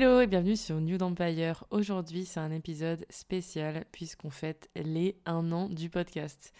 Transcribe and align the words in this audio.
Hello 0.00 0.20
et 0.20 0.28
bienvenue 0.28 0.54
sur 0.54 0.80
New 0.80 0.96
Empire. 1.02 1.64
Aujourd'hui, 1.70 2.24
c'est 2.24 2.38
un 2.38 2.52
épisode 2.52 3.04
spécial 3.10 3.84
puisqu'on 3.90 4.30
fête 4.30 4.70
les 4.76 5.16
1 5.26 5.50
an 5.50 5.68
du 5.68 5.90
podcast. 5.90 6.52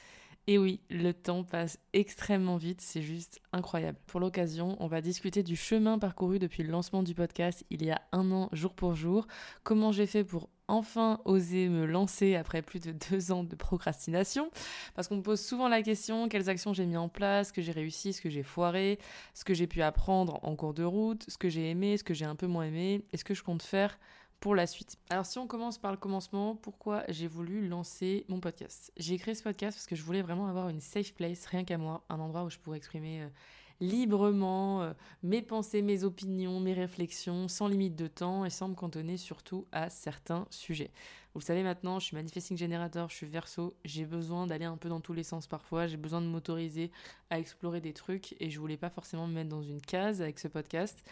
Et 0.48 0.58
oui, 0.58 0.80
le 0.90 1.12
temps 1.12 1.44
passe 1.44 1.78
extrêmement 1.92 2.56
vite, 2.56 2.80
c'est 2.80 3.00
juste 3.00 3.40
incroyable. 3.52 3.96
Pour 4.08 4.18
l'occasion, 4.18 4.76
on 4.80 4.88
va 4.88 5.00
discuter 5.00 5.44
du 5.44 5.54
chemin 5.54 6.00
parcouru 6.00 6.40
depuis 6.40 6.64
le 6.64 6.72
lancement 6.72 7.04
du 7.04 7.14
podcast 7.14 7.64
il 7.70 7.84
y 7.86 7.92
a 7.92 8.02
un 8.10 8.32
an 8.32 8.48
jour 8.50 8.74
pour 8.74 8.96
jour, 8.96 9.28
comment 9.62 9.92
j'ai 9.92 10.06
fait 10.06 10.24
pour 10.24 10.48
enfin 10.68 11.20
oser 11.24 11.68
me 11.68 11.86
lancer 11.86 12.36
après 12.36 12.62
plus 12.62 12.80
de 12.80 12.94
deux 13.10 13.32
ans 13.32 13.44
de 13.44 13.56
procrastination, 13.56 14.50
parce 14.94 15.08
qu'on 15.08 15.16
me 15.16 15.22
pose 15.22 15.40
souvent 15.40 15.68
la 15.68 15.82
question 15.82 16.28
quelles 16.28 16.48
actions 16.48 16.72
j'ai 16.72 16.86
mis 16.86 16.96
en 16.96 17.08
place, 17.08 17.48
ce 17.48 17.52
que 17.52 17.62
j'ai 17.62 17.72
réussi, 17.72 18.12
ce 18.12 18.20
que 18.20 18.30
j'ai 18.30 18.42
foiré, 18.42 18.98
ce 19.34 19.44
que 19.44 19.54
j'ai 19.54 19.66
pu 19.66 19.82
apprendre 19.82 20.38
en 20.42 20.54
cours 20.54 20.74
de 20.74 20.84
route, 20.84 21.24
ce 21.28 21.38
que 21.38 21.48
j'ai 21.48 21.70
aimé, 21.70 21.96
ce 21.96 22.04
que 22.04 22.14
j'ai 22.14 22.26
un 22.26 22.36
peu 22.36 22.46
moins 22.46 22.64
aimé, 22.64 23.04
et 23.12 23.16
ce 23.16 23.24
que 23.24 23.34
je 23.34 23.42
compte 23.42 23.62
faire 23.62 23.98
pour 24.40 24.54
la 24.54 24.66
suite? 24.66 24.96
Alors 25.10 25.26
si 25.26 25.38
on 25.38 25.46
commence 25.46 25.78
par 25.78 25.90
le 25.90 25.96
commencement, 25.96 26.54
pourquoi 26.54 27.04
j'ai 27.08 27.26
voulu 27.26 27.66
lancer 27.66 28.24
mon 28.28 28.40
podcast? 28.40 28.92
J'ai 28.96 29.18
créé 29.18 29.34
ce 29.34 29.42
podcast 29.42 29.76
parce 29.76 29.86
que 29.86 29.96
je 29.96 30.02
voulais 30.02 30.22
vraiment 30.22 30.46
avoir 30.46 30.68
une 30.68 30.80
safe 30.80 31.12
place, 31.12 31.46
rien 31.46 31.64
qu'à 31.64 31.78
moi, 31.78 32.04
un 32.08 32.20
endroit 32.20 32.44
où 32.44 32.50
je 32.50 32.58
pourrais 32.58 32.78
exprimer 32.78 33.22
euh, 33.22 33.28
librement 33.80 34.82
euh, 34.82 34.92
mes 35.22 35.42
pensées, 35.42 35.82
mes 35.82 36.04
opinions, 36.04 36.60
mes 36.60 36.72
réflexions, 36.72 37.48
sans 37.48 37.68
limite 37.68 37.96
de 37.96 38.06
temps 38.06 38.44
et 38.44 38.50
sans 38.50 38.68
me 38.68 38.74
cantonner 38.74 39.16
surtout 39.16 39.66
à 39.72 39.90
certains 39.90 40.46
sujets. 40.50 40.90
Vous 41.34 41.40
le 41.40 41.44
savez 41.44 41.62
maintenant, 41.62 42.00
je 42.00 42.06
suis 42.06 42.16
manifesting 42.16 42.56
generator, 42.56 43.08
je 43.10 43.14
suis 43.14 43.26
verso, 43.26 43.76
j'ai 43.84 44.04
besoin 44.04 44.46
d'aller 44.46 44.64
un 44.64 44.76
peu 44.76 44.88
dans 44.88 45.00
tous 45.00 45.12
les 45.12 45.22
sens 45.22 45.46
parfois, 45.46 45.86
j'ai 45.86 45.96
besoin 45.96 46.20
de 46.20 46.26
m'autoriser 46.26 46.90
à 47.30 47.38
explorer 47.38 47.80
des 47.80 47.92
trucs 47.92 48.34
et 48.40 48.50
je 48.50 48.58
voulais 48.58 48.76
pas 48.76 48.90
forcément 48.90 49.26
me 49.26 49.34
mettre 49.34 49.50
dans 49.50 49.62
une 49.62 49.80
case 49.80 50.20
avec 50.20 50.38
ce 50.38 50.48
podcast. 50.48 51.04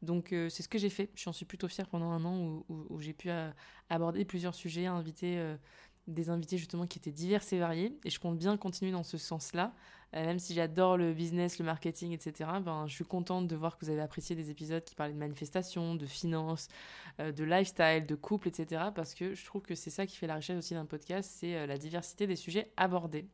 Donc 0.00 0.32
euh, 0.32 0.48
c'est 0.48 0.62
ce 0.62 0.68
que 0.68 0.78
j'ai 0.78 0.90
fait. 0.90 1.10
J'en 1.14 1.32
suis 1.32 1.44
plutôt 1.44 1.68
fière 1.68 1.88
pendant 1.88 2.10
un 2.10 2.24
an 2.24 2.62
où, 2.68 3.00
j'ai 3.00 3.12
pu 3.12 3.30
euh, 3.30 3.50
aborder 3.90 4.24
plusieurs 4.24 4.54
sujets, 4.54 4.86
inviter 4.86 5.56
des 6.06 6.30
invités 6.30 6.58
justement 6.58 6.86
qui 6.86 6.98
étaient 6.98 7.12
divers 7.12 7.42
et 7.52 7.58
variés. 7.58 7.98
Et 8.04 8.10
je 8.10 8.18
compte 8.20 8.38
bien 8.38 8.56
continuer 8.56 8.92
dans 8.92 9.02
ce 9.02 9.18
sens-là. 9.18 9.72
même 10.12 10.38
si 10.38 10.54
j'adore 10.54 10.96
le 10.96 11.12
business, 11.12 11.58
le 11.58 11.64
marketing, 11.64 12.12
etc., 12.12 12.50
ben, 12.62 12.86
je 12.86 12.94
suis 12.94 13.04
contente 13.04 13.48
de 13.48 13.56
voir 13.56 13.76
que 13.76 13.84
vous 13.84 13.90
avez 13.90 14.00
apprécié 14.00 14.36
des 14.36 14.50
épisodes 14.50 14.84
qui 14.84 14.94
parlaient 14.94 15.14
de 15.14 15.18
manifestation, 15.18 15.94
de 15.94 16.06
finances, 16.06 16.68
de 17.18 17.44
lifestyle, 17.44 18.06
de 18.06 18.14
couple, 18.14 18.48
etc. 18.48 18.84
Parce 18.94 19.14
que 19.14 19.34
je 19.34 19.44
trouve 19.44 19.62
que 19.62 19.74
c'est 19.74 19.90
ça 19.90 20.06
qui 20.06 20.16
fait 20.16 20.26
la 20.26 20.36
richesse 20.36 20.58
aussi 20.58 20.74
d'un 20.74 20.86
podcast, 20.86 21.30
c'est 21.34 21.66
la 21.66 21.78
diversité 21.78 22.26
des 22.26 22.36
sujets 22.36 22.72
abordés. 22.76 23.26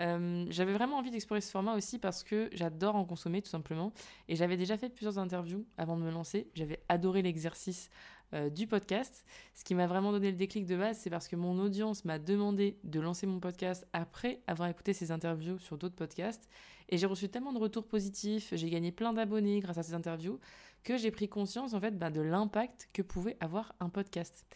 Euh, 0.00 0.46
j'avais 0.48 0.72
vraiment 0.72 0.98
envie 0.98 1.10
d'explorer 1.10 1.40
ce 1.40 1.50
format 1.50 1.74
aussi 1.74 1.98
parce 1.98 2.22
que 2.22 2.48
j'adore 2.52 2.96
en 2.96 3.04
consommer 3.04 3.42
tout 3.42 3.50
simplement. 3.50 3.92
Et 4.28 4.36
j'avais 4.36 4.56
déjà 4.56 4.76
fait 4.76 4.88
plusieurs 4.88 5.18
interviews 5.18 5.66
avant 5.76 5.96
de 5.96 6.02
me 6.02 6.10
lancer. 6.10 6.48
J'avais 6.54 6.80
adoré 6.88 7.22
l'exercice 7.22 7.90
euh, 8.34 8.50
du 8.50 8.66
podcast. 8.66 9.24
Ce 9.54 9.64
qui 9.64 9.74
m'a 9.74 9.86
vraiment 9.86 10.12
donné 10.12 10.30
le 10.30 10.36
déclic 10.36 10.66
de 10.66 10.76
base, 10.76 10.98
c'est 10.98 11.10
parce 11.10 11.28
que 11.28 11.36
mon 11.36 11.58
audience 11.58 12.04
m'a 12.04 12.18
demandé 12.18 12.78
de 12.84 13.00
lancer 13.00 13.26
mon 13.26 13.40
podcast 13.40 13.86
après 13.92 14.40
avoir 14.46 14.68
écouté 14.68 14.92
ces 14.92 15.10
interviews 15.10 15.58
sur 15.58 15.78
d'autres 15.78 15.96
podcasts. 15.96 16.48
Et 16.88 16.98
j'ai 16.98 17.06
reçu 17.06 17.28
tellement 17.28 17.52
de 17.52 17.58
retours 17.58 17.86
positifs, 17.86 18.52
j'ai 18.54 18.70
gagné 18.70 18.92
plein 18.92 19.12
d'abonnés 19.12 19.60
grâce 19.60 19.78
à 19.78 19.82
ces 19.82 19.94
interviews, 19.94 20.40
que 20.82 20.96
j'ai 20.96 21.10
pris 21.10 21.28
conscience 21.28 21.74
en 21.74 21.80
fait 21.80 21.98
bah, 21.98 22.10
de 22.10 22.20
l'impact 22.20 22.88
que 22.92 23.02
pouvait 23.02 23.36
avoir 23.40 23.74
un 23.80 23.88
podcast. 23.88 24.46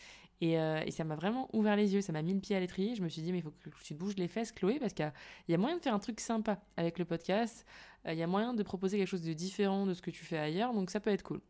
Euh, 0.43 0.83
et, 0.85 0.91
ça 0.91 1.05
m'a 1.05 1.17
vraiment 1.17 1.49
ouvert 1.53 1.77
les 1.77 1.95
yeux, 1.95 2.01
ça 2.01 2.13
m'a 2.13 2.23
mis 2.23 2.35
le 2.35 2.41
pied 2.41 2.57
à 2.57 2.61
l'étrier. 2.61 2.95
Je 2.95 3.03
me 3.03 3.09
suis 3.09 3.23
dit, 3.23 3.33
mais 3.33 3.39
il 3.39 3.43
faut 3.43 3.51
que 3.51 3.71
tu 3.83 3.95
bouges 3.95 4.17
les 4.17 4.29
fesses, 4.29 4.53
Chloé, 4.53 4.79
parce 4.79 4.93
qu'il 4.93 5.11
y, 5.49 5.55
a 5.55 5.59
moyen 5.59 5.77
de 5.77 5.83
faire 5.83 5.95
un 5.95 5.99
truc 5.99 6.21
sympa 6.21 6.61
avec 6.77 6.99
le 6.99 7.05
podcast. 7.05 7.65
Euh, 8.07 8.13
il 8.13 8.19
y 8.19 8.23
a 8.23 8.27
moyen 8.27 8.55
de 8.55 8.63
proposer 8.63 8.99
quelque 8.99 9.09
chose 9.09 9.23
de 9.23 9.33
différent 9.33 9.87
de 9.87 9.95
ce 9.95 10.03
que 10.03 10.11
tu 10.11 10.25
fais 10.25 10.39
ailleurs, 10.39 10.75
donc 10.75 10.91
ça 10.91 11.01
peut 11.01 11.11
être 11.11 11.23
cool. 11.23 11.41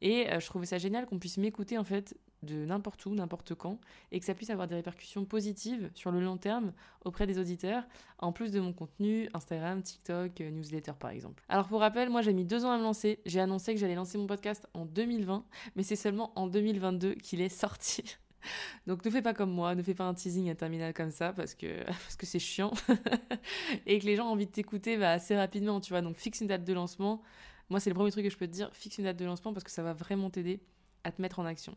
Et 0.00 0.30
euh, 0.30 0.40
je 0.40 0.46
trouvais 0.46 0.66
ça 0.66 0.78
génial 0.78 1.06
qu'on 1.06 1.18
puisse 1.18 1.38
m'écouter 1.38 1.78
en 1.78 1.84
fait 1.84 2.16
de 2.42 2.64
n'importe 2.64 3.04
où, 3.06 3.14
n'importe 3.14 3.54
quand, 3.54 3.80
et 4.12 4.20
que 4.20 4.24
ça 4.24 4.34
puisse 4.34 4.50
avoir 4.50 4.68
des 4.68 4.76
répercussions 4.76 5.24
positives 5.24 5.90
sur 5.94 6.12
le 6.12 6.20
long 6.20 6.36
terme 6.36 6.72
auprès 7.04 7.26
des 7.26 7.38
auditeurs, 7.38 7.82
en 8.18 8.32
plus 8.32 8.52
de 8.52 8.60
mon 8.60 8.72
contenu 8.72 9.28
Instagram, 9.34 9.82
TikTok, 9.82 10.40
newsletter 10.40 10.92
par 10.98 11.10
exemple. 11.10 11.42
Alors 11.48 11.66
pour 11.66 11.80
rappel, 11.80 12.10
moi 12.10 12.22
j'ai 12.22 12.32
mis 12.32 12.44
deux 12.44 12.64
ans 12.64 12.70
à 12.70 12.78
me 12.78 12.82
lancer. 12.82 13.18
J'ai 13.26 13.40
annoncé 13.40 13.74
que 13.74 13.80
j'allais 13.80 13.96
lancer 13.96 14.18
mon 14.18 14.26
podcast 14.26 14.68
en 14.74 14.84
2020, 14.84 15.44
mais 15.74 15.82
c'est 15.82 15.96
seulement 15.96 16.32
en 16.36 16.46
2022 16.46 17.14
qu'il 17.14 17.40
est 17.40 17.48
sorti. 17.48 18.16
Donc 18.86 19.04
ne 19.04 19.10
fais 19.10 19.22
pas 19.22 19.34
comme 19.34 19.50
moi, 19.50 19.74
ne 19.74 19.82
fais 19.82 19.94
pas 19.94 20.04
un 20.04 20.14
teasing 20.14 20.48
interminable 20.48 20.94
comme 20.94 21.10
ça 21.10 21.32
parce 21.32 21.54
que 21.54 21.84
parce 21.86 22.16
que 22.16 22.26
c'est 22.26 22.38
chiant 22.38 22.72
et 23.86 23.98
que 23.98 24.06
les 24.06 24.16
gens 24.16 24.28
ont 24.28 24.32
envie 24.32 24.46
de 24.46 24.52
t'écouter 24.52 24.96
bah, 24.96 25.10
assez 25.10 25.36
rapidement, 25.36 25.80
tu 25.80 25.92
vois. 25.92 26.02
Donc 26.02 26.16
fixe 26.16 26.40
une 26.40 26.46
date 26.46 26.64
de 26.64 26.72
lancement. 26.72 27.20
Moi, 27.70 27.80
c'est 27.80 27.90
le 27.90 27.94
premier 27.94 28.10
truc 28.10 28.24
que 28.24 28.30
je 28.30 28.36
peux 28.36 28.46
te 28.46 28.52
dire, 28.52 28.70
fixe 28.72 28.98
une 28.98 29.04
date 29.04 29.16
de 29.16 29.24
lancement 29.24 29.52
parce 29.52 29.64
que 29.64 29.70
ça 29.70 29.82
va 29.82 29.92
vraiment 29.92 30.30
t'aider 30.30 30.60
à 31.04 31.12
te 31.12 31.20
mettre 31.22 31.38
en 31.38 31.44
action. 31.44 31.76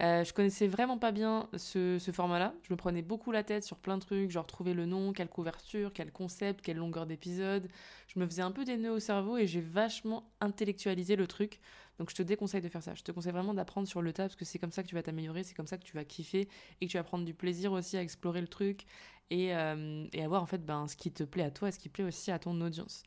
Euh, 0.00 0.24
je 0.24 0.32
connaissais 0.32 0.66
vraiment 0.66 0.96
pas 0.96 1.12
bien 1.12 1.48
ce, 1.56 1.98
format-là. 2.12 2.54
Je 2.62 2.72
me 2.72 2.76
prenais 2.76 3.02
beaucoup 3.02 3.30
la 3.30 3.42
tête 3.42 3.64
sur 3.64 3.76
plein 3.76 3.98
de 3.98 4.02
trucs, 4.02 4.30
genre 4.30 4.46
trouver 4.46 4.72
le 4.72 4.86
nom, 4.86 5.12
quelle 5.12 5.28
couverture, 5.28 5.92
quel 5.92 6.10
concept, 6.10 6.62
quelle 6.62 6.78
longueur 6.78 7.06
d'épisode. 7.06 7.68
Je 8.08 8.18
me 8.18 8.26
faisais 8.26 8.42
un 8.42 8.52
peu 8.52 8.64
des 8.64 8.78
nœuds 8.78 8.92
au 8.92 9.00
cerveau 9.00 9.36
et 9.36 9.46
j'ai 9.46 9.60
vachement 9.60 10.30
intellectualisé 10.40 11.16
le 11.16 11.26
truc. 11.26 11.60
Donc 11.98 12.08
je 12.10 12.14
te 12.14 12.22
déconseille 12.22 12.62
de 12.62 12.68
faire 12.68 12.82
ça. 12.82 12.94
Je 12.94 13.02
te 13.02 13.12
conseille 13.12 13.32
vraiment 13.32 13.52
d'apprendre 13.52 13.86
sur 13.86 14.00
le 14.00 14.12
tas 14.12 14.24
parce 14.24 14.36
que 14.36 14.46
c'est 14.46 14.58
comme 14.58 14.72
ça 14.72 14.82
que 14.82 14.88
tu 14.88 14.94
vas 14.94 15.02
t'améliorer, 15.02 15.44
c'est 15.44 15.54
comme 15.54 15.66
ça 15.66 15.76
que 15.76 15.84
tu 15.84 15.94
vas 15.94 16.04
kiffer 16.04 16.48
et 16.80 16.86
que 16.86 16.90
tu 16.90 16.96
vas 16.96 17.04
prendre 17.04 17.24
du 17.24 17.34
plaisir 17.34 17.72
aussi 17.72 17.96
à 17.98 18.02
explorer 18.02 18.40
le 18.40 18.48
truc 18.48 18.86
et, 19.30 19.54
euh, 19.54 20.06
et 20.14 20.24
à 20.24 20.28
voir 20.28 20.42
en 20.42 20.46
fait 20.46 20.64
ben, 20.64 20.88
ce 20.88 20.96
qui 20.96 21.12
te 21.12 21.24
plaît 21.24 21.44
à 21.44 21.50
toi 21.50 21.68
et 21.68 21.72
ce 21.72 21.78
qui 21.78 21.90
plaît 21.90 22.04
aussi 22.04 22.30
à 22.30 22.38
ton 22.38 22.58
audience. 22.62 23.02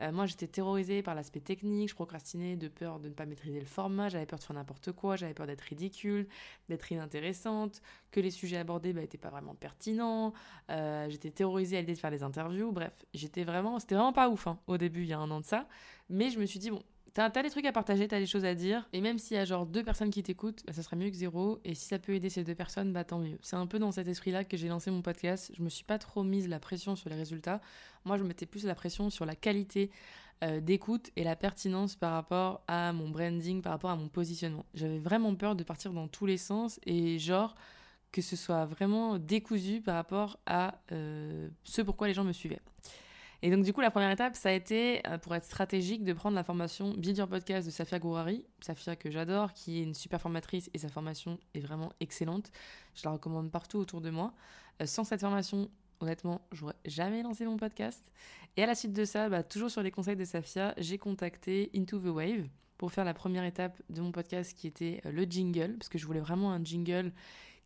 Euh, 0.00 0.12
moi, 0.12 0.26
j'étais 0.26 0.46
terrorisée 0.46 1.02
par 1.02 1.14
l'aspect 1.14 1.40
technique, 1.40 1.90
je 1.90 1.94
procrastinais 1.94 2.56
de 2.56 2.68
peur 2.68 2.98
de 3.00 3.08
ne 3.08 3.14
pas 3.14 3.26
maîtriser 3.26 3.60
le 3.60 3.66
format, 3.66 4.08
j'avais 4.08 4.26
peur 4.26 4.38
de 4.38 4.44
faire 4.44 4.56
n'importe 4.56 4.92
quoi, 4.92 5.16
j'avais 5.16 5.34
peur 5.34 5.46
d'être 5.46 5.62
ridicule, 5.62 6.28
d'être 6.68 6.90
inintéressante, 6.92 7.80
que 8.10 8.20
les 8.20 8.30
sujets 8.30 8.58
abordés 8.58 8.92
n'étaient 8.92 9.18
bah, 9.18 9.28
pas 9.28 9.30
vraiment 9.30 9.54
pertinents, 9.54 10.32
euh, 10.70 11.08
j'étais 11.08 11.30
terrorisée 11.30 11.78
à 11.78 11.80
l'idée 11.80 11.94
de 11.94 11.98
faire 11.98 12.10
des 12.10 12.22
interviews, 12.22 12.72
bref, 12.72 12.92
j'étais 13.14 13.44
vraiment, 13.44 13.78
c'était 13.78 13.94
vraiment 13.94 14.12
pas 14.12 14.28
ouf 14.28 14.46
hein, 14.46 14.58
au 14.66 14.76
début, 14.76 15.02
il 15.02 15.08
y 15.08 15.12
a 15.12 15.18
un 15.18 15.30
an 15.30 15.40
de 15.40 15.46
ça, 15.46 15.66
mais 16.10 16.30
je 16.30 16.38
me 16.38 16.46
suis 16.46 16.58
dit, 16.58 16.70
bon, 16.70 16.82
T'as, 17.16 17.30
as 17.34 17.42
des 17.42 17.48
trucs 17.48 17.64
à 17.64 17.72
partager, 17.72 18.06
t'as 18.06 18.18
des 18.18 18.26
choses 18.26 18.44
à 18.44 18.54
dire. 18.54 18.86
Et 18.92 19.00
même 19.00 19.18
s'il 19.18 19.38
y 19.38 19.40
a 19.40 19.46
genre 19.46 19.64
deux 19.64 19.82
personnes 19.82 20.10
qui 20.10 20.22
t'écoutent, 20.22 20.62
bah, 20.66 20.74
ça 20.74 20.82
serait 20.82 20.96
mieux 20.96 21.08
que 21.08 21.16
zéro. 21.16 21.58
Et 21.64 21.74
si 21.74 21.86
ça 21.86 21.98
peut 21.98 22.12
aider 22.12 22.28
ces 22.28 22.44
deux 22.44 22.54
personnes, 22.54 22.92
bah 22.92 23.04
tant 23.04 23.18
mieux. 23.18 23.38
C'est 23.40 23.56
un 23.56 23.66
peu 23.66 23.78
dans 23.78 23.90
cet 23.90 24.06
esprit-là 24.06 24.44
que 24.44 24.58
j'ai 24.58 24.68
lancé 24.68 24.90
mon 24.90 25.00
podcast. 25.00 25.50
Je 25.56 25.62
me 25.62 25.70
suis 25.70 25.84
pas 25.84 25.96
trop 25.98 26.22
mise 26.22 26.46
la 26.46 26.60
pression 26.60 26.94
sur 26.94 27.08
les 27.08 27.16
résultats. 27.16 27.62
Moi, 28.04 28.18
je 28.18 28.22
mettais 28.22 28.44
plus 28.44 28.66
la 28.66 28.74
pression 28.74 29.08
sur 29.08 29.24
la 29.24 29.34
qualité 29.34 29.90
euh, 30.44 30.60
d'écoute 30.60 31.08
et 31.16 31.24
la 31.24 31.36
pertinence 31.36 31.96
par 31.96 32.12
rapport 32.12 32.60
à 32.68 32.92
mon 32.92 33.08
branding, 33.08 33.62
par 33.62 33.72
rapport 33.72 33.88
à 33.88 33.96
mon 33.96 34.08
positionnement. 34.08 34.66
J'avais 34.74 34.98
vraiment 34.98 35.34
peur 35.34 35.56
de 35.56 35.64
partir 35.64 35.94
dans 35.94 36.08
tous 36.08 36.26
les 36.26 36.36
sens 36.36 36.78
et 36.84 37.18
genre 37.18 37.54
que 38.12 38.20
ce 38.20 38.36
soit 38.36 38.66
vraiment 38.66 39.18
décousu 39.18 39.80
par 39.80 39.94
rapport 39.94 40.38
à 40.44 40.74
euh, 40.92 41.48
ce 41.64 41.80
pourquoi 41.80 42.08
les 42.08 42.14
gens 42.14 42.24
me 42.24 42.34
suivaient. 42.34 42.60
Et 43.42 43.50
donc, 43.50 43.64
du 43.64 43.72
coup, 43.72 43.80
la 43.80 43.90
première 43.90 44.10
étape, 44.10 44.34
ça 44.34 44.48
a 44.48 44.52
été, 44.52 45.06
euh, 45.06 45.18
pour 45.18 45.34
être 45.34 45.44
stratégique, 45.44 46.04
de 46.04 46.12
prendre 46.12 46.34
la 46.34 46.44
formation 46.44 46.94
Build 46.94 47.18
Your 47.18 47.28
Podcast 47.28 47.66
de 47.66 47.70
Safia 47.70 47.98
Gourari. 47.98 48.44
Safia 48.60 48.96
que 48.96 49.10
j'adore, 49.10 49.52
qui 49.52 49.80
est 49.80 49.82
une 49.82 49.94
super 49.94 50.20
formatrice 50.20 50.70
et 50.74 50.78
sa 50.78 50.88
formation 50.88 51.38
est 51.54 51.60
vraiment 51.60 51.92
excellente. 52.00 52.50
Je 52.94 53.02
la 53.04 53.10
recommande 53.12 53.50
partout 53.50 53.78
autour 53.78 54.00
de 54.00 54.10
moi. 54.10 54.32
Euh, 54.80 54.86
sans 54.86 55.04
cette 55.04 55.20
formation, 55.20 55.70
honnêtement, 56.00 56.40
j'aurais 56.52 56.76
jamais 56.84 57.22
lancé 57.22 57.44
mon 57.44 57.56
podcast. 57.56 58.04
Et 58.56 58.62
à 58.62 58.66
la 58.66 58.74
suite 58.74 58.92
de 58.92 59.04
ça, 59.04 59.28
bah, 59.28 59.42
toujours 59.42 59.70
sur 59.70 59.82
les 59.82 59.90
conseils 59.90 60.16
de 60.16 60.24
Safia, 60.24 60.74
j'ai 60.78 60.98
contacté 60.98 61.70
Into 61.74 61.98
the 61.98 62.06
Wave 62.06 62.48
pour 62.78 62.92
faire 62.92 63.04
la 63.04 63.14
première 63.14 63.44
étape 63.44 63.80
de 63.90 64.00
mon 64.00 64.12
podcast 64.12 64.56
qui 64.56 64.66
était 64.66 65.00
euh, 65.06 65.12
le 65.12 65.24
jingle, 65.24 65.74
parce 65.78 65.88
que 65.88 65.98
je 65.98 66.06
voulais 66.06 66.20
vraiment 66.20 66.52
un 66.52 66.62
jingle 66.62 67.12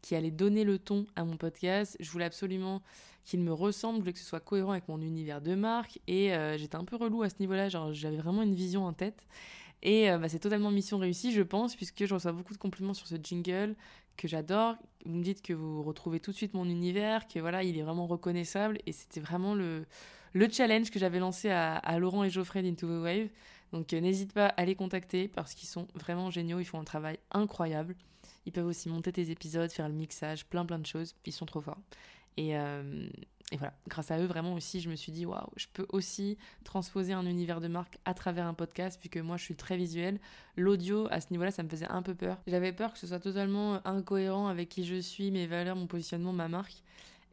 qui 0.03 0.15
allait 0.15 0.31
donner 0.31 0.65
le 0.65 0.79
ton 0.79 1.07
à 1.17 1.25
mon 1.25 1.37
podcast. 1.37 1.97
Je 2.01 2.11
voulais 2.11 2.25
absolument 2.25 2.83
qu'il 3.25 3.41
me 3.41 3.53
ressemble, 3.53 4.13
que 4.13 4.19
ce 4.19 4.25
soit 4.25 4.41
cohérent 4.41 4.73
avec 4.73 4.89
mon 4.89 5.01
univers 5.01 5.41
de 5.41 5.55
marque. 5.55 6.01
Et 6.07 6.35
euh, 6.35 6.57
j'étais 6.57 6.77
un 6.77 6.85
peu 6.85 6.97
relou 6.97 7.23
à 7.23 7.29
ce 7.29 7.37
niveau-là, 7.41 7.69
genre 7.69 7.93
j'avais 7.93 8.17
vraiment 8.17 8.43
une 8.43 8.55
vision 8.55 8.87
en 8.87 8.93
tête. 8.93 9.27
Et 9.83 10.11
euh, 10.11 10.19
bah, 10.19 10.29
c'est 10.29 10.39
totalement 10.39 10.71
mission 10.71 10.99
réussie, 10.99 11.33
je 11.33 11.43
pense, 11.43 11.75
puisque 11.77 12.05
je 12.05 12.15
reçois 12.15 12.33
beaucoup 12.33 12.53
de 12.53 12.59
compliments 12.59 12.95
sur 12.95 13.07
ce 13.07 13.17
jingle 13.23 13.75
que 14.17 14.29
j'adore. 14.29 14.77
Vous 15.07 15.15
me 15.15 15.23
dites 15.23 15.43
que 15.43 15.53
vous 15.53 15.83
retrouvez 15.83 16.21
tout 16.21 16.33
de 16.33 16.37
suite 16.37 16.55
mon 16.55 16.67
univers, 16.67 17.27
que 17.27 17.39
voilà, 17.39 17.63
il 17.63 17.79
est 17.79 17.83
vraiment 17.83 18.07
reconnaissable. 18.07 18.79
Et 18.87 18.93
c'était 18.93 19.21
vraiment 19.21 19.55
le, 19.55 19.87
le 20.33 20.49
challenge 20.51 20.91
que 20.91 20.99
j'avais 20.99 21.19
lancé 21.19 21.51
à, 21.51 21.99
Laurent 21.99 22.25
et 22.25 22.31
Geoffrey 22.31 22.63
d'Into 22.63 22.87
the 22.87 23.03
Wave. 23.03 23.29
Donc 23.73 23.93
n'hésite 23.93 24.33
pas 24.33 24.47
à 24.47 24.65
les 24.65 24.75
contacter 24.75 25.29
parce 25.29 25.55
qu'ils 25.55 25.69
sont 25.69 25.87
vraiment 25.95 26.31
géniaux, 26.31 26.61
ils 26.61 26.65
font 26.65 26.81
un 26.81 26.85
travail 26.85 27.19
incroyable. 27.31 27.95
Ils 28.47 28.53
peuvent 28.53 28.67
aussi 28.67 28.89
monter 28.89 29.13
tes 29.13 29.31
épisodes, 29.31 29.71
faire 29.71 29.89
le 29.89 29.95
mixage, 29.95 30.47
plein 30.47 30.65
plein 30.65 30.79
de 30.79 30.87
choses. 30.87 31.15
Ils 31.25 31.33
sont 31.33 31.47
trop 31.47 31.61
forts. 31.61 31.79
Et, 32.37 32.57
euh, 32.57 33.09
voilà, 33.53 33.75
grâce 33.89 34.11
à 34.11 34.19
eux, 34.19 34.27
vraiment 34.27 34.55
aussi, 34.55 34.81
je 34.81 34.89
me 34.89 34.95
suis 34.95 35.11
dit, 35.11 35.27
waouh, 35.27 35.49
je 35.57 35.67
peux 35.73 35.87
aussi 35.89 36.39
transposer 36.63 37.13
un 37.13 37.27
univers 37.27 37.61
de 37.61 37.67
marque 37.67 37.99
à 38.05 38.15
travers 38.15 38.47
un 38.47 38.55
podcast, 38.55 38.99
puisque 39.01 39.17
moi, 39.17 39.37
je 39.37 39.43
suis 39.43 39.57
très 39.57 39.77
visuel. 39.77 40.21
L'audio, 40.57 41.09
à 41.11 41.21
ce 41.21 41.27
niveau-là, 41.33 41.51
ça 41.51 41.65
me 41.65 41.69
faisait 41.69 41.89
un 41.89 42.03
peu 42.03 42.15
peur. 42.15 42.39
J'avais 42.47 42.73
peur 42.73 42.93
que 42.93 42.99
ce 42.99 43.09
soit 43.09 43.19
totalement 43.19 43.85
incohérent 43.87 44.47
avec 44.47 44.69
qui 44.69 44.85
je 44.85 45.01
suis, 45.01 45.33
mes 45.33 45.47
valeurs, 45.47 45.75
mon 45.75 45.89
positionnement, 45.89 46.33
ma 46.33 46.49
marque. 46.49 46.83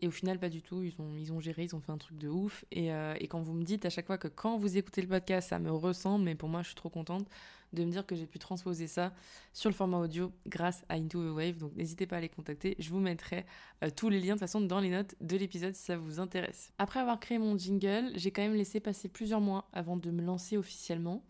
Et 0.02 0.08
au 0.08 0.12
final, 0.12 0.40
pas 0.40 0.50
du 0.50 0.62
tout. 0.62 0.84
Ils 0.84 0.94
ont, 1.00 1.16
ils 1.18 1.34
ont 1.34 1.40
géré, 1.40 1.64
ils 1.64 1.76
ont 1.76 1.80
fait 1.80 1.92
un 1.92 1.98
truc 1.98 2.18
de 2.18 2.30
ouf. 2.30 2.66
Et, 2.72 2.94
euh, 2.94 3.16
et 3.20 3.28
quand 3.28 3.42
vous 3.42 3.54
me 3.54 3.64
dites 3.64 3.86
à 3.86 3.90
chaque 3.90 4.08
fois 4.08 4.18
que 4.18 4.28
quand 4.28 4.58
vous 4.58 4.78
écoutez 4.78 5.02
le 5.02 5.08
podcast, 5.08 5.50
ça 5.50 5.60
me 5.60 5.72
ressemble, 5.72 6.26
mais 6.26 6.36
pour 6.36 6.50
moi, 6.50 6.62
je 6.62 6.68
suis 6.68 6.76
trop 6.76 6.90
contente 6.90 7.28
de 7.74 7.84
me 7.84 7.92
dire 7.92 8.06
que 8.06 8.16
j'ai 8.16 8.26
pu 8.26 8.40
transposer 8.40 8.88
ça 8.88 9.14
sur 9.54 9.70
le 9.70 9.76
format 9.76 9.98
audio 9.98 10.32
grâce 10.48 10.84
à 10.90 10.96
Into 10.96 11.20
the 11.20 11.36
Wave. 11.36 11.58
Donc 11.58 11.76
n'hésitez 11.76 12.06
pas 12.06 12.18
à 12.18 12.22
les 12.22 12.30
contacter. 12.30 12.76
Je 12.80 12.90
vous 12.90 13.00
mettrai 13.00 13.46
euh, 13.84 13.90
tous 13.94 14.10
les 14.10 14.20
liens 14.20 14.28
de 14.28 14.40
toute 14.40 14.42
façon 14.42 14.62
dans 14.62 14.80
les 14.80 14.90
notes 14.90 15.16
de 15.22 15.38
l'épisode 15.38 15.74
si 15.74 15.84
ça 15.84 15.98
vous 15.98 16.20
intéresse. 16.20 16.72
Après 16.78 17.00
avoir 17.00 17.20
créé 17.20 17.38
mon 17.38 17.58
jingle, 17.58 18.12
j'ai 18.16 18.32
quand 18.32 18.42
même 18.42 18.56
laissé 18.56 18.80
passer 18.80 19.10
plusieurs 19.10 19.42
mois 19.42 19.68
avant 19.74 19.98
de 19.98 20.12
me 20.12 20.22
lancer 20.22 20.58
officiellement. 20.58 21.24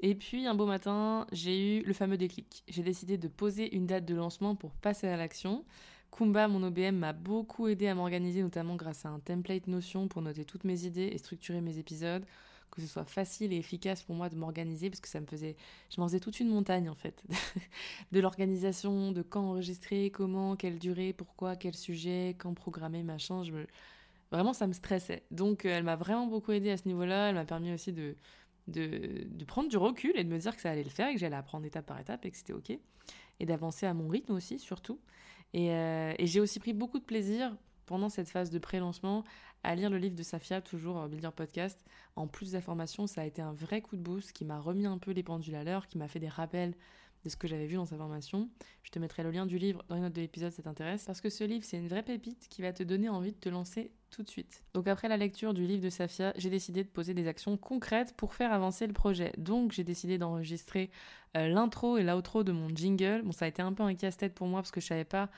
Et 0.00 0.14
puis 0.14 0.46
un 0.46 0.54
beau 0.54 0.66
matin, 0.66 1.26
j'ai 1.32 1.78
eu 1.78 1.82
le 1.82 1.92
fameux 1.92 2.16
déclic. 2.16 2.64
J'ai 2.68 2.82
décidé 2.82 3.16
de 3.16 3.28
poser 3.28 3.74
une 3.74 3.86
date 3.86 4.04
de 4.04 4.14
lancement 4.14 4.54
pour 4.54 4.72
passer 4.72 5.06
à 5.06 5.16
l'action. 5.16 5.64
Kumba, 6.16 6.46
mon 6.46 6.62
OBM, 6.62 6.94
m'a 6.94 7.12
beaucoup 7.12 7.66
aidé 7.66 7.88
à 7.88 7.94
m'organiser, 7.96 8.40
notamment 8.40 8.76
grâce 8.76 9.04
à 9.04 9.08
un 9.08 9.18
template 9.18 9.66
Notion 9.66 10.06
pour 10.06 10.22
noter 10.22 10.44
toutes 10.44 10.62
mes 10.62 10.84
idées 10.84 11.10
et 11.12 11.18
structurer 11.18 11.60
mes 11.60 11.78
épisodes. 11.78 12.24
Que 12.70 12.80
ce 12.80 12.86
soit 12.86 13.04
facile 13.04 13.52
et 13.52 13.56
efficace 13.56 14.04
pour 14.04 14.14
moi 14.14 14.28
de 14.28 14.36
m'organiser 14.36 14.90
parce 14.90 15.00
que 15.00 15.08
ça 15.08 15.20
me 15.20 15.26
faisait 15.26 15.56
je 15.90 16.00
m'en 16.00 16.06
faisais 16.08 16.20
toute 16.20 16.38
une 16.38 16.48
montagne 16.48 16.88
en 16.88 16.94
fait. 16.94 17.22
De 18.12 18.20
l'organisation 18.20 19.12
de 19.12 19.22
quand 19.22 19.42
enregistrer 19.42 20.10
comment 20.10 20.56
quelle 20.56 20.78
durée 20.80 21.12
pourquoi 21.12 21.54
quel 21.54 21.74
sujet 21.74 22.34
quand 22.38 22.52
programmer 22.54 23.04
machin 23.04 23.44
je 23.44 23.52
vraiment 24.32 24.52
ça 24.52 24.66
me 24.66 24.72
stressait. 24.72 25.22
Donc 25.30 25.66
euh, 25.66 25.70
elle 25.70 25.84
m'a 25.84 25.94
vraiment 25.96 26.26
beaucoup 26.26 26.50
aidé 26.52 26.70
à 26.70 26.76
ce 26.76 26.88
niveau-là. 26.88 27.28
Elle 27.28 27.36
m'a 27.36 27.44
permis 27.44 27.72
aussi 27.72 27.92
de, 27.92 28.16
de, 28.66 29.24
de 29.28 29.44
prendre 29.44 29.68
du 29.68 29.76
recul 29.76 30.12
et 30.16 30.24
de 30.24 30.28
me 30.28 30.38
dire 30.38 30.54
que 30.56 30.62
ça 30.62 30.70
allait 30.70 30.84
le 30.84 30.90
faire 30.90 31.08
et 31.08 31.14
que 31.14 31.20
j'allais 31.20 31.36
apprendre 31.36 31.66
étape 31.66 31.86
par 31.86 32.00
étape 32.00 32.24
et 32.24 32.30
que 32.30 32.36
c'était 32.36 32.54
ok. 32.54 32.70
Et 33.40 33.46
d'avancer 33.46 33.86
à 33.86 33.94
mon 33.94 34.08
rythme 34.08 34.32
aussi 34.32 34.58
surtout 34.58 34.98
et, 35.54 35.70
euh, 35.70 36.12
et 36.18 36.26
j'ai 36.26 36.40
aussi 36.40 36.60
pris 36.60 36.74
beaucoup 36.74 36.98
de 36.98 37.04
plaisir 37.04 37.56
pendant 37.86 38.08
cette 38.08 38.28
phase 38.28 38.50
de 38.50 38.58
pré-lancement 38.58 39.24
à 39.62 39.74
lire 39.74 39.88
le 39.88 39.98
livre 39.98 40.16
de 40.16 40.22
Safia, 40.22 40.60
toujours 40.60 40.98
euh, 40.98 41.08
Builder 41.08 41.30
Podcast. 41.34 41.80
En 42.16 42.26
plus 42.26 42.52
d'informations, 42.52 43.06
ça 43.06 43.22
a 43.22 43.24
été 43.24 43.40
un 43.40 43.52
vrai 43.52 43.80
coup 43.80 43.96
de 43.96 44.02
boost 44.02 44.32
qui 44.32 44.44
m'a 44.44 44.58
remis 44.58 44.84
un 44.84 44.98
peu 44.98 45.12
les 45.12 45.22
pendules 45.22 45.54
à 45.54 45.64
l'heure, 45.64 45.86
qui 45.86 45.96
m'a 45.96 46.08
fait 46.08 46.18
des 46.18 46.28
rappels 46.28 46.74
de 47.24 47.30
ce 47.30 47.36
que 47.36 47.48
j'avais 47.48 47.66
vu 47.66 47.76
dans 47.76 47.86
sa 47.86 47.96
formation. 47.96 48.50
Je 48.82 48.90
te 48.90 48.98
mettrai 48.98 49.22
le 49.22 49.30
lien 49.30 49.46
du 49.46 49.56
livre 49.56 49.82
dans 49.88 49.94
les 49.94 50.02
notes 50.02 50.12
de 50.12 50.20
l'épisode 50.20 50.50
si 50.50 50.56
ça 50.56 50.62
t'intéresse, 50.62 51.04
parce 51.04 51.20
que 51.20 51.30
ce 51.30 51.44
livre, 51.44 51.64
c'est 51.64 51.78
une 51.78 51.88
vraie 51.88 52.02
pépite 52.02 52.48
qui 52.50 52.60
va 52.60 52.72
te 52.72 52.82
donner 52.82 53.08
envie 53.08 53.32
de 53.32 53.38
te 53.38 53.48
lancer 53.48 53.92
de 54.22 54.28
suite. 54.28 54.62
Donc 54.74 54.88
après 54.88 55.08
la 55.08 55.16
lecture 55.16 55.54
du 55.54 55.66
livre 55.66 55.82
de 55.82 55.90
Safia, 55.90 56.32
j'ai 56.36 56.50
décidé 56.50 56.84
de 56.84 56.88
poser 56.88 57.14
des 57.14 57.26
actions 57.26 57.56
concrètes 57.56 58.14
pour 58.16 58.34
faire 58.34 58.52
avancer 58.52 58.86
le 58.86 58.92
projet. 58.92 59.32
Donc 59.38 59.72
j'ai 59.72 59.84
décidé 59.84 60.18
d'enregistrer 60.18 60.90
euh, 61.36 61.48
l'intro 61.48 61.98
et 61.98 62.02
l'outro 62.02 62.44
de 62.44 62.52
mon 62.52 62.68
jingle. 62.68 63.22
Bon, 63.24 63.32
ça 63.32 63.44
a 63.44 63.48
été 63.48 63.62
un 63.62 63.72
peu 63.72 63.82
un 63.82 63.94
casse-tête 63.94 64.34
pour 64.34 64.46
moi 64.46 64.60
parce 64.60 64.70
que 64.70 64.80
je 64.80 64.86
savais 64.86 65.04
pas 65.04 65.30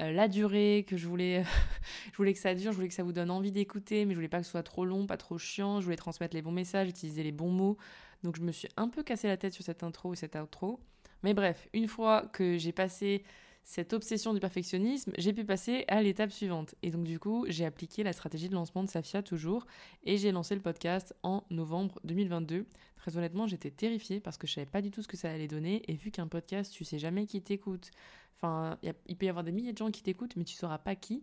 euh, 0.00 0.12
la 0.12 0.28
durée, 0.28 0.84
que 0.88 0.96
je 0.96 1.06
voulais, 1.06 1.44
je 2.12 2.16
voulais 2.16 2.32
que 2.32 2.38
ça 2.38 2.54
dure, 2.54 2.72
je 2.72 2.76
voulais 2.76 2.88
que 2.88 2.94
ça 2.94 3.02
vous 3.02 3.12
donne 3.12 3.30
envie 3.30 3.52
d'écouter, 3.52 4.04
mais 4.04 4.12
je 4.12 4.16
voulais 4.16 4.28
pas 4.28 4.38
que 4.38 4.44
ce 4.44 4.50
soit 4.50 4.62
trop 4.62 4.84
long, 4.84 5.06
pas 5.06 5.16
trop 5.16 5.38
chiant, 5.38 5.80
je 5.80 5.84
voulais 5.84 5.96
transmettre 5.96 6.34
les 6.34 6.42
bons 6.42 6.52
messages, 6.52 6.88
utiliser 6.88 7.22
les 7.22 7.32
bons 7.32 7.50
mots. 7.50 7.76
Donc 8.22 8.36
je 8.36 8.42
me 8.42 8.52
suis 8.52 8.68
un 8.76 8.88
peu 8.88 9.02
cassé 9.02 9.28
la 9.28 9.36
tête 9.36 9.52
sur 9.52 9.64
cette 9.64 9.82
intro 9.82 10.12
et 10.12 10.16
cette 10.16 10.36
outro. 10.36 10.80
Mais 11.22 11.34
bref, 11.34 11.68
une 11.74 11.88
fois 11.88 12.22
que 12.32 12.56
j'ai 12.56 12.72
passé 12.72 13.24
cette 13.62 13.92
obsession 13.92 14.34
du 14.34 14.40
perfectionnisme, 14.40 15.12
j'ai 15.16 15.32
pu 15.32 15.44
passer 15.44 15.84
à 15.88 16.02
l'étape 16.02 16.32
suivante. 16.32 16.74
Et 16.82 16.90
donc 16.90 17.04
du 17.04 17.18
coup, 17.18 17.44
j'ai 17.48 17.64
appliqué 17.64 18.02
la 18.02 18.12
stratégie 18.12 18.48
de 18.48 18.54
lancement 18.54 18.82
de 18.82 18.88
Safia 18.88 19.22
toujours, 19.22 19.66
et 20.04 20.16
j'ai 20.16 20.32
lancé 20.32 20.54
le 20.54 20.60
podcast 20.60 21.14
en 21.22 21.44
novembre 21.50 22.00
2022. 22.04 22.66
Très 22.96 23.16
honnêtement, 23.16 23.46
j'étais 23.46 23.70
terrifiée 23.70 24.20
parce 24.20 24.36
que 24.36 24.46
je 24.46 24.54
savais 24.54 24.66
pas 24.66 24.82
du 24.82 24.90
tout 24.90 25.02
ce 25.02 25.08
que 25.08 25.16
ça 25.16 25.30
allait 25.30 25.48
donner, 25.48 25.82
et 25.88 25.94
vu 25.94 26.10
qu'un 26.10 26.26
podcast, 26.26 26.72
tu 26.72 26.84
sais 26.84 26.98
jamais 26.98 27.26
qui 27.26 27.40
t'écoute, 27.42 27.90
Enfin, 28.36 28.78
il 28.82 29.16
peut 29.16 29.26
y 29.26 29.28
avoir 29.28 29.44
des 29.44 29.52
milliers 29.52 29.72
de 29.72 29.78
gens 29.78 29.90
qui 29.90 30.02
t'écoutent, 30.02 30.34
mais 30.36 30.44
tu 30.44 30.54
sauras 30.54 30.78
pas 30.78 30.94
qui. 30.94 31.22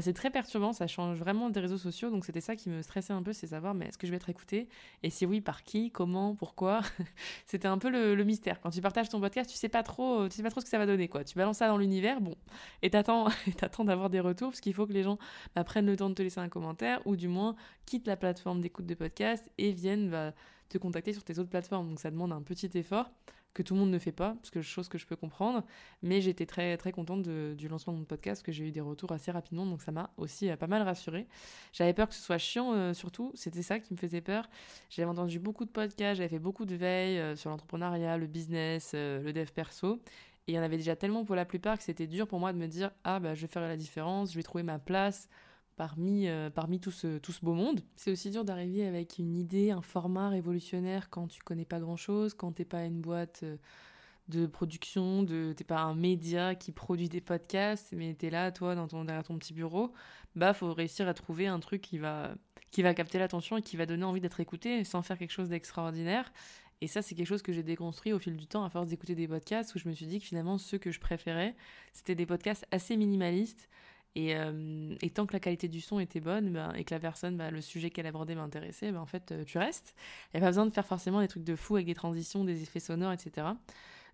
C'est 0.00 0.12
très 0.12 0.30
perturbant, 0.30 0.74
ça 0.74 0.86
change 0.86 1.16
vraiment 1.16 1.48
des 1.48 1.60
réseaux 1.60 1.78
sociaux. 1.78 2.10
Donc 2.10 2.26
c'était 2.26 2.42
ça 2.42 2.56
qui 2.56 2.68
me 2.68 2.82
stressait 2.82 3.14
un 3.14 3.22
peu, 3.22 3.32
c'est 3.32 3.46
savoir, 3.46 3.72
mais 3.72 3.86
est-ce 3.86 3.96
que 3.96 4.06
je 4.06 4.10
vais 4.10 4.18
être 4.18 4.28
écouté 4.28 4.68
Et 5.02 5.08
si 5.08 5.24
oui, 5.24 5.40
par 5.40 5.64
qui? 5.64 5.90
Comment? 5.90 6.34
Pourquoi? 6.34 6.82
C'était 7.46 7.68
un 7.68 7.78
peu 7.78 7.88
le, 7.88 8.22
mystère. 8.22 8.60
Quand 8.60 8.68
tu 8.68 8.82
partages 8.82 9.08
ton 9.08 9.18
podcast, 9.18 9.48
tu 9.48 9.56
sais 9.56 9.70
pas 9.70 9.82
trop, 9.82 10.28
tu 10.28 10.36
sais 10.36 10.42
pas 10.42 10.50
trop 10.50 10.60
ce 10.60 10.66
que 10.66 10.70
ça 10.70 10.76
va 10.76 10.84
donner, 10.84 11.08
quoi. 11.08 11.24
Tu 11.24 11.34
balances 11.36 11.56
ça 11.58 11.68
dans 11.68 11.78
l'univers, 11.78 12.20
bon, 12.20 12.34
et 12.82 12.90
t'attends, 12.90 13.28
t'attends 13.56 13.84
d'avoir 13.84 14.10
des 14.10 14.20
retours, 14.20 14.50
parce 14.50 14.60
qu'il 14.60 14.74
faut 14.74 14.86
que 14.86 14.92
les 14.92 15.02
gens 15.02 15.18
bah, 15.54 15.64
prennent 15.64 15.86
le 15.86 15.96
temps 15.96 16.10
de 16.10 16.14
te 16.14 16.22
laisser 16.22 16.40
un 16.40 16.50
commentaire, 16.50 17.00
ou 17.06 17.16
du 17.16 17.28
moins 17.28 17.56
quittent 17.86 18.06
la 18.06 18.16
plateforme 18.16 18.60
d'écoute 18.60 18.84
de 18.84 18.94
podcast 18.94 19.50
et 19.56 19.72
viennent 19.72 20.10
bah, 20.10 20.34
te 20.68 20.78
contacter 20.78 21.12
sur 21.12 21.24
tes 21.24 21.38
autres 21.38 21.50
plateformes. 21.50 21.88
Donc 21.88 22.00
ça 22.00 22.10
demande 22.10 22.32
un 22.32 22.42
petit 22.42 22.70
effort 22.74 23.10
que 23.54 23.62
tout 23.62 23.74
le 23.74 23.80
monde 23.80 23.90
ne 23.90 23.98
fait 23.98 24.12
pas, 24.12 24.34
parce 24.34 24.50
que 24.50 24.62
chose 24.62 24.88
que 24.88 24.98
je 24.98 25.06
peux 25.06 25.16
comprendre. 25.16 25.64
Mais 26.02 26.20
j'étais 26.20 26.46
très 26.46 26.76
très 26.76 26.92
contente 26.92 27.22
du 27.22 27.68
lancement 27.68 27.92
de 27.92 27.98
mon 27.98 28.04
podcast, 28.04 28.44
que 28.44 28.52
j'ai 28.52 28.64
eu 28.68 28.70
des 28.70 28.80
retours 28.80 29.10
assez 29.10 29.30
rapidement, 29.30 29.66
donc 29.66 29.82
ça 29.82 29.90
m'a 29.90 30.10
aussi 30.16 30.48
euh, 30.48 30.56
pas 30.56 30.68
mal 30.68 30.82
rassurée. 30.82 31.26
J'avais 31.72 31.92
peur 31.92 32.08
que 32.08 32.14
ce 32.14 32.22
soit 32.22 32.38
chiant, 32.38 32.72
euh, 32.72 32.94
surtout, 32.94 33.32
c'était 33.34 33.62
ça 33.62 33.80
qui 33.80 33.92
me 33.94 33.98
faisait 33.98 34.20
peur. 34.20 34.48
J'avais 34.90 35.08
entendu 35.08 35.40
beaucoup 35.40 35.64
de 35.64 35.70
podcasts, 35.70 36.18
j'avais 36.18 36.28
fait 36.28 36.38
beaucoup 36.38 36.66
de 36.66 36.76
veilles 36.76 37.18
euh, 37.18 37.36
sur 37.36 37.50
l'entrepreneuriat, 37.50 38.16
le 38.16 38.26
business, 38.26 38.92
le 38.94 39.32
dev 39.32 39.50
perso. 39.50 40.00
Et 40.46 40.52
il 40.52 40.54
y 40.54 40.58
en 40.58 40.62
avait 40.62 40.76
déjà 40.78 40.96
tellement 40.96 41.24
pour 41.24 41.34
la 41.34 41.44
plupart 41.44 41.76
que 41.76 41.84
c'était 41.84 42.06
dur 42.06 42.26
pour 42.26 42.38
moi 42.38 42.52
de 42.52 42.58
me 42.58 42.66
dire 42.68 42.90
ah 43.04 43.20
bah 43.20 43.34
je 43.34 43.42
vais 43.42 43.48
faire 43.48 43.60
la 43.60 43.76
différence, 43.76 44.30
je 44.32 44.36
vais 44.36 44.42
trouver 44.42 44.64
ma 44.64 44.78
place, 44.78 45.28
parmi, 45.78 46.26
euh, 46.26 46.50
parmi 46.50 46.80
tout, 46.80 46.90
ce, 46.90 47.18
tout 47.18 47.30
ce 47.30 47.42
beau 47.42 47.54
monde. 47.54 47.80
C'est 47.94 48.10
aussi 48.10 48.30
dur 48.30 48.44
d'arriver 48.44 48.84
avec 48.84 49.18
une 49.18 49.36
idée, 49.36 49.70
un 49.70 49.80
format 49.80 50.28
révolutionnaire 50.28 51.08
quand 51.08 51.28
tu 51.28 51.40
connais 51.40 51.64
pas 51.64 51.78
grand-chose, 51.78 52.34
quand 52.34 52.50
t'es 52.50 52.64
pas 52.64 52.84
une 52.84 53.00
boîte 53.00 53.40
euh, 53.44 53.56
de 54.26 54.46
production, 54.46 55.22
de 55.22 55.54
t'es 55.56 55.62
pas 55.62 55.80
un 55.80 55.94
média 55.94 56.56
qui 56.56 56.72
produit 56.72 57.08
des 57.08 57.20
podcasts, 57.20 57.92
mais 57.92 58.12
t'es 58.14 58.28
là, 58.28 58.50
toi, 58.50 58.74
dans 58.74 58.88
ton, 58.88 59.04
derrière 59.04 59.22
ton 59.22 59.38
petit 59.38 59.54
bureau, 59.54 59.92
bah 60.34 60.52
faut 60.52 60.74
réussir 60.74 61.06
à 61.06 61.14
trouver 61.14 61.46
un 61.46 61.60
truc 61.60 61.80
qui 61.80 61.98
va, 61.98 62.34
qui 62.72 62.82
va 62.82 62.92
capter 62.92 63.20
l'attention 63.20 63.56
et 63.56 63.62
qui 63.62 63.76
va 63.76 63.86
donner 63.86 64.04
envie 64.04 64.20
d'être 64.20 64.40
écouté 64.40 64.82
sans 64.82 65.02
faire 65.02 65.16
quelque 65.16 65.30
chose 65.30 65.48
d'extraordinaire. 65.48 66.32
Et 66.80 66.88
ça, 66.88 67.02
c'est 67.02 67.14
quelque 67.14 67.26
chose 67.26 67.42
que 67.42 67.52
j'ai 67.52 67.62
déconstruit 67.62 68.12
au 68.12 68.18
fil 68.18 68.36
du 68.36 68.46
temps 68.48 68.64
à 68.64 68.70
force 68.70 68.88
d'écouter 68.88 69.14
des 69.14 69.28
podcasts 69.28 69.74
où 69.76 69.78
je 69.78 69.88
me 69.88 69.94
suis 69.94 70.06
dit 70.06 70.18
que 70.18 70.26
finalement, 70.26 70.58
ceux 70.58 70.78
que 70.78 70.90
je 70.90 70.98
préférais, 70.98 71.54
c'était 71.92 72.16
des 72.16 72.26
podcasts 72.26 72.66
assez 72.72 72.96
minimalistes 72.96 73.68
euh, 74.16 74.94
et, 75.00 75.10
tant 75.10 75.26
que 75.26 75.32
la 75.32 75.40
qualité 75.40 75.68
du 75.68 75.80
son 75.80 76.00
était 76.00 76.20
bonne 76.20 76.50
ben, 76.50 76.72
et 76.74 76.84
que 76.84 76.94
la 76.94 77.00
personne, 77.00 77.36
ben, 77.36 77.50
le 77.50 77.60
sujet 77.60 77.90
qu'elle 77.90 78.06
abordait 78.06 78.34
m'intéressait, 78.34 78.90
ben, 78.90 79.00
en 79.00 79.06
fait, 79.06 79.32
euh, 79.32 79.44
tu 79.44 79.58
restes. 79.58 79.94
Il 80.32 80.38
n'y 80.38 80.42
a 80.42 80.46
pas 80.46 80.50
besoin 80.50 80.66
de 80.66 80.72
faire 80.72 80.86
forcément 80.86 81.20
des 81.20 81.28
trucs 81.28 81.44
de 81.44 81.56
fou 81.56 81.76
avec 81.76 81.86
des 81.86 81.94
transitions, 81.94 82.44
des 82.44 82.62
effets 82.62 82.80
sonores, 82.80 83.12
etc. 83.12 83.48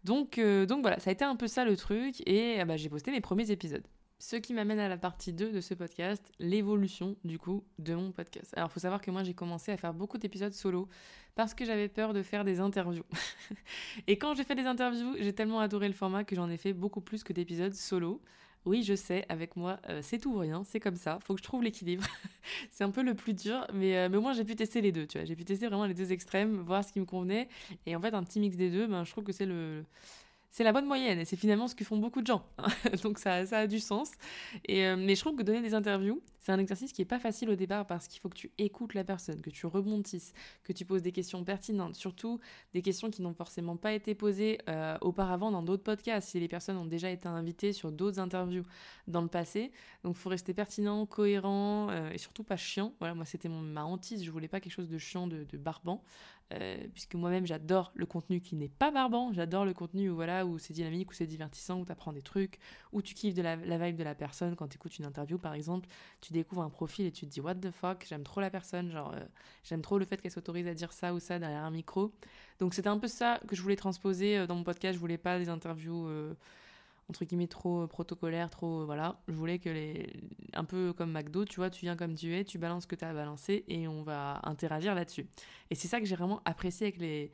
Donc, 0.04 0.38
euh, 0.38 0.66
donc 0.66 0.82
voilà, 0.82 0.98
ça 1.00 1.10
a 1.10 1.12
été 1.12 1.24
un 1.24 1.36
peu 1.36 1.48
ça 1.48 1.64
le 1.64 1.76
truc 1.76 2.22
et 2.26 2.62
j'ai 2.76 2.88
posté 2.90 3.10
mes 3.10 3.22
premiers 3.22 3.50
épisodes. 3.50 3.86
Ce 4.18 4.36
qui 4.36 4.54
m'amène 4.54 4.78
à 4.78 4.88
la 4.88 4.96
partie 4.96 5.32
2 5.32 5.50
de 5.50 5.60
ce 5.60 5.74
podcast, 5.74 6.32
l'évolution 6.38 7.16
du 7.24 7.38
coup 7.38 7.64
de 7.78 7.94
mon 7.94 8.12
podcast. 8.12 8.52
Alors 8.56 8.68
il 8.70 8.72
faut 8.72 8.80
savoir 8.80 9.00
que 9.00 9.10
moi 9.10 9.22
j'ai 9.24 9.34
commencé 9.34 9.72
à 9.72 9.76
faire 9.76 9.92
beaucoup 9.92 10.18
d'épisodes 10.18 10.52
solo 10.52 10.88
parce 11.34 11.52
que 11.52 11.64
j'avais 11.64 11.88
peur 11.88 12.14
de 12.14 12.22
faire 12.22 12.44
des 12.44 12.60
interviews. 12.60 13.04
et 14.06 14.16
quand 14.16 14.34
j'ai 14.34 14.44
fait 14.44 14.54
des 14.54 14.66
interviews, 14.66 15.16
j'ai 15.18 15.34
tellement 15.34 15.60
adoré 15.60 15.88
le 15.88 15.94
format 15.94 16.24
que 16.24 16.36
j'en 16.36 16.48
ai 16.48 16.56
fait 16.56 16.72
beaucoup 16.72 17.00
plus 17.00 17.24
que 17.24 17.32
d'épisodes 17.32 17.74
solo. 17.74 18.22
Oui, 18.66 18.82
je 18.82 18.94
sais, 18.94 19.26
avec 19.28 19.56
moi, 19.56 19.78
euh, 19.90 20.00
c'est 20.02 20.18
tout 20.18 20.32
ou 20.32 20.38
rien, 20.38 20.64
c'est 20.64 20.80
comme 20.80 20.96
ça. 20.96 21.18
Faut 21.24 21.34
que 21.34 21.40
je 21.40 21.44
trouve 21.44 21.62
l'équilibre. 21.62 22.04
c'est 22.70 22.82
un 22.82 22.90
peu 22.90 23.02
le 23.02 23.14
plus 23.14 23.34
dur, 23.34 23.66
mais, 23.74 23.96
euh, 23.96 24.08
mais 24.08 24.16
au 24.16 24.22
moins 24.22 24.32
j'ai 24.32 24.44
pu 24.44 24.56
tester 24.56 24.80
les 24.80 24.90
deux, 24.90 25.06
tu 25.06 25.18
vois. 25.18 25.26
J'ai 25.26 25.36
pu 25.36 25.44
tester 25.44 25.66
vraiment 25.66 25.84
les 25.84 25.94
deux 25.94 26.12
extrêmes, 26.12 26.62
voir 26.62 26.82
ce 26.82 26.92
qui 26.92 27.00
me 27.00 27.04
convenait. 27.04 27.48
Et 27.84 27.94
en 27.94 28.00
fait, 28.00 28.14
un 28.14 28.22
petit 28.22 28.40
mix 28.40 28.56
des 28.56 28.70
deux, 28.70 28.86
ben, 28.86 29.04
je 29.04 29.10
trouve 29.10 29.24
que 29.24 29.32
c'est 29.32 29.46
le, 29.46 29.84
c'est 30.54 30.62
la 30.62 30.72
bonne 30.72 30.86
moyenne 30.86 31.18
et 31.18 31.24
c'est 31.24 31.36
finalement 31.36 31.66
ce 31.66 31.74
que 31.74 31.84
font 31.84 31.96
beaucoup 31.96 32.22
de 32.22 32.28
gens. 32.28 32.46
Donc 33.02 33.18
ça, 33.18 33.44
ça, 33.44 33.58
a 33.58 33.66
du 33.66 33.80
sens. 33.80 34.12
Et, 34.66 34.86
euh, 34.86 34.96
mais 34.96 35.16
je 35.16 35.20
trouve 35.20 35.34
que 35.34 35.42
donner 35.42 35.60
des 35.60 35.74
interviews, 35.74 36.22
c'est 36.44 36.52
un 36.52 36.58
exercice 36.58 36.92
qui 36.92 37.00
est 37.00 37.06
pas 37.06 37.18
facile 37.18 37.48
au 37.48 37.54
départ 37.54 37.86
parce 37.86 38.06
qu'il 38.06 38.20
faut 38.20 38.28
que 38.28 38.36
tu 38.36 38.52
écoutes 38.58 38.92
la 38.92 39.02
personne, 39.02 39.40
que 39.40 39.48
tu 39.48 39.64
rebondisses, 39.64 40.34
que 40.62 40.74
tu 40.74 40.84
poses 40.84 41.00
des 41.00 41.10
questions 41.10 41.42
pertinentes, 41.42 41.94
surtout 41.94 42.38
des 42.74 42.82
questions 42.82 43.10
qui 43.10 43.22
n'ont 43.22 43.32
forcément 43.32 43.78
pas 43.78 43.94
été 43.94 44.14
posées 44.14 44.58
euh, 44.68 44.98
auparavant 45.00 45.50
dans 45.50 45.62
d'autres 45.62 45.82
podcasts, 45.82 46.28
si 46.28 46.40
les 46.40 46.48
personnes 46.48 46.76
ont 46.76 46.84
déjà 46.84 47.08
été 47.08 47.28
invitées 47.28 47.72
sur 47.72 47.90
d'autres 47.90 48.18
interviews 48.18 48.64
dans 49.08 49.22
le 49.22 49.28
passé. 49.28 49.72
Donc 50.02 50.16
il 50.16 50.20
faut 50.20 50.28
rester 50.28 50.52
pertinent, 50.52 51.06
cohérent 51.06 51.88
euh, 51.88 52.10
et 52.10 52.18
surtout 52.18 52.44
pas 52.44 52.58
chiant. 52.58 52.92
Voilà, 52.98 53.14
moi 53.14 53.24
c'était 53.24 53.48
ma 53.48 53.86
hantise, 53.86 54.22
je 54.22 54.30
voulais 54.30 54.48
pas 54.48 54.60
quelque 54.60 54.74
chose 54.74 54.90
de 54.90 54.98
chiant, 54.98 55.26
de, 55.26 55.46
barbant. 55.56 56.02
Euh, 56.52 56.76
puisque 56.92 57.14
moi-même 57.14 57.46
j'adore 57.46 57.90
le 57.94 58.04
contenu 58.04 58.42
qui 58.42 58.54
n'est 58.54 58.68
pas 58.68 58.90
barbant, 58.90 59.32
j'adore 59.32 59.64
le 59.64 59.72
contenu 59.72 60.10
où 60.10 60.14
voilà 60.14 60.44
où 60.44 60.58
c'est 60.58 60.74
dynamique, 60.74 61.10
où 61.10 61.14
c'est 61.14 61.26
divertissant, 61.26 61.80
où 61.80 61.86
tu 61.86 61.92
apprends 61.92 62.12
des 62.12 62.20
trucs, 62.20 62.58
où 62.92 63.00
tu 63.00 63.14
kiffes 63.14 63.34
de 63.34 63.40
la, 63.40 63.56
vibe 63.56 63.96
de 63.96 64.04
la 64.04 64.14
personne 64.14 64.54
quand 64.54 64.68
tu 64.68 64.76
écoutes 64.76 64.98
une 64.98 65.06
interview 65.06 65.38
par 65.38 65.54
exemple, 65.54 65.88
découvres 66.34 66.62
un 66.62 66.70
profil 66.70 67.06
et 67.06 67.12
tu 67.12 67.26
te 67.26 67.30
dis 67.30 67.40
what 67.40 67.54
the 67.54 67.70
fuck, 67.70 68.04
j'aime 68.08 68.22
trop 68.22 68.40
la 68.40 68.50
personne, 68.50 68.90
genre 68.90 69.12
euh, 69.14 69.20
j'aime 69.64 69.80
trop 69.82 69.98
le 69.98 70.04
fait 70.04 70.20
qu'elle 70.20 70.30
s'autorise 70.30 70.66
à 70.66 70.74
dire 70.74 70.92
ça 70.92 71.14
ou 71.14 71.18
ça 71.18 71.38
derrière 71.38 71.64
un 71.64 71.70
micro. 71.70 72.12
Donc 72.58 72.74
c'était 72.74 72.88
un 72.88 72.98
peu 72.98 73.08
ça 73.08 73.40
que 73.48 73.56
je 73.56 73.62
voulais 73.62 73.76
transposer 73.76 74.38
euh, 74.38 74.46
dans 74.46 74.54
mon 74.54 74.64
podcast. 74.64 74.94
Je 74.94 75.00
voulais 75.00 75.18
pas 75.18 75.38
des 75.38 75.48
interviews 75.48 76.08
entre 77.08 77.24
guillemets 77.24 77.46
trop 77.46 77.86
protocolaires, 77.86 78.50
trop 78.50 78.84
voilà. 78.86 79.20
Je 79.28 79.34
voulais 79.34 79.58
que 79.58 79.68
les 79.68 80.12
un 80.54 80.64
peu 80.64 80.92
comme 80.92 81.12
McDo, 81.12 81.44
tu 81.44 81.56
vois, 81.56 81.70
tu 81.70 81.80
viens 81.80 81.96
comme 81.96 82.14
tu 82.14 82.34
es, 82.34 82.44
tu 82.44 82.58
balances 82.58 82.84
ce 82.84 82.88
que 82.88 82.96
tu 82.96 83.04
as 83.04 83.10
à 83.10 83.14
balancer 83.14 83.64
et 83.68 83.88
on 83.88 84.02
va 84.02 84.40
interagir 84.44 84.94
là-dessus. 84.94 85.26
Et 85.70 85.74
c'est 85.74 85.88
ça 85.88 86.00
que 86.00 86.06
j'ai 86.06 86.16
vraiment 86.16 86.40
apprécié 86.44 86.86
avec 86.86 86.98
les 86.98 87.32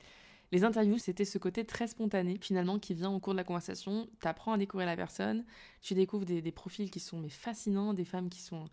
les 0.52 0.64
interviews, 0.64 0.98
c'était 0.98 1.24
ce 1.24 1.38
côté 1.38 1.64
très 1.64 1.86
spontané, 1.86 2.38
finalement, 2.40 2.78
qui 2.78 2.94
vient 2.94 3.10
au 3.10 3.20
cours 3.20 3.34
de 3.34 3.38
la 3.38 3.44
conversation. 3.44 4.08
Tu 4.20 4.26
apprends 4.26 4.52
à 4.52 4.58
découvrir 4.58 4.86
la 4.86 4.96
personne, 4.96 5.44
tu 5.80 5.94
découvres 5.94 6.24
des, 6.24 6.52
profils 6.52 6.90
qui 6.90 7.00
sont 7.00 7.18
mais 7.18 7.28
fascinants, 7.28 7.94
des 7.94 8.04
femmes 8.04 8.28
qui 8.28 8.40
sont 8.40 8.68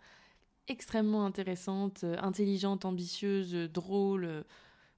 extrêmement 0.68 1.26
intéressantes, 1.26 2.04
euh, 2.04 2.18
intelligentes, 2.20 2.86
ambitieuses, 2.86 3.54
drôles. 3.54 4.26
Euh, 4.26 4.44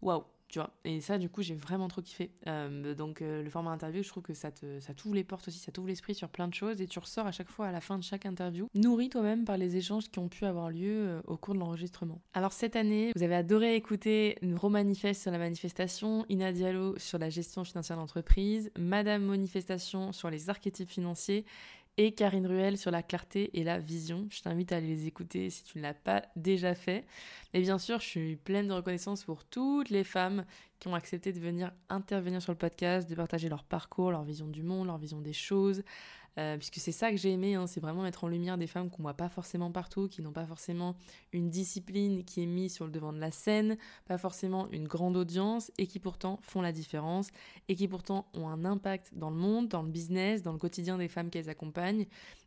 waouh! 0.02 0.24
Tu 0.50 0.58
vois. 0.58 0.72
Et 0.84 1.00
ça, 1.00 1.18
du 1.18 1.30
coup, 1.30 1.44
j'ai 1.44 1.54
vraiment 1.54 1.88
trop 1.88 2.02
kiffé. 2.02 2.32
Euh, 2.48 2.96
donc, 2.96 3.22
euh, 3.22 3.44
le 3.44 3.50
format 3.50 3.72
interview, 3.72 4.02
je 4.02 4.10
trouve 4.10 4.24
que 4.24 4.34
ça 4.34 4.52
te, 4.52 4.80
ça 4.80 4.94
t'ouvre 4.96 5.16
les 5.16 5.24
portes 5.24 5.48
aussi, 5.48 5.60
ça 5.60 5.72
t'ouvre 5.72 5.88
l'esprit 5.88 6.16
sur 6.16 6.28
plein 6.28 6.48
de 6.48 6.54
choses 6.54 6.82
et 6.82 6.88
tu 6.88 6.98
ressors 6.98 7.28
à 7.28 7.32
chaque 7.32 7.50
fois 7.50 7.68
à 7.68 7.72
la 7.72 7.82
fin 7.82 7.98
de 8.00 8.04
chaque 8.04 8.26
interview, 8.26 8.68
nourri 8.74 9.10
toi-même 9.10 9.46
par 9.46 9.58
les 9.58 9.78
échanges 9.78 10.10
qui 10.10 10.18
ont 10.18 10.28
pu 10.28 10.46
avoir 10.46 10.72
lieu 10.72 11.08
euh, 11.08 11.22
au 11.28 11.38
cours 11.38 11.54
de 11.54 11.60
l'enregistrement. 11.60 12.20
Alors, 12.34 12.52
cette 12.52 12.76
année, 12.76 13.12
vous 13.16 13.24
avez 13.24 13.36
adoré 13.36 13.76
écouter 13.76 14.38
Romanifest 14.56 15.22
sur 15.22 15.32
la 15.32 15.38
manifestation, 15.38 16.26
Ina 16.30 16.52
Diallo 16.52 16.98
sur 16.98 17.20
la 17.20 17.30
gestion 17.30 17.64
financière 17.64 17.98
d'entreprise, 17.98 18.72
Madame 18.78 19.24
Manifestation 19.24 20.12
sur 20.12 20.32
les 20.32 20.50
archétypes 20.50 20.90
financiers 20.90 21.46
et 22.00 22.14
Karine 22.14 22.48
Ruel 22.48 22.78
sur 22.78 22.92
la 22.92 23.04
clarté 23.04 23.50
et 23.60 23.66
la 23.66 23.78
vision. 23.78 24.26
Je 24.32 24.42
t'invite 24.42 24.72
à 24.72 24.78
aller 24.78 24.88
les 24.88 25.06
écouter 25.06 25.50
si 25.50 25.66
tu 25.66 25.80
ne 25.80 25.84
l'as 25.84 25.94
pas 25.94 26.24
déjà 26.38 26.74
fait. 26.74 27.04
Et 27.54 27.60
bien 27.60 27.78
sûr, 27.78 28.00
je 28.00 28.06
suis 28.06 28.36
pleine 28.38 28.70
de 28.70 28.74
reconnaissance 28.74 29.26
pour 29.26 29.44
toutes 29.44 29.90
les 29.90 30.06
femmes 30.06 30.46
qui 30.80 30.88
ont 30.88 30.96
accepté 30.96 31.34
de 31.34 31.42
venir 31.42 31.74
intervenir 31.90 32.42
sur 32.42 32.54
le 32.54 32.58
podcast, 32.58 33.10
de 33.10 33.16
partager 33.16 33.50
leur 33.50 33.66
parcours, 33.66 34.12
leur 34.12 34.24
vision 34.24 34.48
du 34.48 34.64
monde, 34.64 34.88
leur 34.88 34.98
vision 34.98 35.20
des 35.20 35.34
choses, 35.34 35.84
euh, 36.40 36.58
puisque 36.58 36.78
c'est 36.78 36.94
ça 36.94 37.12
que 37.12 37.18
j'ai 37.18 37.32
aimé, 37.32 37.56
hein, 37.56 37.68
c'est 37.68 37.82
vraiment 37.82 38.02
mettre 38.02 38.24
en 38.24 38.30
lumière 38.30 38.58
des 38.58 38.68
femmes 38.68 38.90
qu'on 38.90 39.04
voit 39.04 39.14
pas 39.14 39.28
forcément 39.28 39.72
partout, 39.72 40.08
qui 40.08 40.22
n'ont 40.22 40.32
pas 40.32 40.46
forcément 40.46 40.96
une 41.34 41.50
discipline 41.50 42.24
qui 42.24 42.42
est 42.42 42.46
mise 42.46 42.74
sur 42.74 42.86
le 42.86 42.92
devant 42.92 43.12
de 43.12 43.20
la 43.20 43.32
scène, 43.32 43.78
pas 44.06 44.18
forcément 44.18 44.70
une 44.72 44.88
grande 44.88 45.18
audience, 45.18 45.70
et 45.78 45.86
qui 45.86 46.00
pourtant 46.00 46.40
font 46.42 46.62
la 46.62 46.72
différence, 46.72 47.30
et 47.68 47.76
qui 47.76 47.90
pourtant 47.90 48.26
ont 48.34 48.48
un 48.48 48.64
impact 48.64 49.12
dans 49.16 49.30
le 49.30 49.36
monde, 49.36 49.68
dans 49.68 49.82
le 49.82 49.90
business, 49.90 50.42
dans 50.42 50.54
le 50.54 50.60
quotidien 50.60 50.98
des 50.98 51.10
femmes 51.10 51.30
qu'elles 51.30 51.50
accompagnent. 51.50 52.06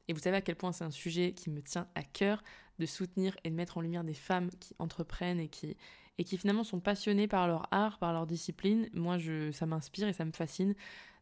Et 0.08 0.14
vous 0.14 0.20
savez 0.20 0.38
à 0.38 0.40
quel 0.40 0.56
point 0.56 0.72
c'est 0.72 0.84
un 0.84 0.90
sujet 0.90 1.32
qui 1.32 1.50
me 1.50 1.60
tient 1.60 1.86
à 1.94 2.02
cœur 2.02 2.42
de 2.78 2.86
soutenir 2.86 3.36
et 3.44 3.50
de 3.50 3.54
mettre 3.54 3.76
en 3.76 3.82
lumière 3.82 4.04
des 4.04 4.14
femmes 4.14 4.48
qui 4.58 4.74
entreprennent 4.78 5.38
et 5.38 5.48
qui, 5.48 5.76
et 6.16 6.24
qui 6.24 6.38
finalement 6.38 6.64
sont 6.64 6.80
passionnées 6.80 7.28
par 7.28 7.46
leur 7.46 7.68
art, 7.72 7.98
par 7.98 8.14
leur 8.14 8.26
discipline. 8.26 8.88
Moi, 8.94 9.18
ça 9.52 9.66
m'inspire 9.66 10.08
et 10.08 10.14
ça 10.14 10.24
me 10.24 10.32
fascine 10.32 10.74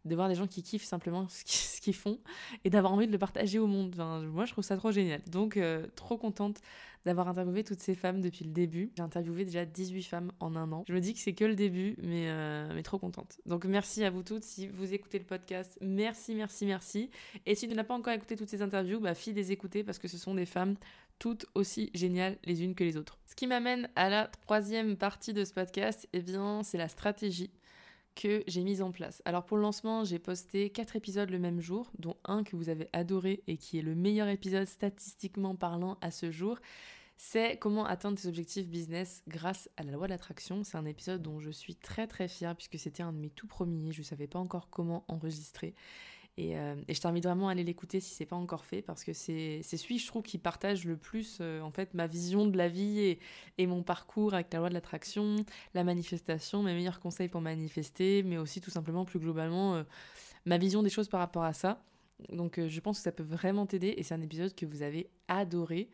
de 0.04 0.14
voir 0.14 0.28
des 0.28 0.34
gens 0.34 0.46
qui 0.46 0.62
kiffent 0.62 0.84
simplement 0.84 1.26
ce 1.28 1.80
qu'ils 1.80 1.94
font 1.94 2.18
et 2.64 2.70
d'avoir 2.70 2.92
envie 2.92 3.06
de 3.06 3.12
le 3.12 3.18
partager 3.18 3.58
au 3.58 3.66
monde. 3.66 3.94
moi, 3.96 4.44
je 4.44 4.52
trouve 4.52 4.64
ça 4.64 4.76
trop 4.76 4.92
génial. 4.92 5.22
Donc, 5.30 5.56
euh, 5.56 5.86
trop 5.96 6.16
contente 6.16 6.60
d'avoir 7.06 7.28
interviewé 7.28 7.64
toutes 7.64 7.80
ces 7.80 7.94
femmes 7.94 8.20
depuis 8.20 8.44
le 8.44 8.50
début. 8.50 8.92
J'ai 8.96 9.02
interviewé 9.02 9.44
déjà 9.44 9.64
18 9.64 10.02
femmes 10.02 10.32
en 10.38 10.54
un 10.54 10.70
an. 10.72 10.84
Je 10.86 10.92
me 10.92 11.00
dis 11.00 11.14
que 11.14 11.20
c'est 11.20 11.32
que 11.32 11.44
le 11.44 11.54
début, 11.54 11.96
mais, 12.02 12.28
euh, 12.28 12.70
mais 12.74 12.82
trop 12.82 12.98
contente. 12.98 13.40
Donc, 13.46 13.64
merci 13.64 14.04
à 14.04 14.10
vous 14.10 14.22
toutes. 14.22 14.44
Si 14.44 14.68
vous 14.68 14.92
écoutez 14.92 15.18
le 15.18 15.24
podcast, 15.24 15.78
merci, 15.80 16.34
merci, 16.34 16.66
merci. 16.66 17.10
Et 17.46 17.54
si 17.54 17.68
tu 17.68 17.74
n'as 17.74 17.84
pas 17.84 17.94
encore 17.94 18.12
écouté 18.12 18.36
toutes 18.36 18.50
ces 18.50 18.62
interviews, 18.62 19.00
bah, 19.00 19.14
fille 19.14 19.32
les 19.32 19.52
écouter 19.52 19.82
parce 19.82 19.98
que 19.98 20.08
ce 20.08 20.18
sont 20.18 20.34
des 20.34 20.46
femmes 20.46 20.76
toutes 21.20 21.46
aussi 21.54 21.90
géniales 21.94 22.38
les 22.44 22.64
unes 22.64 22.74
que 22.74 22.82
les 22.82 22.96
autres. 22.96 23.18
Ce 23.26 23.36
qui 23.36 23.46
m'amène 23.46 23.88
à 23.94 24.08
la 24.08 24.26
troisième 24.26 24.96
partie 24.96 25.32
de 25.32 25.44
ce 25.44 25.52
podcast, 25.52 26.08
eh 26.12 26.20
bien, 26.20 26.62
c'est 26.64 26.78
la 26.78 26.88
stratégie 26.88 27.50
que 28.14 28.42
j'ai 28.46 28.62
mise 28.62 28.82
en 28.82 28.90
place. 28.90 29.22
Alors 29.24 29.44
pour 29.44 29.56
le 29.56 29.62
lancement, 29.62 30.04
j'ai 30.04 30.18
posté 30.18 30.70
quatre 30.70 30.96
épisodes 30.96 31.30
le 31.30 31.38
même 31.38 31.60
jour, 31.60 31.90
dont 31.98 32.16
un 32.24 32.44
que 32.44 32.56
vous 32.56 32.68
avez 32.68 32.88
adoré 32.92 33.42
et 33.46 33.56
qui 33.56 33.78
est 33.78 33.82
le 33.82 33.94
meilleur 33.94 34.28
épisode 34.28 34.66
statistiquement 34.66 35.54
parlant 35.54 35.98
à 36.00 36.10
ce 36.10 36.30
jour. 36.30 36.58
C'est 37.16 37.58
comment 37.58 37.84
atteindre 37.84 38.18
tes 38.18 38.28
objectifs 38.28 38.66
business 38.66 39.22
grâce 39.28 39.68
à 39.76 39.82
la 39.82 39.92
loi 39.92 40.06
de 40.06 40.12
l'attraction. 40.12 40.64
C'est 40.64 40.78
un 40.78 40.86
épisode 40.86 41.20
dont 41.20 41.38
je 41.38 41.50
suis 41.50 41.74
très 41.74 42.06
très 42.06 42.28
fière 42.28 42.56
puisque 42.56 42.78
c'était 42.78 43.02
un 43.02 43.12
de 43.12 43.18
mes 43.18 43.28
tout 43.28 43.46
premiers. 43.46 43.92
Je 43.92 44.00
ne 44.00 44.04
savais 44.04 44.26
pas 44.26 44.38
encore 44.38 44.70
comment 44.70 45.04
enregistrer. 45.06 45.74
Euh, 46.40 46.76
et, 46.88 46.94
je 46.94 47.00
t'invite 47.00 47.24
vraiment 47.24 47.48
à 47.48 47.52
aller 47.52 47.64
l'écouter 47.64 48.00
si 48.00 48.14
c'est 48.14 48.26
pas 48.26 48.36
encore 48.36 48.64
fait, 48.64 48.82
parce 48.82 49.04
que 49.04 49.12
c'est 49.12 49.62
celui, 49.62 49.98
je 49.98 50.06
trouve, 50.06 50.22
qui 50.22 50.38
partage 50.38 50.84
le 50.84 50.96
plus, 50.96 51.38
euh, 51.40 51.60
en 51.60 51.70
fait, 51.70 51.94
ma 51.94 52.06
vision 52.06 52.46
de 52.46 52.56
la 52.56 52.68
vie 52.68 53.18
et, 53.58 53.66
mon 53.66 53.82
parcours 53.82 54.34
avec 54.34 54.52
la 54.52 54.58
loi 54.58 54.68
de 54.68 54.74
l'attraction, 54.74 55.36
la 55.74 55.84
manifestation, 55.84 56.62
mes 56.62 56.74
meilleurs 56.74 57.00
conseils 57.00 57.28
pour 57.28 57.40
manifester, 57.40 58.22
mais 58.22 58.38
aussi 58.38 58.60
tout 58.60 58.70
simplement, 58.70 59.04
plus 59.04 59.20
globalement, 59.20 59.76
euh, 59.76 59.82
ma 60.46 60.58
vision 60.58 60.82
des 60.82 60.90
choses 60.90 61.08
par 61.08 61.20
rapport 61.20 61.44
à 61.44 61.52
ça. 61.52 61.82
Donc, 62.30 62.60
je 62.66 62.80
pense 62.80 62.98
que 62.98 63.04
ça 63.04 63.12
peut 63.12 63.22
vraiment 63.22 63.66
t'aider, 63.66 63.94
et 63.96 64.02
c'est 64.02 64.14
un 64.14 64.22
épisode 64.22 64.54
que 64.54 64.66
vous 64.66 64.82
avez 64.82 65.08
adoré. 65.28 65.88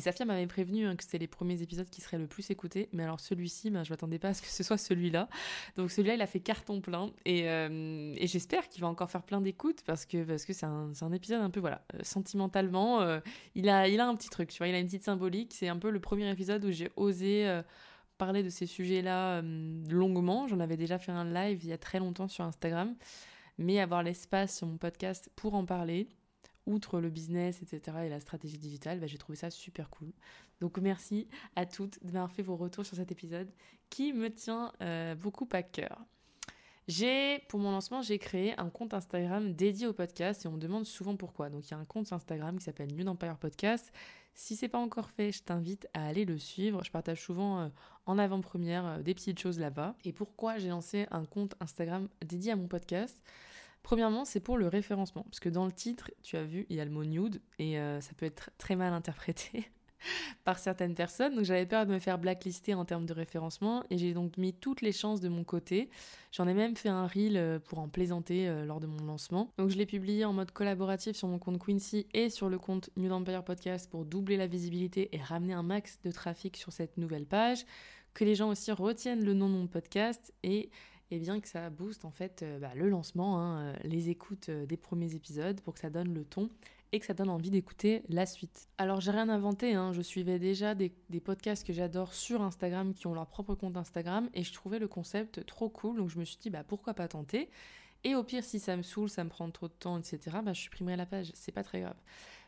Et 0.00 0.02
Safia 0.02 0.24
m'avait 0.24 0.46
prévenu 0.46 0.86
hein, 0.86 0.96
que 0.96 1.04
c'était 1.04 1.18
les 1.18 1.26
premiers 1.26 1.60
épisodes 1.60 1.90
qui 1.90 2.00
seraient 2.00 2.16
le 2.16 2.26
plus 2.26 2.50
écoutés, 2.50 2.88
mais 2.94 3.02
alors 3.02 3.20
celui-ci, 3.20 3.68
ben, 3.68 3.84
je 3.84 3.90
m'attendais 3.90 4.18
pas 4.18 4.28
à 4.28 4.34
ce 4.34 4.40
que 4.40 4.48
ce 4.48 4.62
soit 4.62 4.78
celui-là. 4.78 5.28
Donc 5.76 5.90
celui-là, 5.90 6.14
il 6.14 6.22
a 6.22 6.26
fait 6.26 6.40
carton 6.40 6.80
plein, 6.80 7.10
et, 7.26 7.46
euh, 7.50 8.14
j'espère 8.26 8.66
qu'il 8.70 8.80
va 8.80 8.88
encore 8.88 9.10
faire 9.10 9.22
plein 9.22 9.42
d'écoutes 9.42 9.82
parce 9.84 10.06
que 10.06 10.38
c'est 10.38 10.64
un, 10.64 11.12
épisode 11.12 11.42
un 11.42 11.50
peu 11.50 11.60
voilà 11.60 11.84
euh, 11.94 11.98
sentimentalement, 12.02 13.02
euh, 13.02 13.20
il 13.54 13.68
a 13.68 13.88
il 13.88 14.00
a 14.00 14.08
un 14.08 14.16
petit 14.16 14.30
truc, 14.30 14.48
tu 14.48 14.56
vois, 14.56 14.68
il 14.68 14.74
a 14.74 14.78
une 14.78 14.86
petite 14.86 15.04
symbolique. 15.04 15.52
C'est 15.52 15.68
un 15.68 15.76
peu 15.76 15.90
le 15.90 16.00
premier 16.00 16.30
épisode 16.30 16.64
où 16.64 16.70
j'ai 16.70 16.90
osé 16.96 17.60
parler 18.16 18.42
de 18.42 18.48
ces 18.48 18.64
sujets-là 18.64 19.42
longuement. 19.90 20.48
J'en 20.48 20.60
avais 20.60 20.78
déjà 20.78 20.98
fait 20.98 21.12
un 21.12 21.26
live 21.30 21.62
il 21.62 21.68
y 21.68 21.74
a 21.74 21.78
très 21.78 21.98
longtemps 21.98 22.28
sur 22.28 22.44
Instagram, 22.46 22.94
mais 23.58 23.80
avoir 23.80 24.02
l'espace 24.02 24.56
sur 24.56 24.66
mon 24.66 24.78
podcast 24.78 25.30
pour 25.36 25.52
en 25.52 25.66
parler 25.66 26.08
outre 26.66 27.00
le 27.00 27.10
business, 27.10 27.62
etc. 27.62 27.98
et 28.04 28.08
la 28.08 28.20
stratégie 28.20 28.58
digitale, 28.58 29.00
bah, 29.00 29.06
j'ai 29.06 29.18
trouvé 29.18 29.36
ça 29.36 29.50
super 29.50 29.90
cool. 29.90 30.12
Donc 30.60 30.78
merci 30.78 31.26
à 31.56 31.66
toutes 31.66 31.98
d'avoir 32.04 32.32
fait 32.32 32.42
vos 32.42 32.56
retours 32.56 32.84
sur 32.84 32.96
cet 32.96 33.10
épisode 33.10 33.50
qui 33.88 34.12
me 34.12 34.28
tient 34.30 34.72
euh, 34.82 35.14
beaucoup 35.14 35.48
à 35.52 35.62
cœur. 35.62 36.04
J'ai, 36.88 37.44
pour 37.48 37.60
mon 37.60 37.70
lancement, 37.70 38.02
j'ai 38.02 38.18
créé 38.18 38.58
un 38.58 38.68
compte 38.68 38.94
Instagram 38.94 39.52
dédié 39.52 39.86
au 39.86 39.92
podcast 39.92 40.44
et 40.44 40.48
on 40.48 40.52
me 40.52 40.58
demande 40.58 40.84
souvent 40.84 41.14
pourquoi. 41.14 41.48
Donc 41.48 41.68
il 41.68 41.70
y 41.70 41.74
a 41.74 41.78
un 41.78 41.84
compte 41.84 42.12
Instagram 42.12 42.58
qui 42.58 42.64
s'appelle 42.64 42.92
New 42.94 43.06
Empire 43.06 43.36
Podcast. 43.38 43.92
Si 44.34 44.56
c'est 44.56 44.68
pas 44.68 44.78
encore 44.78 45.10
fait, 45.10 45.32
je 45.32 45.42
t'invite 45.42 45.86
à 45.94 46.06
aller 46.06 46.24
le 46.24 46.38
suivre. 46.38 46.82
Je 46.82 46.90
partage 46.90 47.20
souvent 47.20 47.60
euh, 47.60 47.68
en 48.06 48.18
avant-première 48.18 48.86
euh, 48.86 49.02
des 49.02 49.14
petites 49.14 49.38
choses 49.38 49.60
là-bas. 49.60 49.94
Et 50.04 50.12
pourquoi 50.12 50.58
j'ai 50.58 50.70
lancé 50.70 51.06
un 51.10 51.24
compte 51.24 51.54
Instagram 51.60 52.08
dédié 52.26 52.52
à 52.52 52.56
mon 52.56 52.66
podcast? 52.66 53.22
Premièrement, 53.82 54.24
c'est 54.24 54.40
pour 54.40 54.58
le 54.58 54.68
référencement, 54.68 55.22
parce 55.24 55.40
que 55.40 55.48
dans 55.48 55.64
le 55.64 55.72
titre, 55.72 56.10
tu 56.22 56.36
as 56.36 56.44
vu, 56.44 56.66
il 56.68 56.76
y 56.76 56.80
a 56.80 56.84
le 56.84 56.90
mot 56.90 57.04
nude, 57.04 57.40
et 57.58 57.78
euh, 57.78 58.00
ça 58.00 58.12
peut 58.16 58.26
être 58.26 58.50
très 58.58 58.76
mal 58.76 58.92
interprété 58.92 59.70
par 60.44 60.58
certaines 60.58 60.94
personnes. 60.94 61.34
Donc 61.34 61.44
j'avais 61.44 61.66
peur 61.66 61.86
de 61.86 61.92
me 61.92 61.98
faire 61.98 62.18
blacklister 62.18 62.74
en 62.74 62.84
termes 62.84 63.06
de 63.06 63.14
référencement, 63.14 63.82
et 63.90 63.96
j'ai 63.96 64.12
donc 64.12 64.36
mis 64.36 64.52
toutes 64.52 64.82
les 64.82 64.92
chances 64.92 65.20
de 65.20 65.28
mon 65.28 65.44
côté. 65.44 65.88
J'en 66.30 66.46
ai 66.46 66.54
même 66.54 66.76
fait 66.76 66.90
un 66.90 67.06
reel 67.06 67.36
euh, 67.36 67.58
pour 67.58 67.78
en 67.78 67.88
plaisanter 67.88 68.48
euh, 68.48 68.66
lors 68.66 68.80
de 68.80 68.86
mon 68.86 69.02
lancement. 69.04 69.50
Donc 69.56 69.70
je 69.70 69.78
l'ai 69.78 69.86
publié 69.86 70.26
en 70.26 70.34
mode 70.34 70.50
collaboratif 70.52 71.16
sur 71.16 71.28
mon 71.28 71.38
compte 71.38 71.58
Quincy 71.58 72.06
et 72.12 72.28
sur 72.28 72.50
le 72.50 72.58
compte 72.58 72.90
New 72.96 73.10
Empire 73.10 73.44
Podcast 73.44 73.90
pour 73.90 74.04
doubler 74.04 74.36
la 74.36 74.46
visibilité 74.46 75.08
et 75.12 75.20
ramener 75.20 75.54
un 75.54 75.62
max 75.62 76.00
de 76.04 76.10
trafic 76.10 76.56
sur 76.56 76.72
cette 76.72 76.98
nouvelle 76.98 77.26
page. 77.26 77.64
Que 78.12 78.24
les 78.24 78.34
gens 78.34 78.50
aussi 78.50 78.72
retiennent 78.72 79.24
le 79.24 79.34
nom 79.34 79.48
de 79.48 79.54
mon 79.54 79.66
podcast 79.68 80.34
et 80.42 80.70
et 81.10 81.18
bien 81.18 81.40
que 81.40 81.48
ça 81.48 81.70
booste 81.70 82.04
en 82.04 82.10
fait 82.10 82.42
euh, 82.42 82.58
bah, 82.58 82.70
le 82.74 82.88
lancement, 82.88 83.38
hein, 83.38 83.60
euh, 83.60 83.76
les 83.84 84.08
écoutes 84.10 84.48
euh, 84.48 84.66
des 84.66 84.76
premiers 84.76 85.14
épisodes 85.14 85.60
pour 85.60 85.74
que 85.74 85.80
ça 85.80 85.90
donne 85.90 86.14
le 86.14 86.24
ton 86.24 86.50
et 86.92 86.98
que 86.98 87.06
ça 87.06 87.14
donne 87.14 87.28
envie 87.28 87.50
d'écouter 87.50 88.02
la 88.08 88.26
suite. 88.26 88.68
Alors 88.78 89.00
j'ai 89.00 89.10
rien 89.10 89.28
inventé, 89.28 89.74
hein, 89.74 89.92
je 89.92 90.02
suivais 90.02 90.38
déjà 90.38 90.74
des, 90.74 90.90
podcasts 91.24 91.66
que 91.66 91.72
j'adore 91.72 92.14
sur 92.14 92.42
Instagram 92.42 92.94
qui 92.94 93.06
ont 93.06 93.14
leur 93.14 93.26
propre 93.26 93.54
compte 93.54 93.76
Instagram 93.76 94.28
et 94.34 94.42
je 94.42 94.52
trouvais 94.52 94.78
le 94.78 94.88
concept 94.88 95.44
trop 95.46 95.68
cool 95.68 95.98
donc 95.98 96.10
je 96.10 96.18
me 96.18 96.24
suis 96.24 96.38
dit 96.38 96.50
bah 96.50 96.64
pourquoi 96.64 96.94
pas 96.94 97.08
tenter? 97.08 97.48
Et 98.02 98.14
au 98.14 98.24
pire 98.24 98.44
si 98.44 98.58
ça 98.58 98.76
me 98.76 98.82
saoule, 98.82 99.10
ça 99.10 99.24
me 99.24 99.28
prend 99.28 99.50
trop 99.50 99.68
de 99.68 99.72
temps 99.72 99.98
etc 99.98 100.38
bah 100.44 100.52
je 100.52 100.60
supprimerai 100.60 100.96
la 100.96 101.06
page, 101.06 101.30
c'est 101.34 101.52
pas 101.52 101.62
très 101.62 101.80
grave. 101.80 101.96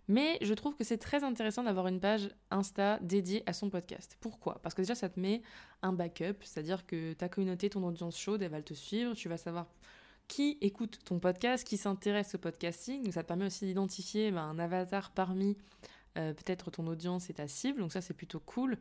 Mais 0.08 0.38
je 0.40 0.52
trouve 0.54 0.74
que 0.74 0.84
c'est 0.84 0.98
très 0.98 1.22
intéressant 1.24 1.62
d'avoir 1.62 1.86
une 1.86 2.00
page 2.00 2.28
Insta 2.50 2.98
dédiée 3.00 3.42
à 3.46 3.52
son 3.52 3.70
podcast. 3.70 4.16
Pourquoi? 4.20 4.60
Parce 4.62 4.74
que 4.74 4.82
déjà, 4.82 4.94
ça 4.94 5.08
te 5.08 5.18
met 5.18 5.42
un 5.82 5.92
backup, 5.92 6.36
c'est-à-dire 6.42 6.86
que 6.86 7.12
ta 7.12 7.28
communauté, 7.28 7.70
ton 7.70 7.82
audience 7.84 8.18
chaude, 8.18 8.42
elle 8.42 8.50
va 8.50 8.62
te 8.62 8.74
suivre, 8.74 9.14
tu 9.14 9.28
vas 9.28 9.36
savoir 9.36 9.66
qui 10.28 10.58
écoute 10.60 10.98
ton 11.04 11.18
podcast, 11.18 11.66
qui 11.66 11.76
s'intéresse 11.76 12.34
au 12.34 12.38
podcasting. 12.38 13.10
Ça 13.12 13.22
te 13.22 13.28
permet 13.28 13.46
aussi 13.46 13.66
d'identifier 13.66 14.30
ben, 14.30 14.42
un 14.42 14.58
avatar 14.58 15.10
parmi 15.10 15.56
euh, 16.18 16.32
peut-être 16.32 16.70
ton 16.70 16.86
audience 16.86 17.30
et 17.30 17.34
ta 17.34 17.48
cible. 17.48 17.80
Donc 17.80 17.92
ça, 17.92 18.00
c'est 18.00 18.14
plutôt 18.14 18.40
cool. 18.40 18.78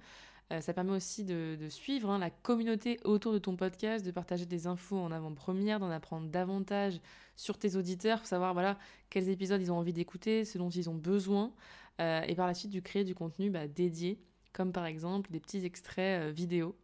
Euh, 0.52 0.60
ça 0.62 0.74
permet 0.74 0.92
aussi 0.92 1.24
de, 1.24 1.58
suivre 1.70 2.10
hein, 2.10 2.20
la 2.20 2.30
communauté 2.30 3.00
autour 3.04 3.32
de 3.32 3.38
ton 3.40 3.56
podcast, 3.56 4.06
de 4.06 4.12
partager 4.12 4.46
des 4.46 4.68
infos 4.68 4.98
en 4.98 5.12
avant-première, 5.12 5.80
d'en 5.80 5.90
apprendre 5.90 6.28
davantage 6.28 7.00
sur 7.36 7.58
tes 7.58 7.76
auditeurs 7.76 8.20
pour 8.20 8.28
savoir 8.28 8.54
voilà 8.54 8.78
quels 9.10 9.30
épisodes 9.30 9.62
ils 9.62 9.72
ont 9.72 9.78
envie 9.78 9.94
d'écouter, 9.94 10.46
ce 10.46 10.58
dont 10.58 10.70
ils 10.70 10.90
ont 10.90 10.96
besoin. 10.96 11.52
euh, 12.00 12.22
et 12.28 12.36
par 12.36 12.48
la 12.48 12.54
suite, 12.54 12.72
du 12.72 12.82
créer 12.82 13.04
du 13.04 13.16
contenu 13.16 13.50
bah, 13.50 13.68
dédié, 13.68 14.20
comme 14.54 14.74
par 14.74 14.86
exemple 14.86 15.32
des 15.32 15.40
petits 15.40 15.66
extraits 15.66 16.22
euh, 16.22 16.32
vidéo 16.32 16.76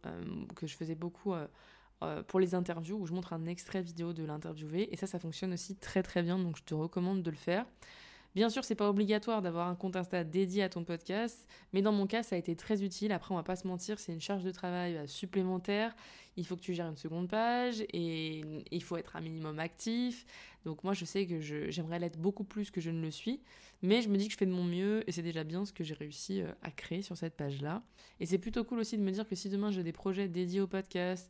que 0.54 0.66
je 0.66 0.74
faisais 0.74 0.94
beaucoup 0.94 1.34
pour 2.28 2.40
les 2.40 2.54
interviews, 2.54 2.96
où 2.96 3.06
je 3.06 3.12
montre 3.12 3.32
un 3.32 3.46
extrait 3.46 3.82
vidéo 3.82 4.12
de 4.12 4.24
l'interviewé. 4.24 4.88
Et 4.92 4.96
ça, 4.96 5.06
ça 5.06 5.18
fonctionne 5.18 5.52
aussi 5.52 5.76
très 5.76 6.02
très 6.02 6.22
bien, 6.22 6.38
donc 6.38 6.56
je 6.56 6.62
te 6.62 6.74
recommande 6.74 7.22
de 7.22 7.30
le 7.30 7.36
faire. 7.36 7.66
Bien 8.34 8.50
sûr, 8.50 8.64
c'est 8.64 8.74
pas 8.74 8.88
obligatoire 8.88 9.42
d'avoir 9.42 9.68
un 9.68 9.74
compte 9.74 9.96
Insta 9.96 10.22
dédié 10.22 10.62
à 10.62 10.68
ton 10.68 10.84
podcast, 10.84 11.48
mais 11.72 11.82
dans 11.82 11.92
mon 11.92 12.06
cas, 12.06 12.22
ça 12.22 12.36
a 12.36 12.38
été 12.38 12.54
très 12.54 12.82
utile. 12.82 13.10
Après, 13.12 13.32
on 13.32 13.36
va 13.36 13.42
pas 13.42 13.56
se 13.56 13.66
mentir, 13.66 13.98
c'est 13.98 14.12
une 14.12 14.20
charge 14.20 14.44
de 14.44 14.50
travail 14.50 14.94
bah, 14.94 15.06
supplémentaire. 15.06 15.96
Il 16.36 16.46
faut 16.46 16.54
que 16.54 16.60
tu 16.60 16.72
gères 16.72 16.88
une 16.88 16.96
seconde 16.96 17.28
page 17.28 17.80
et 17.92 18.44
il 18.70 18.82
faut 18.82 18.96
être 18.96 19.16
un 19.16 19.20
minimum 19.20 19.58
actif. 19.58 20.24
Donc 20.64 20.84
moi, 20.84 20.94
je 20.94 21.04
sais 21.04 21.26
que 21.26 21.40
j'aimerais 21.40 21.98
l'être 21.98 22.18
beaucoup 22.18 22.44
plus 22.44 22.70
que 22.70 22.80
je 22.80 22.90
ne 22.90 23.00
le 23.00 23.10
suis, 23.10 23.40
mais 23.82 24.02
je 24.02 24.08
me 24.08 24.16
dis 24.16 24.26
que 24.26 24.32
je 24.32 24.38
fais 24.38 24.46
de 24.46 24.52
mon 24.52 24.64
mieux 24.64 25.02
et 25.08 25.12
c'est 25.12 25.22
déjà 25.22 25.42
bien 25.42 25.64
ce 25.64 25.72
que 25.72 25.82
j'ai 25.82 25.94
réussi 25.94 26.42
euh, 26.42 26.52
à 26.62 26.70
créer 26.70 27.02
sur 27.02 27.16
cette 27.16 27.34
page-là. 27.34 27.82
Et 28.20 28.26
c'est 28.26 28.38
plutôt 28.38 28.62
cool 28.62 28.78
aussi 28.78 28.96
de 28.96 29.02
me 29.02 29.10
dire 29.10 29.26
que 29.26 29.34
si 29.34 29.48
demain 29.48 29.72
j'ai 29.72 29.82
des 29.82 29.92
projets 29.92 30.28
dédiés 30.28 30.60
au 30.60 30.68
podcast, 30.68 31.28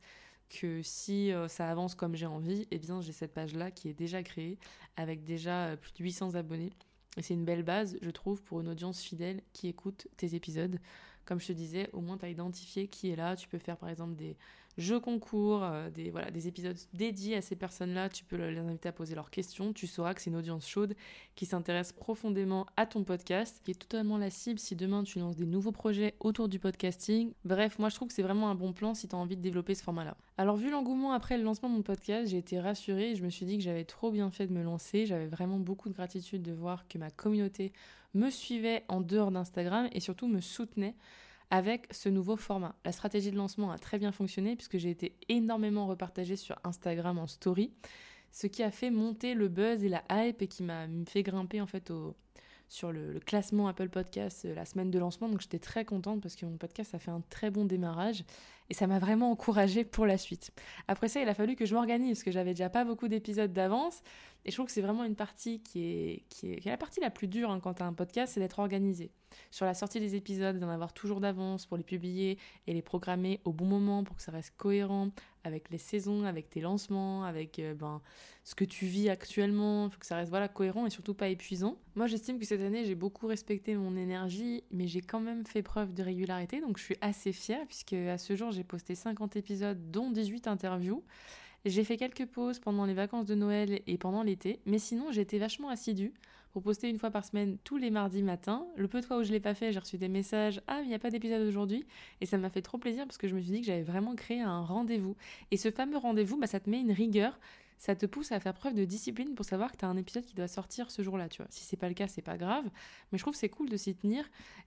que 0.49 0.83
si 0.83 1.33
euh, 1.33 1.49
ça 1.49 1.71
avance 1.71 1.95
comme 1.95 2.15
j'ai 2.15 2.27
envie, 2.27 2.67
eh 2.71 2.79
bien 2.79 3.01
j'ai 3.01 3.13
cette 3.13 3.33
page-là 3.35 3.71
qui 3.71 3.89
est 3.89 3.95
déjà 3.95 4.23
créée 4.23 4.59
avec 4.97 5.25
déjà 5.25 5.69
euh, 5.69 5.77
plus 5.77 5.93
de 5.93 6.05
800 6.05 6.35
abonnés. 6.35 6.73
Et 7.19 7.23
c'est 7.23 7.35
une 7.35 7.45
belle 7.45 7.65
base, 7.65 7.99
je 8.01 8.11
trouve, 8.11 8.43
pour 8.43 8.61
une 8.61 8.69
audience 8.69 9.03
fidèle 9.03 9.43
qui 9.53 9.67
écoute 9.67 10.07
tes 10.17 10.37
épisodes. 10.37 10.79
Comme 11.25 11.41
je 11.41 11.49
te 11.49 11.53
disais, 11.53 11.91
au 11.93 12.01
moins 12.01 12.17
tu 12.17 12.25
as 12.25 12.31
identifié 12.31 12.87
qui 12.87 13.11
est 13.11 13.17
là. 13.17 13.37
Tu 13.37 13.49
peux 13.49 13.59
faire 13.59 13.77
par 13.77 13.89
exemple 13.89 14.15
des 14.15 14.37
jeux 14.79 15.01
concours, 15.01 15.65
euh, 15.65 15.91
des, 15.91 16.11
voilà, 16.11 16.31
des 16.31 16.47
épisodes 16.49 16.77
dédiés 16.95 17.37
à 17.37 17.43
ces 17.43 17.57
personnes-là. 17.57 18.09
Tu 18.09 18.25
peux 18.25 18.37
les 18.37 18.59
inviter 18.59 18.89
à 18.89 18.93
poser 18.93 19.15
leurs 19.15 19.31
questions. 19.31 19.73
Tu 19.73 19.87
sauras 19.87 20.15
que 20.15 20.23
c'est 20.23 20.31
une 20.31 20.37
audience 20.37 20.67
chaude 20.67 20.95
qui 21.35 21.45
s'intéresse 21.45 21.93
profondément 21.93 22.65
à 22.77 22.87
ton 22.87 23.05
podcast, 23.05 23.61
qui 23.65 23.73
est 23.73 23.75
totalement 23.75 24.17
la 24.17 24.31
cible 24.31 24.59
si 24.59 24.77
demain 24.77 25.03
tu 25.03 25.19
lances 25.19 25.37
des 25.37 25.47
nouveaux 25.47 25.73
projets 25.73 26.15
autour 26.21 26.49
du 26.49 26.59
podcasting. 26.59 27.33
Bref, 27.45 27.79
moi 27.79 27.89
je 27.89 27.97
trouve 27.97 28.09
que 28.09 28.15
c'est 28.15 28.23
vraiment 28.23 28.49
un 28.49 28.55
bon 28.55 28.73
plan 28.73 28.95
si 28.95 29.09
tu 29.09 29.15
as 29.15 29.19
envie 29.19 29.37
de 29.37 29.43
développer 29.43 29.75
ce 29.75 29.83
format-là. 29.83 30.17
Alors 30.39 30.57
vu 30.57 30.71
l'engouement 30.71 31.13
après 31.13 31.37
le 31.37 31.45
lancement 31.45 31.69
de 31.69 31.75
mon 31.75 31.83
podcast, 31.83 32.31
j'ai 32.31 32.39
été 32.39 32.61
rassurée 32.61 33.11
et 33.11 33.17
je 33.17 33.25
me 33.25 33.31
suis 33.31 33.45
dit 33.45 33.59
que 33.59 33.65
j'avais 33.65 33.85
trop 33.85 34.13
bien 34.13 34.31
fait 34.31 34.47
de 34.47 34.53
me 34.53 34.63
lancer. 34.63 35.07
J'avais 35.07 35.27
vraiment 35.27 35.59
beaucoup 35.59 35.89
de 35.89 35.95
gratitude 35.95 36.43
de 36.43 36.53
voir 36.53 36.87
que 36.87 36.99
ma 36.99 37.11
communauté 37.11 37.73
me 38.15 38.31
suivait 38.31 38.85
en 38.89 39.01
dehors 39.01 39.33
d'Instagram 39.33 39.89
et 39.93 40.01
surtout 40.01 40.29
me 40.29 40.41
soutenait 40.41 40.95
avec 41.51 41.87
ce 41.91 42.09
nouveau 42.09 42.37
format. 42.37 42.75
La 42.85 42.93
stratégie 42.93 43.31
de 43.31 43.37
lancement 43.37 43.71
a 43.71 43.79
très 43.79 43.99
bien 43.99 44.13
fonctionné 44.13 44.57
puisque 44.57 44.79
j'ai 44.79 44.91
été 44.91 45.17
énormément 45.29 45.87
repartagée 45.87 46.37
sur 46.37 46.57
Instagram 46.65 47.19
en 47.19 47.27
story, 47.27 47.73
ce 48.31 48.47
qui 48.47 48.63
a 48.63 48.71
fait 48.71 48.91
monter 48.91 49.35
le 49.35 49.49
buzz 49.49 49.83
et 49.85 49.89
la 49.89 50.03
hype 50.11 50.43
et 50.43 50.49
qui 50.49 50.63
m'a 50.63 50.87
fait 51.07 51.23
grimper 51.23 51.61
en 51.61 51.67
fait 51.67 51.91
sur 52.69 52.93
le, 52.93 53.19
classement 53.25 53.69
Apple 53.69 53.89
Podcast 53.89 54.45
euh, 54.45 54.55
la 54.55 54.65
semaine 54.65 54.91
de 54.91 54.99
lancement. 54.99 55.29
Donc 55.29 55.41
j'étais 55.41 55.59
très 55.59 55.85
contente 55.85 56.21
parce 56.21 56.37
que 56.37 56.45
mon 56.45 56.57
podcast 56.57 56.95
a 56.95 56.99
fait 56.99 57.11
un 57.11 57.23
très 57.31 57.51
bon 57.51 57.65
démarrage 57.65 58.25
et 58.69 58.75
ça 58.75 58.87
m'a 58.87 58.99
vraiment 58.99 59.31
encouragée 59.31 59.85
pour 59.85 60.07
la 60.07 60.19
suite. 60.19 60.53
Après 60.87 61.09
ça, 61.09 61.21
il 61.21 61.29
a 61.29 61.35
fallu 61.35 61.57
que 61.57 61.65
je 61.65 61.75
m'organise 61.75 62.19
parce 62.19 62.25
que 62.25 62.31
j'avais 62.31 62.53
déjà 62.53 62.69
pas 62.69 62.85
beaucoup 62.85 63.09
d'épisodes 63.09 63.53
d'avance. 63.53 64.03
Et 64.45 64.51
je 64.51 64.57
trouve 64.57 64.67
que 64.67 64.73
c'est 64.73 64.83
vraiment 64.83 65.05
une 65.05 65.17
partie 65.17 65.61
qui 65.61 65.85
est, 65.85 66.25
qui 66.29 66.53
est, 66.53 66.65
la 66.65 66.77
partie 66.77 67.01
la 67.01 67.11
plus 67.11 67.29
dure 67.29 67.51
hein, 67.51 67.61
quand 67.61 67.75
tu 67.75 67.83
as 67.83 67.87
un 67.87 67.93
podcast, 67.93 68.33
c'est 68.35 68.41
d'être 68.41 68.59
organisé. 68.59 69.11
Sur 69.51 69.67
la 69.67 69.75
sortie 69.75 70.01
des 70.01 70.15
épisodes, 70.15 70.59
d'en 70.59 70.71
avoir 70.71 70.93
toujours 70.93 71.21
d'avance 71.21 71.67
pour 71.67 71.77
les 71.77 71.83
publier 71.83 72.39
et 72.67 72.73
les 72.73 72.81
programmer 72.83 73.41
au 73.45 73.53
bon 73.53 73.67
moment 73.67 74.05
pour 74.05 74.17
que 74.17 74.23
ça 74.23 74.33
reste 74.33 74.55
cohérent 74.57 75.11
avec 75.45 75.71
les 75.71 75.79
saisons, 75.79 76.25
avec 76.25 76.51
tes 76.51 76.61
lancements, 76.61 77.25
avec 77.25 77.59
euh, 77.59 77.75
ben, 77.75 78.01
ce 78.45 78.55
que 78.55 78.65
tu 78.65 78.87
vis 78.87 79.09
actuellement. 79.09 79.87
Il 79.87 79.91
faut 79.93 79.99
que 79.99 80.07
ça 80.07 80.17
reste 80.17 80.31
voilà, 80.31 80.49
cohérent 80.49 80.87
et 80.87 80.91
surtout 80.91 81.15
pas 81.15 81.29
épuisant. 81.29 81.79
Moi, 81.95 82.07
j'estime 82.07 82.39
que 82.39 82.47
cette 82.47 82.61
année, 82.61 82.85
j'ai 82.85 82.95
beaucoup 82.95 83.27
respecté 83.27 83.75
mon 83.75 83.97
énergie, 83.97 84.65
mais 84.71 84.87
j'ai 84.87 85.01
quand 85.01 85.21
même 85.21 85.45
fait 85.47 85.63
preuve 85.63 85.93
de 85.95 86.03
régularité. 86.03 86.61
Donc, 86.61 86.79
je 86.79 86.85
suis 86.85 86.97
assez 87.01 87.33
fière 87.33 87.67
puisque 87.67 87.95
à 87.95 88.19
ce 88.19 88.37
jour, 88.37 88.51
j'ai 88.51 88.65
posté 88.65 88.95
50 88.95 89.37
épisodes, 89.37 89.91
dont 89.91 90.11
18 90.11 90.47
interviews. 90.47 91.03
J'ai 91.65 91.85
fait 91.85 91.97
quelques 91.97 92.27
pauses 92.27 92.59
pendant 92.59 92.87
les 92.87 92.95
vacances 92.95 93.27
de 93.27 93.35
Noël 93.35 93.81
et 93.87 93.99
pendant 93.99 94.23
l'été, 94.23 94.61
mais 94.65 94.79
sinon 94.79 95.11
été 95.11 95.39
vachement 95.39 95.69
assidue 95.69 96.13
pour 96.53 96.63
poster 96.63 96.89
une 96.89 96.99
fois 96.99 97.11
par 97.11 97.25
semaine 97.25 97.59
tous 97.65 97.77
les 97.77 97.91
mardis 97.91 98.23
matins. 98.23 98.67
Le 98.77 98.89
peu 98.89 99.01
de 99.01 99.07
fois 99.07 99.19
où 99.19 99.23
je 99.23 99.33
l'ai 99.33 99.41
pas 99.41 99.55
fait, 99.55 99.73
j'ai 99.73 99.79
reçu 99.79 99.99
des 99.99 100.09
messages 100.09 100.61
Ah, 100.67 100.81
il 100.83 100.89
n'y 100.89 100.95
a 100.95 100.99
pas 100.99 101.11
d'épisode 101.11 101.47
aujourd'hui. 101.47 101.85
Et 102.21 102.27
ça 102.27 102.39
m'a 102.39 102.49
fait 102.49 102.63
trop 102.63 102.79
plaisir 102.79 103.05
parce 103.05 103.19
que 103.19 103.29
je 103.29 103.35
me 103.35 103.41
suis 103.41 103.53
dit 103.53 103.61
que 103.61 103.67
j'avais 103.67 103.83
vraiment 103.83 104.15
créé 104.15 104.41
un 104.41 104.63
rendez-vous. 104.63 105.17
Et 105.51 105.57
ce 105.57 105.71
fameux 105.71 105.99
rendez-vous, 105.99 106.39
bah, 106.39 106.47
ça 106.47 106.61
te 106.61 106.71
met 106.71 106.81
une 106.81 106.93
rigueur 106.93 107.39
ça 107.79 107.95
te 107.95 108.07
pousse 108.07 108.33
à 108.33 108.41
faire 108.41 108.55
preuve 108.55 108.75
de 108.75 108.85
discipline 108.85 109.35
pour 109.35 109.45
savoir 109.45 109.73
que 109.73 109.77
tu 109.77 109.85
as 109.85 109.89
un 109.89 109.97
épisode 109.97 110.25
qui 110.25 110.35
doit 110.35 110.49
sortir 110.49 110.91
ce 110.91 111.03
jour-là, 111.03 111.29
tu 111.29 111.43
vois. 111.43 111.47
Si 111.51 111.65
c'est 111.65 111.77
pas 111.77 111.89
le 111.89 111.95
cas, 111.95 112.09
c'est 112.09 112.23
pas 112.23 112.37
grave, 112.37 112.65
mais 113.11 113.19
je 113.19 113.23
trouve 113.23 113.35
c'est 113.35 113.49
cool 113.49 113.69
de 113.69 113.77
s'y 113.77 113.95
tenir 113.95 114.25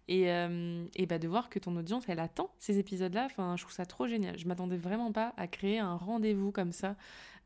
et, 0.08 0.32
euh, 0.32 0.86
et 0.95 1.06
bah, 1.06 1.19
de 1.19 1.28
voir 1.28 1.50
que 1.50 1.60
ton 1.60 1.76
audience, 1.76 2.06
elle 2.08 2.19
attend 2.19 2.54
ces 2.58 2.80
épisodes-là. 2.80 3.26
Enfin, 3.26 3.56
je 3.58 3.63
trouve 3.63 3.74
ça 3.74 3.86
trop 3.86 4.08
génial. 4.08 4.38
Je 4.38 4.47
m'attendais 4.47 4.78
vraiment 4.78 5.12
pas 5.12 5.34
à 5.38 5.47
créer 5.47 5.80
un 5.80 5.95
rendez-vous 5.95 6.52
comme 6.52 6.71
ça 6.71 6.95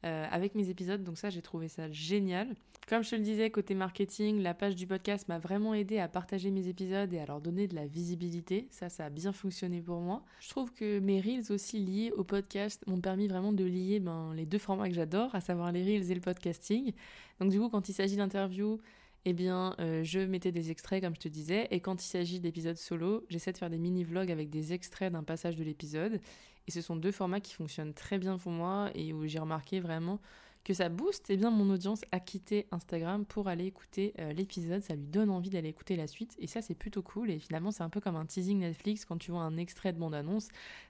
euh, 0.04 0.26
avec 0.30 0.56
mes 0.56 0.70
épisodes. 0.70 1.04
Donc 1.04 1.18
ça, 1.18 1.30
j'ai 1.30 1.42
trouvé 1.42 1.68
ça 1.68 1.92
génial. 1.92 2.56
Comme 2.88 3.04
je 3.04 3.10
te 3.10 3.16
le 3.16 3.22
disais, 3.24 3.50
côté 3.50 3.74
marketing, 3.74 4.42
la 4.42 4.54
page 4.54 4.76
du 4.76 4.86
podcast 4.86 5.28
m'a 5.28 5.40
vraiment 5.40 5.74
aidé 5.74 5.98
à 5.98 6.08
partager 6.08 6.52
mes 6.52 6.68
épisodes 6.68 7.12
et 7.12 7.20
à 7.20 7.26
leur 7.26 7.42
donner 7.42 7.68
de 7.68 7.74
la 7.74 7.88
visibilité. 7.88 8.68
Ça, 8.70 8.90
ça 8.90 9.06
a 9.06 9.10
bien 9.10 9.32
fonctionné 9.32 9.82
pour 9.82 10.02
moi. 10.02 10.24
Je 10.40 10.50
trouve 10.50 10.72
que 10.72 11.00
mes 11.00 11.20
reels 11.20 11.52
aussi 11.52 11.80
liés 11.80 12.12
au 12.16 12.24
podcast 12.24 12.84
m'ont 12.86 13.02
permis 13.02 13.28
vraiment 13.28 13.54
de 13.54 13.64
lier 13.64 14.00
ben, 14.00 14.34
les 14.36 14.46
deux 14.46 14.60
formats 14.60 14.88
que 14.88 14.94
j'adore, 14.94 15.34
à 15.34 15.42
savoir 15.42 15.72
les 15.72 15.84
reels 15.84 16.12
et 16.12 16.16
le 16.16 16.22
podcasting. 16.22 16.94
Donc 17.40 17.50
du 17.50 17.60
coup, 17.60 17.70
quand 17.70 17.90
il 17.90 17.94
s'agit 17.94 18.18
d'interviews, 18.18 18.80
eh 19.26 19.34
bien, 19.34 19.76
euh, 19.80 20.04
je 20.04 20.20
mettais 20.20 20.52
des 20.52 20.70
extraits, 20.70 21.04
comme 21.04 21.16
je 21.16 21.22
te 21.22 21.28
disais. 21.28 21.68
Et 21.72 21.80
quand 21.80 22.04
il 22.04 22.08
s'agit 22.08 22.40
d'épisodes 22.40 22.78
solo, 22.78 23.26
j'essaie 23.28 23.52
de 23.52 23.58
faire 23.58 23.72
des 23.72 23.80
mini-vlogs 23.80 24.32
avec 24.32 24.52
des 24.52 24.72
extraits 24.72 25.12
d'un 25.12 25.24
passage 25.24 25.56
de 25.56 25.64
l'épisode. 25.64 26.22
Et 26.68 26.72
ce 26.72 26.82
sont 26.82 26.96
deux 26.96 27.12
formats 27.12 27.40
qui 27.40 27.54
fonctionnent 27.54 27.94
très 27.94 28.18
bien 28.18 28.38
pour 28.38 28.52
moi 28.52 28.90
et 28.96 29.14
où 29.14 29.26
j'ai 29.28 29.40
remarqué 29.40 29.80
vraiment 29.80 30.20
que 30.66 30.74
ça 30.74 30.90
booste 30.90 31.28
eh 31.30 31.38
bien, 31.38 31.52
mon 31.52 31.70
audience 31.70 32.02
à 32.12 32.20
quitter 32.20 32.66
Instagram 32.72 33.24
pour 33.24 33.48
aller 33.48 33.66
écouter 33.66 34.14
euh, 34.20 34.34
l'épisode. 34.34 34.82
Ça 34.82 34.96
lui 34.96 35.06
donne 35.06 35.30
envie 35.30 35.52
d'aller 35.52 35.70
écouter 35.70 35.96
la 35.96 36.08
suite. 36.08 36.36
Et 36.40 36.48
ça, 36.48 36.62
c'est 36.64 36.74
plutôt 36.74 37.04
cool. 37.04 37.30
Et 37.30 37.38
finalement, 37.38 37.70
c'est 37.70 37.84
un 37.84 37.90
peu 37.90 38.02
comme 38.02 38.16
un 38.16 38.26
teasing 38.26 38.60
Netflix. 38.60 39.06
Quand 39.06 39.18
tu 39.18 39.30
vois 39.30 39.42
un 39.42 39.58
extrait 39.58 39.94
de 39.94 40.00
bande-annonce, 40.00 40.48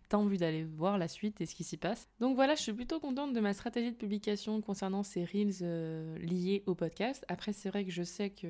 t'as 0.08 0.18
envie 0.18 0.38
d'aller 0.38 0.64
voir 0.64 0.98
la 0.98 1.10
suite 1.10 1.42
et 1.42 1.46
ce 1.46 1.54
qui 1.54 1.66
s'y 1.66 1.76
passe. 1.76 2.08
Donc 2.22 2.36
voilà, 2.36 2.56
je 2.56 2.62
suis 2.62 2.74
plutôt 2.74 3.02
contente 3.02 3.34
de 3.34 3.40
ma 3.42 3.54
stratégie 3.54 3.92
de 3.92 3.98
publication 3.98 4.62
concernant 4.62 5.04
ces 5.04 5.26
reels 5.26 5.58
euh, 5.62 6.18
liés 6.20 6.64
au 6.68 6.74
podcast. 6.74 7.26
Après, 7.28 7.52
c'est 7.52 7.68
vrai 7.68 7.84
que 7.84 7.92
je 7.92 8.04
sais 8.04 8.30
que 8.30 8.48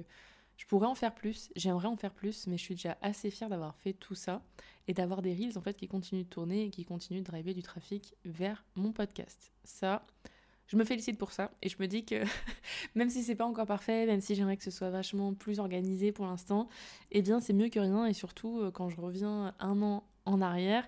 je 0.57 0.65
pourrais 0.65 0.87
en 0.87 0.95
faire 0.95 1.13
plus, 1.13 1.49
j'aimerais 1.55 1.87
en 1.87 1.97
faire 1.97 2.13
plus, 2.13 2.47
mais 2.47 2.57
je 2.57 2.63
suis 2.63 2.75
déjà 2.75 2.97
assez 3.01 3.29
fière 3.29 3.49
d'avoir 3.49 3.75
fait 3.75 3.93
tout 3.93 4.15
ça 4.15 4.41
et 4.87 4.93
d'avoir 4.93 5.21
des 5.21 5.33
reels 5.33 5.57
en 5.57 5.61
fait 5.61 5.75
qui 5.75 5.87
continuent 5.87 6.23
de 6.23 6.29
tourner 6.29 6.65
et 6.65 6.69
qui 6.69 6.85
continuent 6.85 7.19
de 7.19 7.25
driver 7.25 7.53
du 7.53 7.63
trafic 7.63 8.15
vers 8.23 8.63
mon 8.75 8.91
podcast. 8.91 9.51
Ça, 9.63 10.05
je 10.67 10.77
me 10.77 10.85
félicite 10.85 11.17
pour 11.17 11.31
ça 11.31 11.51
et 11.61 11.69
je 11.69 11.75
me 11.79 11.87
dis 11.87 12.05
que 12.05 12.23
même 12.95 13.09
si 13.09 13.23
c'est 13.23 13.35
pas 13.35 13.45
encore 13.45 13.67
parfait, 13.67 14.05
même 14.05 14.21
si 14.21 14.35
j'aimerais 14.35 14.57
que 14.57 14.63
ce 14.63 14.71
soit 14.71 14.89
vachement 14.89 15.33
plus 15.33 15.59
organisé 15.59 16.11
pour 16.11 16.25
l'instant, 16.25 16.69
eh 17.11 17.21
bien 17.21 17.39
c'est 17.39 17.53
mieux 17.53 17.69
que 17.69 17.79
rien 17.79 18.05
et 18.05 18.13
surtout 18.13 18.61
euh, 18.61 18.71
quand 18.71 18.89
je 18.89 18.99
reviens 18.99 19.53
un 19.59 19.81
an 19.81 20.03
en 20.25 20.41
arrière, 20.41 20.87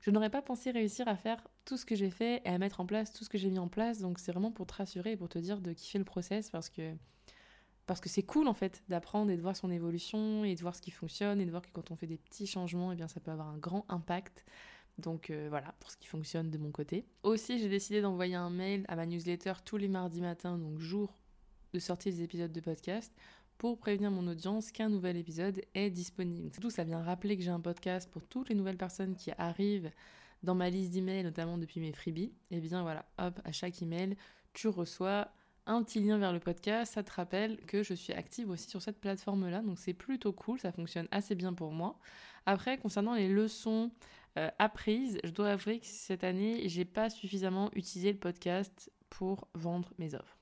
je 0.00 0.10
n'aurais 0.10 0.30
pas 0.30 0.42
pensé 0.42 0.70
réussir 0.70 1.08
à 1.08 1.16
faire 1.16 1.42
tout 1.64 1.78
ce 1.78 1.86
que 1.86 1.94
j'ai 1.94 2.10
fait 2.10 2.42
et 2.44 2.48
à 2.48 2.58
mettre 2.58 2.80
en 2.80 2.86
place 2.86 3.12
tout 3.12 3.24
ce 3.24 3.30
que 3.30 3.38
j'ai 3.38 3.48
mis 3.48 3.58
en 3.58 3.68
place. 3.68 4.00
Donc 4.00 4.18
c'est 4.18 4.32
vraiment 4.32 4.50
pour 4.50 4.66
te 4.66 4.74
rassurer 4.74 5.12
et 5.12 5.16
pour 5.16 5.30
te 5.30 5.38
dire 5.38 5.60
de 5.60 5.72
kiffer 5.72 5.98
le 5.98 6.04
process 6.04 6.50
parce 6.50 6.68
que 6.68 6.92
parce 7.86 8.00
que 8.00 8.08
c'est 8.08 8.22
cool 8.22 8.48
en 8.48 8.54
fait 8.54 8.82
d'apprendre 8.88 9.30
et 9.30 9.36
de 9.36 9.42
voir 9.42 9.56
son 9.56 9.70
évolution 9.70 10.44
et 10.44 10.54
de 10.54 10.60
voir 10.60 10.74
ce 10.74 10.80
qui 10.80 10.90
fonctionne 10.90 11.40
et 11.40 11.46
de 11.46 11.50
voir 11.50 11.62
que 11.62 11.70
quand 11.72 11.90
on 11.90 11.96
fait 11.96 12.06
des 12.06 12.16
petits 12.16 12.46
changements, 12.46 12.92
eh 12.92 12.96
bien 12.96 13.08
ça 13.08 13.20
peut 13.20 13.30
avoir 13.30 13.48
un 13.48 13.58
grand 13.58 13.84
impact. 13.88 14.44
Donc 14.98 15.30
euh, 15.30 15.46
voilà 15.50 15.74
pour 15.80 15.90
ce 15.90 15.96
qui 15.96 16.06
fonctionne 16.06 16.50
de 16.50 16.58
mon 16.58 16.70
côté. 16.70 17.04
Aussi, 17.22 17.58
j'ai 17.58 17.68
décidé 17.68 18.00
d'envoyer 18.00 18.36
un 18.36 18.50
mail 18.50 18.84
à 18.88 18.96
ma 18.96 19.06
newsletter 19.06 19.54
tous 19.64 19.76
les 19.76 19.88
mardis 19.88 20.20
matins, 20.20 20.56
donc 20.56 20.78
jour 20.78 21.18
de 21.72 21.78
sortie 21.80 22.10
des 22.10 22.22
épisodes 22.22 22.52
de 22.52 22.60
podcast, 22.60 23.12
pour 23.58 23.78
prévenir 23.78 24.10
mon 24.10 24.26
audience 24.28 24.70
qu'un 24.70 24.88
nouvel 24.88 25.16
épisode 25.16 25.60
est 25.74 25.90
disponible. 25.90 26.52
Surtout, 26.52 26.70
ça 26.70 26.84
vient 26.84 27.02
rappeler 27.02 27.36
que 27.36 27.42
j'ai 27.42 27.50
un 27.50 27.60
podcast 27.60 28.08
pour 28.10 28.24
toutes 28.26 28.48
les 28.48 28.54
nouvelles 28.54 28.76
personnes 28.76 29.16
qui 29.16 29.32
arrivent 29.36 29.90
dans 30.44 30.54
ma 30.54 30.70
liste 30.70 30.92
d'emails, 30.92 31.24
notamment 31.24 31.58
depuis 31.58 31.80
mes 31.80 31.92
freebies. 31.92 32.32
Et 32.50 32.58
eh 32.58 32.60
bien 32.60 32.82
voilà, 32.82 33.04
hop, 33.18 33.40
à 33.44 33.50
chaque 33.50 33.82
email, 33.82 34.16
tu 34.52 34.68
reçois 34.68 35.28
un 35.66 35.82
petit 35.82 36.00
lien 36.00 36.18
vers 36.18 36.32
le 36.32 36.40
podcast, 36.40 36.94
ça 36.94 37.02
te 37.02 37.12
rappelle 37.12 37.56
que 37.66 37.82
je 37.82 37.94
suis 37.94 38.12
active 38.12 38.50
aussi 38.50 38.68
sur 38.68 38.82
cette 38.82 39.00
plateforme-là, 39.00 39.62
donc 39.62 39.78
c'est 39.78 39.94
plutôt 39.94 40.32
cool, 40.32 40.58
ça 40.58 40.72
fonctionne 40.72 41.08
assez 41.10 41.34
bien 41.34 41.52
pour 41.52 41.72
moi. 41.72 41.98
Après, 42.46 42.76
concernant 42.76 43.14
les 43.14 43.28
leçons 43.28 43.90
euh, 44.38 44.50
apprises, 44.58 45.18
je 45.24 45.30
dois 45.30 45.50
avouer 45.50 45.80
que 45.80 45.86
cette 45.86 46.24
année, 46.24 46.68
j'ai 46.68 46.84
pas 46.84 47.08
suffisamment 47.08 47.70
utilisé 47.74 48.12
le 48.12 48.18
podcast 48.18 48.90
pour 49.08 49.48
vendre 49.54 49.92
mes 49.98 50.14
offres. 50.14 50.38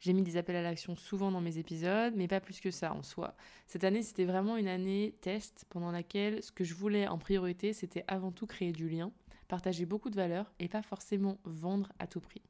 J'ai 0.00 0.12
mis 0.12 0.22
des 0.22 0.36
appels 0.36 0.56
à 0.56 0.62
l'action 0.62 0.94
souvent 0.96 1.32
dans 1.32 1.40
mes 1.40 1.58
épisodes, 1.58 2.14
mais 2.14 2.28
pas 2.28 2.40
plus 2.40 2.60
que 2.60 2.70
ça 2.70 2.92
en 2.92 3.02
soi. 3.02 3.34
Cette 3.66 3.84
année, 3.84 4.02
c'était 4.02 4.24
vraiment 4.24 4.56
une 4.56 4.68
année 4.68 5.14
test 5.22 5.66
pendant 5.70 5.90
laquelle 5.90 6.42
ce 6.42 6.52
que 6.52 6.62
je 6.62 6.74
voulais 6.74 7.08
en 7.08 7.18
priorité, 7.18 7.72
c'était 7.72 8.04
avant 8.06 8.30
tout 8.30 8.46
créer 8.46 8.72
du 8.72 8.88
lien, 8.88 9.10
partager 9.48 9.86
beaucoup 9.86 10.10
de 10.10 10.16
valeur 10.16 10.52
et 10.60 10.68
pas 10.68 10.82
forcément 10.82 11.38
vendre 11.44 11.92
à 11.98 12.06
tout 12.06 12.20
prix. 12.20 12.42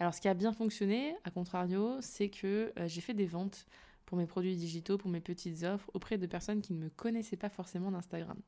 Alors 0.00 0.14
ce 0.14 0.20
qui 0.22 0.28
a 0.28 0.34
bien 0.34 0.54
fonctionné, 0.54 1.14
à 1.24 1.30
contrario, 1.30 1.98
c'est 2.00 2.30
que 2.30 2.72
euh, 2.78 2.88
j'ai 2.88 3.02
fait 3.02 3.12
des 3.12 3.26
ventes 3.26 3.66
pour 4.06 4.16
mes 4.16 4.26
produits 4.26 4.56
digitaux, 4.56 4.96
pour 4.96 5.10
mes 5.10 5.20
petites 5.20 5.62
offres 5.62 5.90
auprès 5.92 6.16
de 6.16 6.26
personnes 6.26 6.62
qui 6.62 6.72
ne 6.72 6.78
me 6.78 6.88
connaissaient 6.88 7.36
pas 7.36 7.50
forcément 7.50 7.90
d'Instagram. 7.90 8.38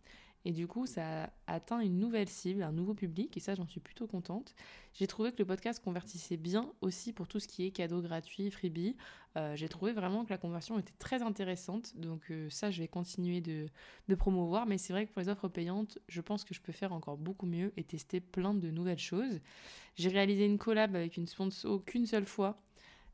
Et 0.45 0.53
du 0.53 0.67
coup, 0.67 0.87
ça 0.87 1.25
a 1.25 1.31
atteint 1.47 1.81
une 1.81 1.99
nouvelle 1.99 2.29
cible, 2.29 2.63
un 2.63 2.73
nouveau 2.73 2.95
public, 2.95 3.37
et 3.37 3.41
ça, 3.41 3.55
j'en 3.55 3.67
suis 3.67 3.81
plutôt 3.81 4.07
contente. 4.07 4.55
J'ai 4.93 5.07
trouvé 5.07 5.31
que 5.31 5.39
le 5.39 5.45
podcast 5.45 5.83
convertissait 5.83 6.37
bien 6.37 6.73
aussi 6.81 7.13
pour 7.13 7.29
tout 7.29 7.39
ce 7.39 7.47
qui 7.47 7.65
est 7.65 7.71
cadeaux 7.71 8.03
gratuits, 8.03 8.51
freebie. 8.51 8.97
Euh, 9.37 9.55
j'ai 9.57 9.69
trouvé 9.69 9.93
vraiment 9.93 10.25
que 10.25 10.31
la 10.31 10.39
conversion 10.39 10.79
était 10.79 10.93
très 10.99 11.23
intéressante, 11.23 11.97
donc 11.97 12.31
euh, 12.31 12.51
ça, 12.51 12.71
je 12.71 12.81
vais 12.81 12.89
continuer 12.89 13.41
de 13.41 13.69
promouvoir. 14.17 14.67
Mais 14.67 14.79
c'est 14.79 14.93
vrai 14.93 15.07
que 15.07 15.13
pour 15.13 15.23
les 15.23 15.29
offres 15.29 15.49
payantes, 15.49 15.99
je 16.09 16.21
pense 16.21 16.45
que 16.45 16.55
je 16.55 16.61
peux 16.61 16.73
faire 16.73 16.93
encore 16.93 17.17
beaucoup 17.17 17.47
mieux 17.47 17.73
et 17.77 17.85
tester 17.85 18.21
plein 18.21 18.55
de 18.55 18.71
nouvelles 18.71 18.99
choses. 18.99 19.41
J'ai 19.97 20.09
réalisé 20.09 20.45
une 20.45 20.59
collab 20.59 20.97
avec 20.97 21.17
une 21.17 21.27
sponsor 21.27 21.85
qu'une 21.85 22.07
seule 22.07 22.27
fois. 22.27 22.61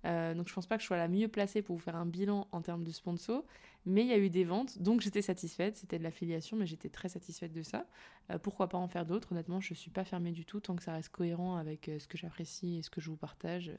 Euh, 0.05 0.35
donc 0.35 0.49
je 0.49 0.55
pense 0.55 0.67
pas 0.67 0.77
que 0.77 0.83
je 0.83 0.87
sois 0.87 0.97
la 0.97 1.09
mieux 1.09 1.29
placée 1.29 1.63
pour 1.63 1.77
vous 1.77 1.83
faire 1.83 1.97
un 1.97 2.07
bilan 2.07 2.47
en 2.53 2.63
termes 2.63 2.85
de 2.85 2.91
sponsor, 2.91 3.45
mais 3.85 4.03
il 4.03 4.09
y 4.09 4.13
a 4.13 4.19
eu 4.19 4.31
des 4.31 4.45
ventes, 4.45 4.81
donc 4.81 5.01
j'étais 5.01 5.23
satisfaite. 5.23 5.77
C'était 5.77 5.99
de 5.99 6.05
l'affiliation, 6.05 6.57
mais 6.57 6.67
j'étais 6.67 6.89
très 6.89 7.09
satisfaite 7.09 7.53
de 7.53 7.63
ça. 7.63 7.87
Euh, 8.31 8.39
pourquoi 8.39 8.69
pas 8.69 8.79
en 8.79 8.89
faire 8.89 9.07
d'autres? 9.07 9.33
Honnêtement, 9.33 9.61
je 9.61 9.75
suis 9.75 9.91
pas 9.91 10.05
fermée 10.05 10.33
du 10.33 10.45
tout 10.45 10.61
tant 10.61 10.77
que 10.77 10.83
ça 10.83 10.93
reste 10.93 11.09
cohérent 11.11 11.57
avec 11.57 11.89
euh, 11.89 11.99
ce 11.99 12.07
que 12.07 12.19
j'apprécie 12.19 12.79
et 12.79 12.83
ce 12.83 12.91
que 12.91 13.01
je 13.01 13.11
vous 13.11 13.17
partage. 13.17 13.73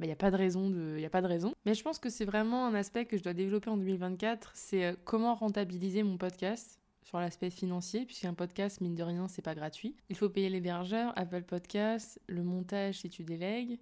Il 0.00 0.06
n'y 0.06 0.12
a 0.12 0.16
pas 0.16 0.30
de 0.30 0.36
raison 0.36 0.72
a 1.04 1.10
pas 1.10 1.22
de 1.22 1.26
raison. 1.26 1.54
Mais 1.66 1.74
je 1.74 1.82
pense 1.82 1.98
que 1.98 2.08
c'est 2.08 2.24
vraiment 2.24 2.66
un 2.66 2.74
aspect 2.74 3.04
que 3.04 3.16
je 3.16 3.22
dois 3.22 3.34
développer 3.34 3.68
en 3.68 3.76
2024. 3.76 4.52
C'est 4.54 4.96
comment 5.04 5.34
rentabiliser 5.34 6.02
mon 6.02 6.16
podcast 6.16 6.80
sur 7.02 7.18
l'aspect 7.18 7.50
financier, 7.50 8.06
puisqu'un 8.06 8.34
podcast, 8.34 8.80
mine 8.80 8.94
de 8.94 9.02
rien, 9.02 9.26
c'est 9.28 9.42
pas 9.42 9.54
gratuit. 9.54 9.96
Il 10.10 10.16
faut 10.16 10.28
payer 10.28 10.48
l'hébergeur, 10.48 11.12
Apple 11.16 11.42
Podcast, 11.42 12.20
le 12.28 12.42
montage 12.42 13.00
si 13.00 13.10
tu 13.10 13.24
délègues 13.24 13.78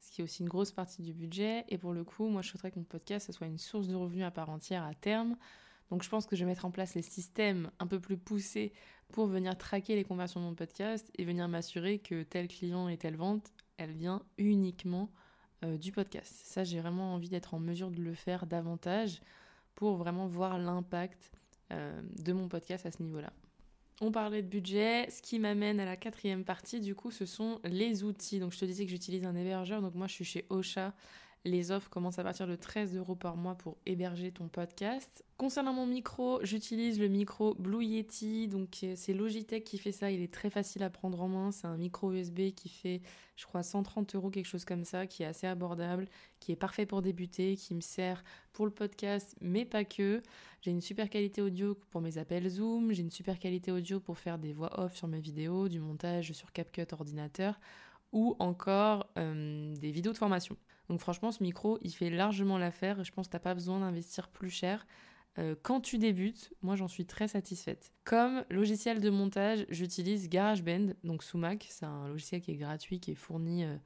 ce 0.00 0.10
qui 0.10 0.20
est 0.20 0.24
aussi 0.24 0.42
une 0.42 0.48
grosse 0.48 0.72
partie 0.72 1.02
du 1.02 1.12
budget. 1.12 1.64
Et 1.68 1.78
pour 1.78 1.92
le 1.92 2.04
coup, 2.04 2.28
moi, 2.28 2.42
je 2.42 2.48
souhaiterais 2.50 2.70
que 2.70 2.78
mon 2.78 2.84
podcast 2.84 3.30
soit 3.32 3.46
une 3.46 3.58
source 3.58 3.88
de 3.88 3.94
revenus 3.94 4.24
à 4.24 4.30
part 4.30 4.50
entière 4.50 4.84
à 4.84 4.94
terme. 4.94 5.36
Donc, 5.90 6.02
je 6.02 6.08
pense 6.08 6.26
que 6.26 6.36
je 6.36 6.44
vais 6.44 6.50
mettre 6.50 6.64
en 6.64 6.70
place 6.70 6.94
les 6.94 7.02
systèmes 7.02 7.70
un 7.78 7.86
peu 7.86 8.00
plus 8.00 8.16
poussés 8.16 8.72
pour 9.12 9.26
venir 9.26 9.56
traquer 9.56 9.94
les 9.94 10.04
conversions 10.04 10.40
de 10.40 10.46
mon 10.46 10.54
podcast 10.54 11.10
et 11.16 11.24
venir 11.24 11.48
m'assurer 11.48 11.98
que 11.98 12.22
tel 12.22 12.48
client 12.48 12.88
et 12.88 12.96
telle 12.96 13.16
vente, 13.16 13.52
elle 13.76 13.92
vient 13.92 14.22
uniquement 14.38 15.10
euh, 15.64 15.78
du 15.78 15.92
podcast. 15.92 16.34
Ça, 16.44 16.64
j'ai 16.64 16.80
vraiment 16.80 17.14
envie 17.14 17.28
d'être 17.28 17.54
en 17.54 17.60
mesure 17.60 17.90
de 17.90 18.02
le 18.02 18.14
faire 18.14 18.46
davantage 18.46 19.20
pour 19.74 19.96
vraiment 19.96 20.26
voir 20.26 20.58
l'impact 20.58 21.30
euh, 21.72 22.02
de 22.18 22.32
mon 22.32 22.48
podcast 22.48 22.84
à 22.86 22.90
ce 22.90 23.02
niveau-là. 23.02 23.32
On 24.02 24.12
parlait 24.12 24.42
de 24.42 24.48
budget, 24.48 25.08
ce 25.10 25.22
qui 25.22 25.38
m'amène 25.38 25.80
à 25.80 25.86
la 25.86 25.96
quatrième 25.96 26.44
partie, 26.44 26.80
du 26.80 26.94
coup, 26.94 27.10
ce 27.10 27.24
sont 27.24 27.60
les 27.64 28.04
outils. 28.04 28.38
Donc, 28.38 28.52
je 28.52 28.58
te 28.58 28.64
disais 28.66 28.84
que 28.84 28.90
j'utilise 28.90 29.24
un 29.24 29.34
hébergeur, 29.34 29.80
donc 29.80 29.94
moi, 29.94 30.06
je 30.06 30.12
suis 30.12 30.24
chez 30.24 30.44
Ocha. 30.50 30.92
Les 31.46 31.70
offres 31.70 31.88
commencent 31.88 32.18
à 32.18 32.24
partir 32.24 32.48
de 32.48 32.56
13 32.56 32.96
euros 32.96 33.14
par 33.14 33.36
mois 33.36 33.54
pour 33.54 33.76
héberger 33.86 34.32
ton 34.32 34.48
podcast. 34.48 35.24
Concernant 35.36 35.72
mon 35.72 35.86
micro, 35.86 36.40
j'utilise 36.42 36.98
le 36.98 37.06
micro 37.06 37.54
Blue 37.54 37.84
Yeti, 37.84 38.48
donc 38.48 38.80
euh, 38.82 38.94
c'est 38.96 39.12
Logitech 39.12 39.62
qui 39.62 39.78
fait 39.78 39.92
ça, 39.92 40.10
il 40.10 40.20
est 40.22 40.34
très 40.34 40.50
facile 40.50 40.82
à 40.82 40.90
prendre 40.90 41.22
en 41.22 41.28
main, 41.28 41.52
c'est 41.52 41.68
un 41.68 41.76
micro 41.76 42.12
USB 42.12 42.50
qui 42.50 42.68
fait 42.68 43.00
je 43.36 43.46
crois 43.46 43.62
130 43.62 44.16
euros, 44.16 44.30
quelque 44.30 44.48
chose 44.48 44.64
comme 44.64 44.82
ça, 44.82 45.06
qui 45.06 45.22
est 45.22 45.26
assez 45.26 45.46
abordable, 45.46 46.08
qui 46.40 46.50
est 46.50 46.56
parfait 46.56 46.84
pour 46.84 47.00
débuter, 47.00 47.54
qui 47.54 47.76
me 47.76 47.80
sert 47.80 48.24
pour 48.52 48.66
le 48.66 48.72
podcast, 48.72 49.36
mais 49.40 49.64
pas 49.64 49.84
que. 49.84 50.24
J'ai 50.62 50.72
une 50.72 50.80
super 50.80 51.08
qualité 51.08 51.42
audio 51.42 51.76
pour 51.90 52.00
mes 52.00 52.18
appels 52.18 52.48
Zoom, 52.48 52.90
j'ai 52.90 53.02
une 53.02 53.10
super 53.12 53.38
qualité 53.38 53.70
audio 53.70 54.00
pour 54.00 54.18
faire 54.18 54.38
des 54.38 54.52
voix 54.52 54.80
off 54.80 54.96
sur 54.96 55.06
mes 55.06 55.20
vidéos, 55.20 55.68
du 55.68 55.78
montage 55.78 56.32
sur 56.32 56.50
CapCut 56.50 56.92
ordinateur, 56.92 57.60
ou 58.10 58.34
encore 58.40 59.06
euh, 59.16 59.76
des 59.76 59.92
vidéos 59.92 60.12
de 60.12 60.18
formation. 60.18 60.56
Donc 60.88 61.00
franchement, 61.00 61.32
ce 61.32 61.42
micro, 61.42 61.78
il 61.82 61.92
fait 61.92 62.10
largement 62.10 62.58
l'affaire 62.58 63.00
et 63.00 63.04
je 63.04 63.12
pense 63.12 63.26
que 63.26 63.32
tu 63.32 63.36
n'as 63.36 63.40
pas 63.40 63.54
besoin 63.54 63.80
d'investir 63.80 64.28
plus 64.28 64.50
cher. 64.50 64.86
Euh, 65.38 65.54
quand 65.62 65.80
tu 65.80 65.98
débutes, 65.98 66.52
moi 66.62 66.76
j'en 66.76 66.88
suis 66.88 67.06
très 67.06 67.28
satisfaite. 67.28 67.92
Comme 68.04 68.44
logiciel 68.50 69.00
de 69.00 69.10
montage, 69.10 69.66
j'utilise 69.68 70.28
GarageBand, 70.28 70.94
donc 71.04 71.22
sous 71.22 71.38
Mac. 71.38 71.66
C'est 71.68 71.84
un 71.84 72.08
logiciel 72.08 72.40
qui 72.40 72.52
est 72.52 72.56
gratuit, 72.56 73.00
qui 73.00 73.12
est 73.12 73.16
fourni 73.16 73.64
euh, 73.64 73.76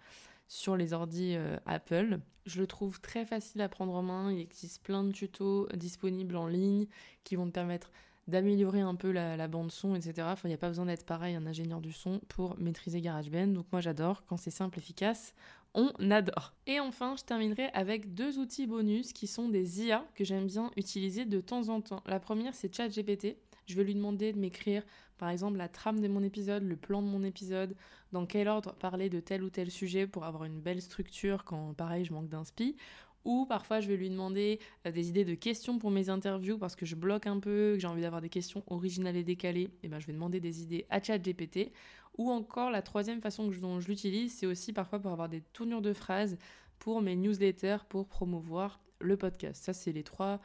sur 0.46 0.76
les 0.76 0.92
ordis 0.92 1.34
euh, 1.34 1.56
Apple. 1.66 2.20
Je 2.46 2.60
le 2.60 2.66
trouve 2.66 3.00
très 3.00 3.24
facile 3.24 3.62
à 3.62 3.68
prendre 3.68 3.94
en 3.94 4.02
main. 4.02 4.32
Il 4.32 4.40
existe 4.40 4.82
plein 4.82 5.02
de 5.02 5.12
tutos 5.12 5.68
disponibles 5.74 6.36
en 6.36 6.46
ligne 6.46 6.86
qui 7.24 7.36
vont 7.36 7.46
te 7.46 7.52
permettre 7.52 7.90
d'améliorer 8.28 8.80
un 8.80 8.94
peu 8.94 9.10
la, 9.10 9.48
bande 9.48 9.72
son, 9.72 9.96
etc. 9.96 10.28
Enfin, 10.30 10.42
il 10.44 10.50
n'y 10.50 10.54
a 10.54 10.58
pas 10.58 10.68
besoin 10.68 10.86
d'être 10.86 11.04
pareil, 11.04 11.34
un 11.34 11.46
ingénieur 11.46 11.80
du 11.80 11.92
son 11.92 12.20
pour 12.28 12.56
maîtriser 12.58 13.00
GarageBand. 13.00 13.48
Donc 13.48 13.66
moi 13.72 13.80
j'adore 13.80 14.24
quand 14.26 14.36
c'est 14.36 14.50
simple, 14.50 14.78
efficace 14.78 15.34
on 15.74 16.10
adore. 16.10 16.54
Et 16.66 16.80
enfin, 16.80 17.14
je 17.16 17.24
terminerai 17.24 17.68
avec 17.74 18.14
deux 18.14 18.38
outils 18.38 18.66
bonus 18.66 19.12
qui 19.12 19.26
sont 19.26 19.48
des 19.48 19.84
IA 19.84 20.06
que 20.14 20.24
j'aime 20.24 20.46
bien 20.46 20.70
utiliser 20.76 21.24
de 21.24 21.40
temps 21.40 21.68
en 21.68 21.80
temps. 21.80 22.02
La 22.06 22.20
première, 22.20 22.54
c'est 22.54 22.74
ChatGPT. 22.74 23.36
Je 23.66 23.76
vais 23.76 23.84
lui 23.84 23.94
demander 23.94 24.32
de 24.32 24.38
m'écrire, 24.38 24.82
par 25.16 25.28
exemple, 25.28 25.58
la 25.58 25.68
trame 25.68 26.00
de 26.00 26.08
mon 26.08 26.22
épisode, 26.22 26.64
le 26.64 26.76
plan 26.76 27.02
de 27.02 27.06
mon 27.06 27.22
épisode, 27.22 27.76
dans 28.10 28.26
quel 28.26 28.48
ordre 28.48 28.74
parler 28.74 29.08
de 29.08 29.20
tel 29.20 29.44
ou 29.44 29.50
tel 29.50 29.70
sujet 29.70 30.06
pour 30.06 30.24
avoir 30.24 30.44
une 30.44 30.60
belle 30.60 30.82
structure 30.82 31.44
quand, 31.44 31.74
pareil, 31.74 32.04
je 32.04 32.12
manque 32.12 32.28
d'inspi. 32.28 32.76
Ou 33.24 33.44
parfois, 33.46 33.80
je 33.80 33.88
vais 33.88 33.96
lui 33.96 34.08
demander 34.08 34.58
euh, 34.86 34.90
des 34.90 35.10
idées 35.10 35.24
de 35.24 35.34
questions 35.34 35.78
pour 35.78 35.90
mes 35.90 36.08
interviews 36.08 36.58
parce 36.58 36.74
que 36.74 36.86
je 36.86 36.96
bloque 36.96 37.26
un 37.26 37.38
peu, 37.38 37.72
que 37.74 37.78
j'ai 37.78 37.86
envie 37.86 38.02
d'avoir 38.02 38.22
des 38.22 38.30
questions 38.30 38.64
originales 38.66 39.16
et 39.16 39.24
décalées. 39.24 39.68
Et 39.82 39.88
ben, 39.88 40.00
je 40.00 40.06
vais 40.06 40.14
demander 40.14 40.40
des 40.40 40.62
idées 40.62 40.86
à 40.88 41.02
ChatGPT. 41.02 41.70
Ou 42.18 42.30
encore, 42.30 42.70
la 42.70 42.82
troisième 42.82 43.20
façon 43.20 43.48
dont 43.48 43.80
je 43.80 43.88
l'utilise, 43.88 44.34
c'est 44.34 44.46
aussi 44.46 44.72
parfois 44.72 44.98
pour 44.98 45.12
avoir 45.12 45.28
des 45.28 45.40
tournures 45.40 45.82
de 45.82 45.92
phrases 45.92 46.36
pour 46.78 47.02
mes 47.02 47.16
newsletters 47.16 47.84
pour 47.88 48.06
promouvoir 48.06 48.80
le 49.00 49.16
podcast. 49.16 49.64
Ça, 49.64 49.72
c'est 49.72 49.92
les 49.92 50.02
trois 50.02 50.40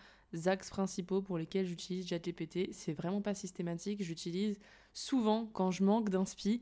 axes 0.45 0.69
principaux 0.69 1.21
pour 1.21 1.37
lesquels 1.37 1.65
j'utilise 1.65 2.07
ChatGPT. 2.07 2.69
C'est 2.71 2.93
vraiment 2.93 3.21
pas 3.21 3.33
systématique. 3.33 4.03
J'utilise 4.03 4.59
souvent 4.93 5.49
quand 5.53 5.71
je 5.71 5.83
manque 5.83 6.09
d'inspi 6.09 6.61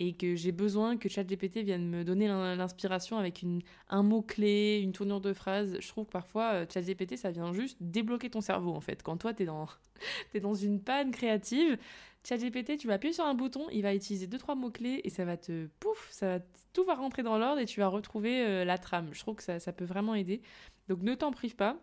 et 0.00 0.14
que 0.14 0.34
j'ai 0.34 0.52
besoin 0.52 0.96
que 0.96 1.08
ChatGPT 1.08 1.58
vienne 1.58 1.88
me 1.88 2.04
donner 2.04 2.26
l'inspiration 2.26 3.16
avec 3.16 3.44
un 3.88 4.02
mot-clé, 4.02 4.80
une 4.82 4.92
tournure 4.92 5.20
de 5.20 5.32
phrase. 5.32 5.76
Je 5.80 5.88
trouve 5.88 6.04
que 6.06 6.10
parfois, 6.10 6.52
euh, 6.54 6.66
ChatGPT, 6.68 7.16
ça 7.16 7.30
vient 7.30 7.52
juste 7.52 7.78
débloquer 7.80 8.28
ton 8.28 8.40
cerveau, 8.40 8.72
en 8.74 8.80
fait. 8.80 9.02
Quand 9.02 9.16
toi, 9.16 9.32
t'es 9.32 9.44
dans, 9.44 9.68
es 10.34 10.40
dans 10.40 10.54
une 10.54 10.80
panne 10.80 11.12
créative, 11.12 11.78
ChatGPT, 12.26 12.78
tu 12.78 12.86
vas 12.86 12.94
appuyer 12.94 13.12
sur 13.12 13.24
un 13.24 13.34
bouton, 13.34 13.66
il 13.70 13.82
va 13.82 13.94
utiliser 13.94 14.26
deux 14.26 14.38
trois 14.38 14.54
mots-clés 14.54 15.00
et 15.04 15.10
ça 15.10 15.24
va 15.24 15.36
te... 15.36 15.66
Pouf, 15.80 16.08
ça 16.10 16.38
va, 16.38 16.44
tout 16.72 16.84
va 16.84 16.94
rentrer 16.94 17.22
dans 17.22 17.38
l'ordre 17.38 17.60
et 17.60 17.66
tu 17.66 17.80
vas 17.80 17.88
retrouver 17.88 18.44
euh, 18.44 18.64
la 18.64 18.78
trame. 18.78 19.10
Je 19.12 19.20
trouve 19.20 19.36
que 19.36 19.42
ça, 19.42 19.60
ça 19.60 19.72
peut 19.72 19.84
vraiment 19.84 20.14
aider. 20.14 20.40
Donc 20.88 21.02
ne 21.02 21.14
t'en 21.14 21.30
prive 21.30 21.56
pas. 21.56 21.78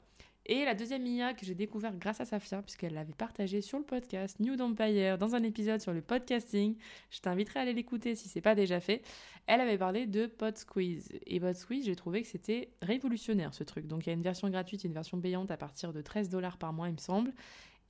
Et 0.48 0.66
la 0.66 0.74
deuxième 0.74 1.06
IA 1.06 1.36
que 1.36 1.46
j'ai 1.46 1.54
découvert 1.54 1.96
grâce 1.96 2.20
à 2.20 2.26
Safia, 2.26 2.64
puisqu'elle 2.64 2.96
l'avait 2.96 3.14
partagée 3.14 3.62
sur 3.62 3.78
le 3.78 3.86
podcast 3.86 4.40
New 4.40 4.60
Empire 4.60 5.20
dans 5.20 5.36
un 5.36 5.44
épisode 5.44 5.80
sur 5.80 5.94
le 5.94 6.02
podcasting, 6.02 6.76
je 7.12 7.20
t'inviterai 7.20 7.60
à 7.60 7.62
aller 7.62 7.74
l'écouter 7.74 8.16
si 8.16 8.28
c'est 8.28 8.42
pas 8.42 8.56
déjà 8.56 8.80
fait. 8.80 9.04
Elle 9.46 9.62
avait 9.62 9.78
parlé 9.78 10.08
de 10.08 10.26
PodSqueeze. 10.26 11.10
Et 11.28 11.40
PodSqueeze, 11.40 11.86
j'ai 11.86 11.96
trouvé 11.96 12.24
que 12.24 12.28
c'était 12.28 12.72
révolutionnaire 12.82 13.54
ce 13.54 13.64
truc. 13.64 13.86
Donc 13.86 14.06
il 14.06 14.10
y 14.10 14.10
a 14.10 14.14
une 14.14 14.24
version 14.24 14.50
gratuite 14.50 14.84
et 14.84 14.88
une 14.88 14.96
version 14.96 15.22
payante 15.22 15.52
à 15.52 15.58
partir 15.58 15.94
de 15.94 16.02
13 16.02 16.30
dollars 16.30 16.58
par 16.58 16.74
mois, 16.74 16.90
il 16.90 16.94
me 16.94 16.98
semble. 16.98 17.32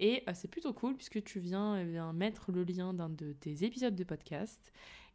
Et 0.02 0.24
euh, 0.28 0.32
c'est 0.34 0.50
plutôt 0.50 0.74
cool 0.74 0.98
puisque 0.98 1.24
tu 1.24 1.40
viens, 1.40 1.78
eh 1.78 2.14
mettre 2.14 2.52
le 2.52 2.64
lien 2.64 2.94
d'un 2.94 3.10
de 3.10 3.32
tes 3.32 3.64
épisodes 3.64 3.96
de 3.96 4.04
podcast. 4.04 4.74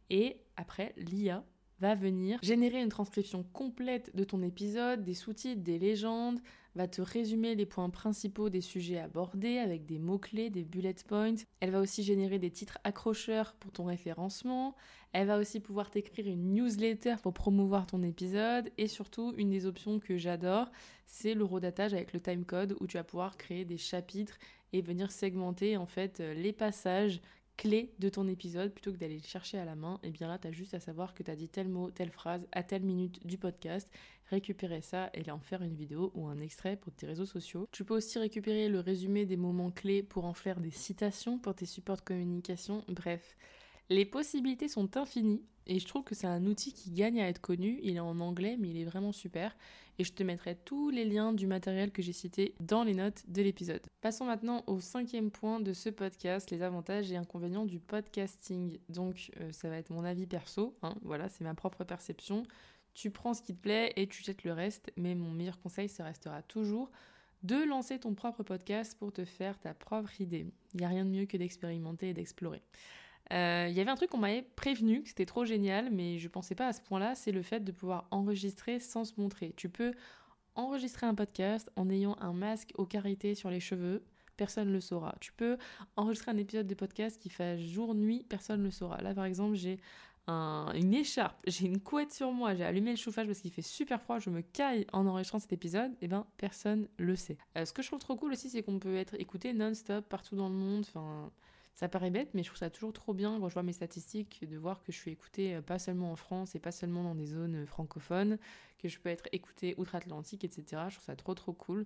Et 0.09 0.37
après, 0.55 0.93
l'IA 0.97 1.43
va 1.79 1.93
venir 1.93 2.39
générer 2.41 2.81
une 2.81 2.89
transcription 2.89 3.43
complète 3.53 4.15
de 4.15 4.23
ton 4.23 4.41
épisode, 4.41 5.03
des 5.03 5.13
sous-titres, 5.13 5.61
des 5.61 5.77
légendes, 5.77 6.39
va 6.77 6.87
te 6.87 7.01
résumer 7.01 7.55
les 7.55 7.65
points 7.65 7.89
principaux 7.89 8.49
des 8.49 8.61
sujets 8.61 8.99
abordés 8.99 9.57
avec 9.57 9.85
des 9.85 9.99
mots-clés, 9.99 10.49
des 10.49 10.63
bullet 10.63 10.95
points. 11.07 11.35
Elle 11.59 11.71
va 11.71 11.81
aussi 11.81 12.03
générer 12.03 12.39
des 12.39 12.51
titres 12.51 12.77
accrocheurs 12.83 13.55
pour 13.55 13.71
ton 13.71 13.85
référencement. 13.85 14.75
Elle 15.11 15.27
va 15.27 15.39
aussi 15.39 15.59
pouvoir 15.59 15.89
t'écrire 15.89 16.27
une 16.27 16.53
newsletter 16.53 17.15
pour 17.23 17.33
promouvoir 17.33 17.87
ton 17.87 18.03
épisode. 18.03 18.71
Et 18.77 18.87
surtout, 18.87 19.33
une 19.37 19.49
des 19.49 19.65
options 19.65 19.99
que 19.99 20.17
j'adore, 20.17 20.71
c'est 21.07 21.33
le 21.33 21.39
l'eurodatage 21.39 21.93
avec 21.93 22.13
le 22.13 22.19
timecode 22.19 22.75
où 22.79 22.87
tu 22.87 22.97
vas 22.97 23.03
pouvoir 23.03 23.37
créer 23.37 23.65
des 23.65 23.77
chapitres 23.77 24.37
et 24.73 24.81
venir 24.81 25.11
segmenter 25.11 25.77
en 25.77 25.85
fait 25.85 26.19
les 26.19 26.53
passages 26.53 27.21
clé 27.57 27.91
de 27.99 28.07
ton 28.07 28.27
épisode 28.27 28.71
plutôt 28.71 28.93
que 28.93 28.97
d'aller 28.97 29.17
le 29.17 29.27
chercher 29.27 29.57
à 29.57 29.65
la 29.65 29.75
main, 29.75 29.99
et 30.03 30.07
eh 30.07 30.11
bien 30.11 30.27
là, 30.27 30.37
tu 30.37 30.47
as 30.47 30.51
juste 30.51 30.75
à 30.75 30.79
savoir 30.79 31.13
que 31.13 31.23
tu 31.23 31.31
as 31.31 31.35
dit 31.35 31.49
tel 31.49 31.67
mot, 31.67 31.89
telle 31.89 32.11
phrase 32.11 32.47
à 32.51 32.63
telle 32.63 32.83
minute 32.83 33.25
du 33.25 33.37
podcast, 33.37 33.89
récupérer 34.29 34.81
ça 34.81 35.09
et 35.13 35.29
en 35.31 35.39
faire 35.39 35.63
une 35.63 35.73
vidéo 35.73 36.11
ou 36.13 36.27
un 36.27 36.37
extrait 36.37 36.77
pour 36.77 36.93
tes 36.93 37.07
réseaux 37.07 37.25
sociaux. 37.25 37.67
Tu 37.71 37.83
peux 37.83 37.95
aussi 37.95 38.19
récupérer 38.19 38.69
le 38.69 38.79
résumé 38.79 39.25
des 39.25 39.37
moments 39.37 39.71
clés 39.71 40.03
pour 40.03 40.25
en 40.25 40.33
faire 40.33 40.59
des 40.59 40.71
citations 40.71 41.39
pour 41.39 41.55
tes 41.55 41.65
supports 41.65 41.97
de 41.97 42.01
communication. 42.01 42.83
Bref, 42.87 43.35
les 43.89 44.05
possibilités 44.05 44.67
sont 44.67 44.95
infinies 44.95 45.41
et 45.67 45.79
je 45.79 45.87
trouve 45.87 46.03
que 46.03 46.15
c'est 46.15 46.27
un 46.27 46.45
outil 46.45 46.73
qui 46.73 46.91
gagne 46.91 47.21
à 47.21 47.27
être 47.27 47.41
connu. 47.41 47.79
Il 47.83 47.95
est 47.95 48.01
en 48.01 48.19
anglais, 48.19 48.55
mais 48.59 48.69
il 48.69 48.77
est 48.77 48.85
vraiment 48.85 49.11
super. 49.11 49.55
Et 49.99 50.03
je 50.03 50.13
te 50.13 50.23
mettrai 50.23 50.55
tous 50.55 50.89
les 50.89 51.05
liens 51.05 51.33
du 51.33 51.47
matériel 51.47 51.91
que 51.91 52.01
j'ai 52.01 52.13
cité 52.13 52.55
dans 52.59 52.83
les 52.83 52.93
notes 52.93 53.23
de 53.27 53.41
l'épisode. 53.41 53.81
Passons 54.01 54.25
maintenant 54.25 54.63
au 54.67 54.79
cinquième 54.79 55.31
point 55.31 55.59
de 55.59 55.73
ce 55.73 55.89
podcast, 55.89 56.51
les 56.51 56.61
avantages 56.61 57.11
et 57.11 57.17
inconvénients 57.17 57.65
du 57.65 57.79
podcasting. 57.79 58.77
Donc 58.89 59.31
euh, 59.39 59.51
ça 59.51 59.69
va 59.69 59.77
être 59.77 59.89
mon 59.89 60.03
avis 60.03 60.27
perso, 60.27 60.77
hein. 60.83 60.95
voilà, 61.01 61.29
c'est 61.29 61.43
ma 61.43 61.55
propre 61.55 61.83
perception. 61.83 62.43
Tu 62.93 63.11
prends 63.11 63.33
ce 63.33 63.41
qui 63.41 63.55
te 63.55 63.61
plaît 63.61 63.93
et 63.95 64.07
tu 64.07 64.23
jettes 64.23 64.43
le 64.43 64.53
reste, 64.53 64.91
mais 64.97 65.15
mon 65.15 65.31
meilleur 65.31 65.59
conseil, 65.59 65.89
ça 65.89 66.03
restera 66.03 66.41
toujours 66.43 66.89
de 67.43 67.55
lancer 67.55 67.99
ton 67.99 68.13
propre 68.13 68.43
podcast 68.43 68.97
pour 68.97 69.11
te 69.11 69.25
faire 69.25 69.59
ta 69.59 69.73
propre 69.73 70.19
idée. 70.21 70.47
Il 70.73 70.79
n'y 70.79 70.85
a 70.85 70.89
rien 70.89 71.05
de 71.05 71.09
mieux 71.09 71.25
que 71.25 71.37
d'expérimenter 71.37 72.09
et 72.09 72.13
d'explorer. 72.13 72.61
Euh, 73.33 73.67
il 73.69 73.75
y 73.75 73.81
avait 73.81 73.91
un 73.91 73.95
truc 73.95 74.09
qu'on 74.09 74.17
m'avait 74.17 74.43
prévenu, 74.55 75.03
que 75.03 75.09
c'était 75.09 75.25
trop 75.25 75.45
génial, 75.45 75.89
mais 75.91 76.17
je 76.17 76.27
pensais 76.27 76.55
pas 76.55 76.67
à 76.67 76.73
ce 76.73 76.81
point-là, 76.81 77.15
c'est 77.15 77.31
le 77.31 77.41
fait 77.41 77.59
de 77.61 77.71
pouvoir 77.71 78.07
enregistrer 78.11 78.79
sans 78.79 79.03
se 79.03 79.13
montrer. 79.17 79.53
Tu 79.57 79.69
peux 79.69 79.93
enregistrer 80.55 81.05
un 81.05 81.15
podcast 81.15 81.71
en 81.75 81.89
ayant 81.89 82.15
un 82.19 82.33
masque 82.33 82.73
aux 82.77 82.85
carité 82.85 83.35
sur 83.35 83.49
les 83.49 83.59
cheveux, 83.59 84.03
personne 84.37 84.69
ne 84.69 84.73
le 84.73 84.81
saura. 84.81 85.15
Tu 85.19 85.33
peux 85.33 85.57
enregistrer 85.95 86.31
un 86.31 86.37
épisode 86.37 86.67
de 86.67 86.75
podcast 86.75 87.21
qui 87.21 87.29
fait 87.29 87.59
jour-nuit, 87.59 88.25
personne 88.27 88.61
ne 88.61 88.65
le 88.65 88.71
saura. 88.71 89.01
Là, 89.01 89.13
par 89.13 89.25
exemple, 89.25 89.55
j'ai 89.55 89.79
une 90.29 90.93
écharpe, 90.93 91.37
j'ai 91.47 91.67
une 91.67 91.79
couette 91.79 92.11
sur 92.11 92.31
moi, 92.33 92.53
j'ai 92.53 92.65
allumé 92.65 92.91
le 92.91 92.97
chauffage 92.97 93.27
parce 93.27 93.39
qu'il 93.39 93.51
fait 93.51 93.61
super 93.61 94.01
froid, 94.01 94.19
je 94.19 94.29
me 94.29 94.41
caille 94.41 94.85
en 94.91 95.05
enregistrant 95.07 95.39
cet 95.39 95.53
épisode, 95.53 95.91
et 95.93 95.97
eh 96.01 96.07
ben 96.09 96.25
personne 96.35 96.89
le 96.97 97.15
sait. 97.15 97.37
Euh, 97.57 97.63
ce 97.63 97.71
que 97.71 97.81
je 97.81 97.87
trouve 97.87 97.99
trop 97.99 98.17
cool 98.17 98.33
aussi, 98.33 98.49
c'est 98.49 98.61
qu'on 98.61 98.77
peut 98.77 98.97
être 98.97 99.15
écouté 99.19 99.53
non-stop 99.53 100.05
partout 100.09 100.35
dans 100.35 100.49
le 100.49 100.55
monde. 100.55 100.85
Ça 101.77 101.87
paraît 101.87 102.09
bête, 102.09 102.33
mais 102.33 102.41
je 102.41 102.47
trouve 102.47 102.57
ça 102.57 102.71
toujours 102.71 102.91
trop 102.91 103.13
bien 103.13 103.39
quand 103.39 103.49
je 103.49 103.53
vois 103.53 103.61
mes 103.61 103.71
statistiques 103.71 104.43
de 104.49 104.57
voir 104.57 104.81
que 104.81 104.91
je 104.91 104.97
suis 104.97 105.11
écoutée 105.11 105.53
euh, 105.53 105.61
pas 105.61 105.77
seulement 105.77 106.11
en 106.11 106.15
France 106.15 106.55
et 106.55 106.59
pas 106.59 106.71
seulement 106.71 107.03
dans 107.03 107.13
des 107.13 107.27
zones 107.27 107.63
euh, 107.63 107.65
francophones, 107.67 108.39
que 108.79 108.87
je 108.87 108.99
peux 108.99 109.09
être 109.09 109.29
écoutée 109.31 109.75
outre-Atlantique, 109.77 110.43
etc. 110.43 110.85
Je 110.89 110.95
trouve 110.95 111.05
ça 111.05 111.15
trop 111.15 111.35
trop 111.35 111.53
cool. 111.53 111.85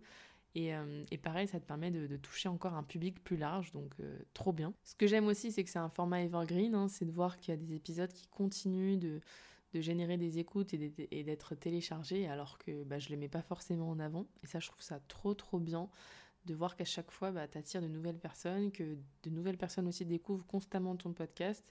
Et, 0.55 0.73
euh, 0.73 1.03
pareil, 1.21 1.49
ça 1.49 1.59
te 1.59 1.65
permet 1.65 1.91
de, 1.91 2.15
toucher 2.15 2.47
encore 2.47 2.73
un 2.73 2.83
public 2.83 3.21
plus 3.21 3.35
large, 3.35 3.73
donc 3.73 3.93
trop 4.33 4.53
bien. 4.53 4.73
Ce 4.83 4.95
que 4.95 5.07
j'aime 5.07 5.27
aussi, 5.27 5.51
c'est 5.51 5.63
que 5.63 5.69
c'est 5.69 5.79
un 5.79 5.89
format 5.89 6.21
evergreen, 6.21 6.73
hein, 6.75 6.87
c'est 6.87 7.05
de 7.05 7.11
voir 7.11 7.37
qu'il 7.37 7.53
y 7.53 7.57
a 7.57 7.57
des 7.57 7.73
épisodes 7.73 8.11
qui 8.11 8.27
continuent 8.27 8.97
de, 8.97 9.21
générer 9.73 10.17
des 10.17 10.39
écoutes 10.39 10.73
et 10.73 11.23
d'être 11.23 11.55
téléchargés, 11.55 12.27
alors 12.27 12.57
que 12.57 12.83
bah, 12.83 12.99
je 12.99 13.09
les 13.09 13.15
mets 13.15 13.29
pas 13.29 13.41
forcément 13.41 13.89
en 13.89 13.99
avant. 13.99 14.25
Et 14.43 14.47
ça, 14.47 14.59
je 14.59 14.67
trouve 14.67 14.81
ça 14.81 14.99
trop 15.07 15.33
trop 15.33 15.59
bien 15.59 15.89
de 16.45 16.53
voir 16.53 16.75
qu'à 16.75 16.85
chaque 16.85 17.11
fois, 17.11 17.31
bah, 17.31 17.47
tu 17.47 17.57
attires 17.57 17.81
de 17.81 17.87
nouvelles 17.87 18.19
personnes, 18.19 18.71
que 18.71 18.97
de 19.23 19.29
nouvelles 19.29 19.57
personnes 19.57 19.87
aussi 19.87 20.05
découvrent 20.05 20.45
constamment 20.45 20.95
ton 20.95 21.13
podcast. 21.13 21.63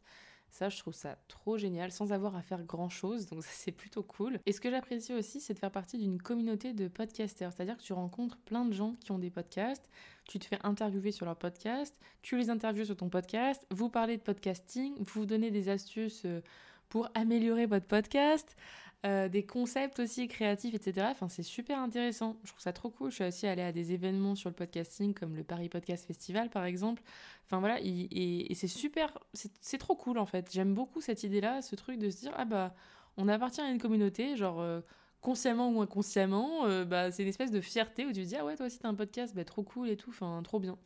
Ça, 0.50 0.68
je 0.68 0.78
trouve 0.78 0.94
ça 0.94 1.16
trop 1.28 1.58
génial, 1.58 1.92
sans 1.92 2.12
avoir 2.12 2.34
à 2.34 2.42
faire 2.42 2.64
grand-chose, 2.64 3.26
donc 3.26 3.44
ça 3.44 3.50
c'est 3.52 3.72
plutôt 3.72 4.02
cool. 4.02 4.40
Et 4.46 4.52
ce 4.52 4.60
que 4.60 4.70
j'apprécie 4.70 5.14
aussi, 5.14 5.40
c'est 5.40 5.54
de 5.54 5.58
faire 5.58 5.70
partie 5.70 5.96
d'une 5.96 6.20
communauté 6.20 6.72
de 6.72 6.88
podcasters, 6.88 7.52
c'est-à-dire 7.52 7.76
que 7.76 7.82
tu 7.82 7.92
rencontres 7.92 8.36
plein 8.38 8.64
de 8.64 8.72
gens 8.72 8.94
qui 9.00 9.12
ont 9.12 9.18
des 9.18 9.30
podcasts, 9.30 9.88
tu 10.24 10.38
te 10.38 10.44
fais 10.44 10.58
interviewer 10.64 11.12
sur 11.12 11.24
leur 11.24 11.36
podcast, 11.36 11.96
tu 12.22 12.36
les 12.36 12.50
interviews 12.50 12.84
sur 12.84 12.96
ton 12.96 13.08
podcast, 13.08 13.64
vous 13.70 13.90
parlez 13.90 14.16
de 14.16 14.22
podcasting, 14.22 14.94
vous 15.04 15.24
donnez 15.24 15.52
des 15.52 15.68
astuces 15.68 16.24
euh, 16.24 16.40
pour 16.88 17.08
améliorer 17.14 17.66
votre 17.66 17.86
podcast. 17.86 18.56
Euh, 19.06 19.30
des 19.30 19.46
concepts 19.46 19.98
aussi 19.98 20.28
créatifs, 20.28 20.74
etc. 20.74 21.06
Enfin, 21.10 21.30
c'est 21.30 21.42
super 21.42 21.78
intéressant. 21.78 22.36
Je 22.44 22.50
trouve 22.50 22.60
ça 22.60 22.74
trop 22.74 22.90
cool. 22.90 23.10
Je 23.10 23.14
suis 23.14 23.24
aussi 23.24 23.46
allée 23.46 23.62
à 23.62 23.72
des 23.72 23.92
événements 23.92 24.34
sur 24.34 24.50
le 24.50 24.54
podcasting, 24.54 25.14
comme 25.14 25.36
le 25.36 25.42
Paris 25.42 25.70
Podcast 25.70 26.06
Festival, 26.06 26.50
par 26.50 26.66
exemple. 26.66 27.02
Enfin, 27.46 27.60
voilà, 27.60 27.78
et, 27.80 28.54
c'est 28.54 28.68
super, 28.68 29.18
c'est 29.32 29.78
trop 29.78 29.96
cool, 29.96 30.18
en 30.18 30.26
fait. 30.26 30.50
J'aime 30.52 30.74
beaucoup 30.74 31.00
cette 31.00 31.22
idée-là, 31.24 31.62
ce 31.62 31.76
truc 31.76 31.98
de 31.98 32.10
se 32.10 32.18
dire, 32.18 32.32
ah 32.36 32.44
bah, 32.44 32.74
on 33.16 33.26
appartient 33.28 33.60
à 33.60 33.70
une 33.70 33.78
communauté, 33.80 34.36
genre... 34.36 34.60
Euh, 34.60 34.80
consciemment 35.22 35.70
ou 35.70 35.82
inconsciemment, 35.82 36.64
euh, 36.64 36.86
bah, 36.86 37.10
c'est 37.10 37.22
une 37.24 37.28
espèce 37.28 37.50
de 37.50 37.60
fierté 37.60 38.06
où 38.06 38.08
tu 38.08 38.22
te 38.22 38.26
dis, 38.26 38.36
ah 38.36 38.44
ouais, 38.46 38.56
toi 38.56 38.64
aussi 38.64 38.78
t'as 38.78 38.88
un 38.88 38.94
podcast, 38.94 39.34
bah, 39.34 39.44
trop 39.44 39.62
cool 39.62 39.90
et 39.90 39.96
tout, 39.98 40.08
enfin, 40.08 40.40
trop 40.42 40.58
bien. 40.58 40.78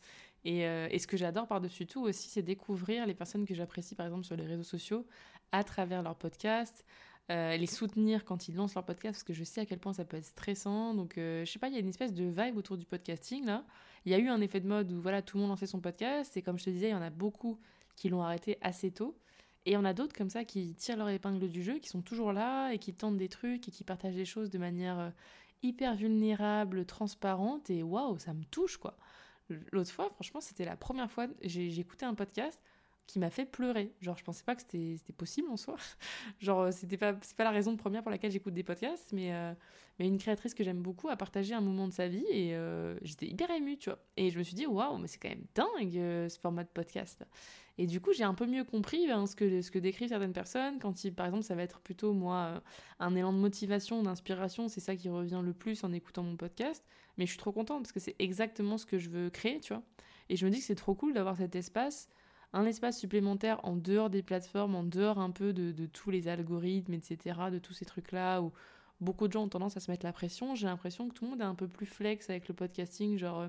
Et, 0.44 0.62
et 0.62 0.98
ce 0.98 1.06
que 1.06 1.16
j'adore 1.16 1.46
par-dessus 1.46 1.86
tout 1.86 2.02
aussi, 2.02 2.28
c'est 2.28 2.42
découvrir 2.42 3.06
les 3.06 3.14
personnes 3.14 3.46
que 3.46 3.54
j'apprécie, 3.54 3.94
par 3.94 4.06
exemple, 4.06 4.24
sur 4.24 4.34
les 4.34 4.44
réseaux 4.44 4.64
sociaux, 4.64 5.06
à 5.52 5.62
travers 5.62 6.02
leur 6.02 6.16
podcast, 6.16 6.84
euh, 7.30 7.56
les 7.56 7.66
soutenir 7.66 8.24
quand 8.24 8.48
ils 8.48 8.54
lancent 8.54 8.74
leur 8.74 8.84
podcast, 8.84 9.14
parce 9.14 9.24
que 9.24 9.32
je 9.32 9.44
sais 9.44 9.62
à 9.62 9.66
quel 9.66 9.78
point 9.78 9.94
ça 9.94 10.04
peut 10.04 10.18
être 10.18 10.26
stressant. 10.26 10.94
Donc, 10.94 11.16
euh, 11.16 11.44
je 11.44 11.50
sais 11.50 11.58
pas, 11.58 11.68
il 11.68 11.74
y 11.74 11.76
a 11.76 11.80
une 11.80 11.88
espèce 11.88 12.12
de 12.12 12.24
vibe 12.24 12.56
autour 12.58 12.76
du 12.76 12.84
podcasting, 12.84 13.46
là. 13.46 13.64
Il 14.04 14.12
y 14.12 14.14
a 14.14 14.18
eu 14.18 14.28
un 14.28 14.40
effet 14.42 14.60
de 14.60 14.68
mode 14.68 14.92
où, 14.92 15.00
voilà, 15.00 15.22
tout 15.22 15.38
le 15.38 15.42
monde 15.42 15.50
lançait 15.50 15.66
son 15.66 15.80
podcast, 15.80 16.36
et 16.36 16.42
comme 16.42 16.58
je 16.58 16.64
te 16.64 16.70
disais, 16.70 16.88
il 16.88 16.92
y 16.92 16.94
en 16.94 17.02
a 17.02 17.10
beaucoup 17.10 17.58
qui 17.96 18.10
l'ont 18.10 18.22
arrêté 18.22 18.58
assez 18.60 18.90
tôt. 18.90 19.16
Et 19.64 19.70
il 19.70 19.74
y 19.74 19.76
en 19.78 19.84
a 19.86 19.94
d'autres 19.94 20.14
comme 20.14 20.28
ça 20.28 20.44
qui 20.44 20.74
tirent 20.74 20.98
leur 20.98 21.08
épingle 21.08 21.48
du 21.48 21.62
jeu, 21.62 21.78
qui 21.78 21.88
sont 21.88 22.02
toujours 22.02 22.32
là, 22.32 22.72
et 22.72 22.78
qui 22.78 22.92
tentent 22.92 23.16
des 23.16 23.30
trucs, 23.30 23.68
et 23.68 23.70
qui 23.70 23.84
partagent 23.84 24.16
des 24.16 24.26
choses 24.26 24.50
de 24.50 24.58
manière 24.58 24.98
euh, 24.98 25.10
hyper 25.62 25.94
vulnérable, 25.94 26.84
transparente, 26.84 27.70
et 27.70 27.82
waouh, 27.82 28.18
ça 28.18 28.34
me 28.34 28.44
touche, 28.44 28.76
quoi. 28.76 28.98
L'autre 29.72 29.90
fois, 29.90 30.10
franchement, 30.10 30.40
c'était 30.42 30.64
la 30.66 30.76
première 30.76 31.10
fois, 31.10 31.26
j'ai 31.42 31.78
écouté 31.78 32.04
un 32.04 32.14
podcast 32.14 32.60
qui 33.06 33.18
m'a 33.18 33.30
fait 33.30 33.44
pleurer. 33.44 33.92
Genre, 34.00 34.16
je 34.16 34.24
pensais 34.24 34.44
pas 34.44 34.54
que 34.54 34.62
c'était 34.62 35.12
possible 35.16 35.48
en 35.50 35.56
soi. 35.56 35.76
Genre, 36.40 36.60
euh, 36.60 36.70
c'était 36.70 36.96
pas, 36.96 37.14
c'est 37.22 37.36
pas 37.36 37.44
la 37.44 37.50
raison 37.50 37.76
première 37.76 38.02
pour 38.02 38.10
laquelle 38.10 38.30
j'écoute 38.30 38.54
des 38.54 38.62
podcasts, 38.62 39.12
mais, 39.12 39.34
euh, 39.34 39.52
mais 39.98 40.08
une 40.08 40.18
créatrice 40.18 40.54
que 40.54 40.64
j'aime 40.64 40.80
beaucoup 40.80 41.08
a 41.08 41.16
partagé 41.16 41.54
un 41.54 41.60
moment 41.60 41.86
de 41.86 41.92
sa 41.92 42.08
vie 42.08 42.24
et 42.30 42.54
euh, 42.54 42.96
j'étais 43.02 43.26
hyper 43.26 43.50
émue, 43.50 43.76
tu 43.76 43.90
vois. 43.90 43.98
Et 44.16 44.30
je 44.30 44.38
me 44.38 44.42
suis 44.42 44.54
dit, 44.54 44.66
waouh, 44.66 44.98
mais 44.98 45.06
c'est 45.06 45.18
quand 45.18 45.28
même 45.28 45.44
dingue 45.54 46.28
ce 46.28 46.38
format 46.40 46.64
de 46.64 46.68
podcast. 46.68 47.24
Et 47.76 47.86
du 47.86 48.00
coup, 48.00 48.12
j'ai 48.12 48.24
un 48.24 48.34
peu 48.34 48.46
mieux 48.46 48.64
compris 48.64 49.06
ben, 49.06 49.26
ce, 49.26 49.34
que, 49.34 49.60
ce 49.60 49.70
que 49.70 49.80
décrivent 49.80 50.08
certaines 50.08 50.32
personnes. 50.32 50.78
Quand, 50.78 51.04
il, 51.04 51.12
par 51.12 51.26
exemple, 51.26 51.44
ça 51.44 51.56
va 51.56 51.62
être 51.62 51.80
plutôt, 51.80 52.12
moi, 52.12 52.62
un 53.00 53.14
élan 53.16 53.32
de 53.32 53.38
motivation, 53.38 54.02
d'inspiration, 54.02 54.68
c'est 54.68 54.80
ça 54.80 54.94
qui 54.94 55.08
revient 55.08 55.42
le 55.44 55.52
plus 55.52 55.82
en 55.82 55.92
écoutant 55.92 56.22
mon 56.22 56.36
podcast. 56.36 56.84
Mais 57.18 57.26
je 57.26 57.32
suis 57.32 57.38
trop 57.38 57.52
contente 57.52 57.82
parce 57.82 57.92
que 57.92 58.00
c'est 58.00 58.14
exactement 58.20 58.78
ce 58.78 58.86
que 58.86 58.98
je 58.98 59.10
veux 59.10 59.28
créer, 59.28 59.60
tu 59.60 59.74
vois. 59.74 59.82
Et 60.28 60.36
je 60.36 60.46
me 60.46 60.50
dis 60.50 60.58
que 60.58 60.64
c'est 60.64 60.74
trop 60.76 60.94
cool 60.94 61.12
d'avoir 61.12 61.36
cet 61.36 61.54
espace 61.56 62.08
un 62.54 62.64
espace 62.66 62.98
supplémentaire 62.98 63.60
en 63.64 63.74
dehors 63.74 64.08
des 64.08 64.22
plateformes, 64.22 64.76
en 64.76 64.84
dehors 64.84 65.18
un 65.18 65.30
peu 65.30 65.52
de, 65.52 65.86
tous 65.86 66.10
les 66.10 66.28
algorithmes, 66.28 66.94
etc., 66.94 67.38
de 67.50 67.58
tous 67.58 67.74
ces 67.74 67.84
trucs-là, 67.84 68.40
où 68.40 68.52
beaucoup 69.00 69.26
de 69.26 69.32
gens 69.32 69.42
ont 69.42 69.48
tendance 69.48 69.76
à 69.76 69.80
se 69.80 69.90
mettre 69.90 70.06
la 70.06 70.12
pression. 70.12 70.54
J'ai 70.54 70.66
l'impression 70.66 71.08
que 71.08 71.14
tout 71.14 71.24
le 71.24 71.30
monde 71.30 71.40
est 71.40 71.44
un 71.44 71.56
peu 71.56 71.66
plus 71.66 71.84
flex 71.84 72.30
avec 72.30 72.46
le 72.46 72.54
podcasting, 72.54 73.18
genre, 73.18 73.40
euh, 73.40 73.48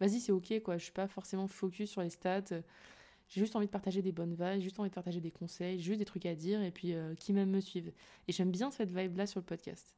vas-y, 0.00 0.20
c'est 0.20 0.32
ok, 0.32 0.60
quoi, 0.64 0.78
je 0.78 0.84
suis 0.84 0.92
pas 0.92 1.06
forcément 1.06 1.46
focus 1.46 1.90
sur 1.90 2.00
les 2.00 2.08
stats. 2.08 2.62
J'ai 3.28 3.40
juste 3.40 3.56
envie 3.56 3.66
de 3.66 3.70
partager 3.70 4.00
des 4.00 4.12
bonnes 4.12 4.34
vibes, 4.34 4.62
juste 4.62 4.80
envie 4.80 4.88
de 4.88 4.94
partager 4.94 5.20
des 5.20 5.30
conseils, 5.30 5.80
juste 5.80 5.98
des 5.98 6.04
trucs 6.06 6.24
à 6.24 6.34
dire, 6.34 6.62
et 6.62 6.70
puis 6.70 6.94
euh, 6.94 7.14
qui 7.14 7.34
même 7.34 7.50
me 7.50 7.60
suivent. 7.60 7.92
Et 8.26 8.32
j'aime 8.32 8.50
bien 8.50 8.70
cette 8.70 8.90
vibe-là 8.90 9.26
sur 9.26 9.40
le 9.40 9.44
podcast. 9.44 9.94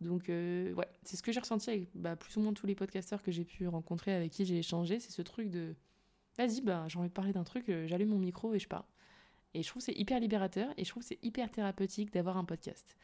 Donc, 0.00 0.28
euh, 0.28 0.72
ouais, 0.74 0.86
c'est 1.02 1.16
ce 1.16 1.24
que 1.24 1.32
j'ai 1.32 1.40
ressenti 1.40 1.70
avec 1.70 1.88
bah, 1.94 2.14
plus 2.14 2.36
ou 2.36 2.40
moins 2.40 2.52
tous 2.52 2.66
les 2.66 2.76
podcasteurs 2.76 3.22
que 3.22 3.32
j'ai 3.32 3.44
pu 3.44 3.66
rencontrer, 3.66 4.14
avec 4.14 4.30
qui 4.30 4.44
j'ai 4.44 4.58
échangé, 4.58 5.00
c'est 5.00 5.10
ce 5.10 5.22
truc 5.22 5.50
de 5.50 5.74
vas-y, 6.38 6.60
bah, 6.60 6.84
j'ai 6.88 6.98
envie 6.98 7.08
de 7.08 7.14
parler 7.14 7.32
d'un 7.32 7.44
truc, 7.44 7.68
euh, 7.68 7.86
j'allume 7.86 8.10
mon 8.10 8.18
micro 8.18 8.54
et 8.54 8.58
je 8.58 8.68
parle. 8.68 8.84
Et 9.54 9.62
je 9.62 9.68
trouve 9.68 9.82
c'est 9.82 9.98
hyper 9.98 10.20
libérateur 10.20 10.68
et 10.76 10.84
je 10.84 10.90
trouve 10.90 11.02
c'est 11.02 11.18
hyper 11.22 11.50
thérapeutique 11.50 12.12
d'avoir 12.12 12.36
un 12.36 12.44
podcast. 12.44 12.96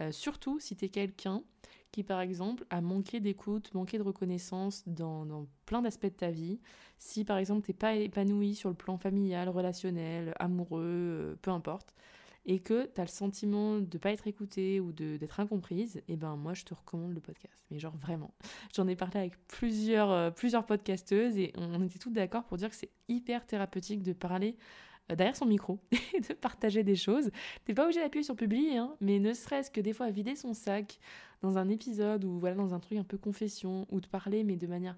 Euh, 0.00 0.12
surtout 0.12 0.58
si 0.60 0.76
tu 0.76 0.86
es 0.86 0.88
quelqu'un 0.88 1.42
qui, 1.92 2.04
par 2.04 2.20
exemple, 2.20 2.64
a 2.70 2.80
manqué 2.80 3.20
d'écoute, 3.20 3.74
manqué 3.74 3.98
de 3.98 4.02
reconnaissance 4.02 4.84
dans, 4.86 5.46
plein 5.66 5.82
d'aspects 5.82 6.04
de 6.04 6.08
ta 6.10 6.30
vie. 6.30 6.60
Si, 6.98 7.24
par 7.24 7.36
exemple, 7.36 7.66
t'es 7.66 7.72
pas 7.72 7.94
épanoui 7.94 8.54
sur 8.54 8.68
le 8.68 8.76
plan 8.76 8.96
familial, 8.96 9.48
relationnel, 9.48 10.34
amoureux, 10.38 10.82
euh, 10.84 11.36
peu 11.42 11.50
importe, 11.50 11.94
et 12.50 12.58
que 12.58 12.90
tu 12.92 13.00
as 13.00 13.04
le 13.04 13.08
sentiment 13.08 13.78
de 13.78 13.96
pas 13.96 14.10
être 14.10 14.26
écoutée 14.26 14.80
ou 14.80 14.90
d'être 14.90 15.38
incomprise, 15.38 15.98
et 15.98 16.14
eh 16.14 16.16
ben 16.16 16.34
moi 16.34 16.52
je 16.52 16.64
te 16.64 16.74
recommande 16.74 17.14
le 17.14 17.20
podcast. 17.20 17.64
Mais 17.70 17.78
genre 17.78 17.96
vraiment. 17.96 18.34
J'en 18.74 18.88
ai 18.88 18.96
parlé 18.96 19.20
avec 19.20 19.46
plusieurs, 19.46 20.10
euh, 20.10 20.30
plusieurs 20.32 20.66
podcasteuses 20.66 21.38
et 21.38 21.52
on 21.56 21.80
était 21.80 22.00
toutes 22.00 22.12
d'accord 22.12 22.42
pour 22.42 22.56
dire 22.56 22.68
que 22.68 22.74
c'est 22.74 22.90
hyper 23.06 23.46
thérapeutique 23.46 24.02
de 24.02 24.12
parler 24.12 24.56
euh, 25.12 25.14
derrière 25.14 25.36
son 25.36 25.46
micro 25.46 25.78
et 25.92 26.20
de 26.20 26.34
partager 26.34 26.82
des 26.82 26.96
choses. 26.96 27.30
T'es 27.64 27.72
pas 27.72 27.84
obligé 27.84 28.00
d'appuyer 28.00 28.24
sur 28.24 28.34
publier, 28.34 28.78
hein, 28.78 28.96
mais 29.00 29.20
ne 29.20 29.32
serait-ce 29.32 29.70
que 29.70 29.80
des 29.80 29.92
fois 29.92 30.10
vider 30.10 30.34
son 30.34 30.52
sac 30.52 30.98
dans 31.42 31.56
un 31.56 31.68
épisode 31.68 32.24
ou 32.24 32.40
voilà 32.40 32.56
dans 32.56 32.74
un 32.74 32.80
truc 32.80 32.98
un 32.98 33.04
peu 33.04 33.16
confession 33.16 33.86
ou 33.92 34.00
de 34.00 34.08
parler 34.08 34.42
mais 34.42 34.56
de 34.56 34.66
manière 34.66 34.96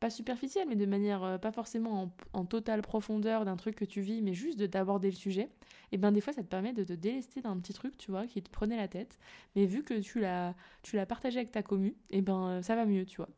pas 0.00 0.10
superficielle, 0.10 0.68
mais 0.68 0.76
de 0.76 0.86
manière 0.86 1.22
euh, 1.24 1.38
pas 1.38 1.52
forcément 1.52 2.12
en, 2.32 2.44
totale 2.44 2.82
profondeur 2.82 3.44
d'un 3.44 3.56
truc 3.56 3.76
que 3.76 3.84
tu 3.84 4.00
vis, 4.00 4.22
mais 4.22 4.34
juste 4.34 4.58
d'aborder 4.58 5.10
le 5.10 5.16
sujet, 5.16 5.48
et 5.92 5.96
bien 5.96 6.12
des 6.12 6.20
fois 6.20 6.32
ça 6.32 6.42
te 6.42 6.48
permet 6.48 6.72
de 6.72 6.84
te 6.84 6.92
délester 6.92 7.40
d'un 7.40 7.58
petit 7.58 7.72
truc, 7.72 7.96
tu 7.96 8.10
vois, 8.10 8.26
qui 8.26 8.42
te 8.42 8.50
prenait 8.50 8.76
la 8.76 8.88
tête, 8.88 9.18
mais 9.54 9.66
vu 9.66 9.82
que 9.82 9.94
tu 10.00 10.20
l'as 10.20 10.54
tu 10.82 10.98
partagé 11.06 11.38
avec 11.38 11.50
ta 11.50 11.62
commu, 11.62 11.96
et 12.10 12.20
ben 12.20 12.48
euh, 12.48 12.62
ça 12.62 12.76
va 12.76 12.84
mieux, 12.84 13.06
tu 13.06 13.16
vois. 13.16 13.30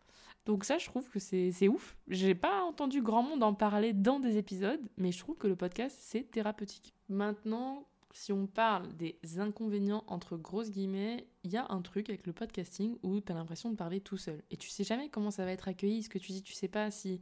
Donc 0.47 0.65
ça, 0.65 0.79
je 0.79 0.87
trouve 0.87 1.09
que 1.11 1.19
c'est 1.19 1.69
ouf. 1.69 1.99
J'ai 2.09 2.35
pas 2.35 2.63
entendu 2.65 3.03
grand 3.03 3.23
monde 3.23 3.43
en 3.43 3.53
parler 3.53 3.93
dans 3.93 4.19
des 4.19 4.39
épisodes, 4.39 4.81
mais 4.97 5.13
je 5.13 5.19
trouve 5.19 5.37
que 5.37 5.47
le 5.47 5.57
podcast, 5.57 5.99
c'est 6.01 6.23
thérapeutique. 6.31 6.95
Maintenant, 7.11 7.87
si 8.15 8.33
on 8.33 8.47
parle 8.47 8.97
des 8.97 9.19
inconvénients 9.37 10.05
entre 10.07 10.39
grosses 10.39 10.71
guillemets, 10.71 11.27
il 11.49 11.55
y 11.55 11.57
a 11.57 11.67
un 11.71 11.81
truc 11.81 12.11
avec 12.11 12.27
le 12.27 12.33
podcasting 12.35 12.97
où 13.03 13.21
tu 13.21 13.33
as 13.33 13.35
l'impression 13.35 13.71
de 13.71 13.77
parler 13.77 14.01
tout 14.01 14.19
seul. 14.19 14.43
Et 14.51 14.57
tu 14.57 14.69
sais 14.69 14.85
jamais 14.85 15.09
comment 15.09 15.31
ça 15.31 15.45
va 15.45 15.53
être 15.53 15.67
accueilli. 15.67 16.03
Ce 16.03 16.11
que 16.11 16.19
tu 16.19 16.33
dis, 16.33 16.43
tu 16.43 16.53
sais 16.53 16.69
pas 16.69 16.91
si 16.91 17.21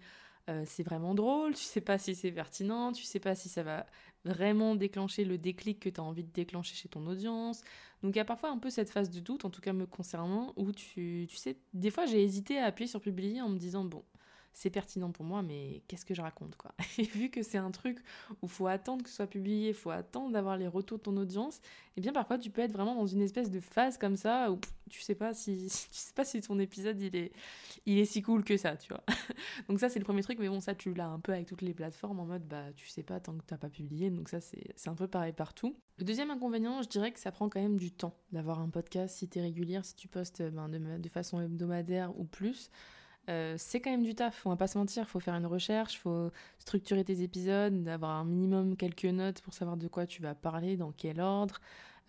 euh, 0.50 0.64
c'est 0.66 0.82
vraiment 0.82 1.14
drôle, 1.14 1.54
tu 1.54 1.62
sais 1.62 1.80
pas 1.80 1.96
si 1.96 2.14
c'est 2.16 2.32
pertinent, 2.32 2.92
tu 2.92 3.04
sais 3.04 3.20
pas 3.20 3.36
si 3.36 3.48
ça 3.48 3.62
va 3.62 3.86
vraiment 4.24 4.74
déclencher 4.74 5.24
le 5.24 5.38
déclic 5.38 5.78
que 5.78 5.88
tu 5.88 6.00
as 6.00 6.02
envie 6.02 6.24
de 6.24 6.32
déclencher 6.32 6.74
chez 6.74 6.88
ton 6.88 7.06
audience. 7.06 7.62
Donc 8.02 8.14
il 8.14 8.18
y 8.18 8.20
a 8.20 8.24
parfois 8.24 8.50
un 8.50 8.58
peu 8.58 8.70
cette 8.70 8.90
phase 8.90 9.10
de 9.10 9.20
doute, 9.20 9.44
en 9.44 9.50
tout 9.50 9.60
cas 9.60 9.72
me 9.72 9.86
concernant, 9.86 10.52
où 10.56 10.72
tu, 10.72 11.26
tu 11.30 11.36
sais, 11.36 11.56
des 11.72 11.90
fois 11.90 12.06
j'ai 12.06 12.22
hésité 12.22 12.58
à 12.58 12.66
appuyer 12.66 12.88
sur 12.88 13.00
publier 13.00 13.40
en 13.42 13.48
me 13.48 13.58
disant, 13.58 13.84
bon, 13.84 14.02
c'est 14.56 14.70
pertinent 14.70 15.10
pour 15.10 15.26
moi, 15.26 15.42
mais 15.42 15.82
qu'est-ce 15.86 16.06
que 16.06 16.14
je 16.14 16.22
raconte 16.22 16.56
quoi? 16.56 16.74
Et 16.98 17.02
vu 17.02 17.28
que 17.28 17.42
c'est 17.42 17.58
un 17.58 17.70
truc 17.70 17.98
où 18.40 18.48
faut 18.48 18.66
attendre 18.66 19.02
que 19.04 19.10
ce 19.10 19.16
soit 19.16 19.26
publié, 19.26 19.74
faut 19.74 19.90
attendre 19.90 20.32
d'avoir 20.32 20.56
les 20.56 20.66
retours 20.66 20.96
de 20.96 21.02
ton 21.02 21.16
audience, 21.18 21.60
eh 21.98 22.00
bien 22.00 22.10
parfois 22.14 22.38
tu 22.38 22.48
peux 22.48 22.62
être 22.62 22.72
vraiment 22.72 22.94
dans 22.94 23.06
une 23.06 23.20
espèce 23.20 23.50
de 23.50 23.60
phase 23.60 23.98
comme 23.98 24.16
ça 24.16 24.50
où 24.50 24.58
tu 24.88 25.02
sais 25.02 25.14
pas 25.14 25.34
si 25.34 25.66
tu 25.92 25.98
sais 25.98 26.14
pas 26.14 26.24
si 26.24 26.40
ton 26.40 26.58
épisode 26.58 26.98
il 27.02 27.14
est 27.16 27.32
il 27.84 27.98
est 27.98 28.06
si 28.06 28.22
cool 28.22 28.44
que 28.44 28.56
ça, 28.56 28.78
tu 28.78 28.88
vois? 28.88 29.04
donc 29.68 29.78
ça 29.78 29.90
c'est 29.90 29.98
le 29.98 30.06
premier 30.06 30.22
truc, 30.22 30.38
mais 30.38 30.48
bon 30.48 30.60
ça 30.60 30.74
tu 30.74 30.94
l'as 30.94 31.08
un 31.08 31.20
peu 31.20 31.32
avec 31.32 31.46
toutes 31.46 31.60
les 31.60 31.74
plateformes 31.74 32.18
en 32.18 32.24
mode 32.24 32.48
bah 32.48 32.72
tu 32.74 32.88
sais 32.88 33.02
pas 33.02 33.20
tant 33.20 33.36
que 33.36 33.44
t'as 33.46 33.58
pas 33.58 33.68
publié, 33.68 34.08
donc 34.08 34.30
ça 34.30 34.40
c'est 34.40 34.88
un 34.88 34.94
peu 34.94 35.06
pareil 35.06 35.34
partout. 35.34 35.76
Le 35.98 36.04
deuxième 36.04 36.30
inconvénient, 36.30 36.82
je 36.82 36.88
dirais 36.88 37.12
que 37.12 37.20
ça 37.20 37.30
prend 37.30 37.50
quand 37.50 37.60
même 37.60 37.76
du 37.76 37.92
temps 37.92 38.16
d'avoir 38.32 38.60
un 38.60 38.70
podcast 38.70 39.16
si 39.18 39.28
tu 39.28 39.38
es 39.38 39.42
régulière, 39.42 39.84
si 39.84 39.96
tu 39.96 40.08
postes 40.08 40.42
ben, 40.42 40.70
de, 40.70 40.78
de 40.96 41.08
façon 41.10 41.42
hebdomadaire 41.42 42.18
ou 42.18 42.24
plus. 42.24 42.70
Euh, 43.28 43.56
c'est 43.58 43.80
quand 43.80 43.90
même 43.90 44.04
du 44.04 44.14
taf, 44.14 44.46
on 44.46 44.50
va 44.50 44.56
pas 44.56 44.68
se 44.68 44.78
mentir, 44.78 45.08
faut 45.08 45.18
faire 45.18 45.34
une 45.34 45.46
recherche, 45.46 45.98
faut 45.98 46.30
structurer 46.60 47.04
tes 47.04 47.22
épisodes, 47.22 47.88
avoir 47.88 48.12
un 48.12 48.24
minimum 48.24 48.76
quelques 48.76 49.04
notes 49.04 49.40
pour 49.42 49.52
savoir 49.52 49.76
de 49.76 49.88
quoi 49.88 50.06
tu 50.06 50.22
vas 50.22 50.34
parler, 50.34 50.76
dans 50.76 50.92
quel 50.92 51.20
ordre, 51.20 51.60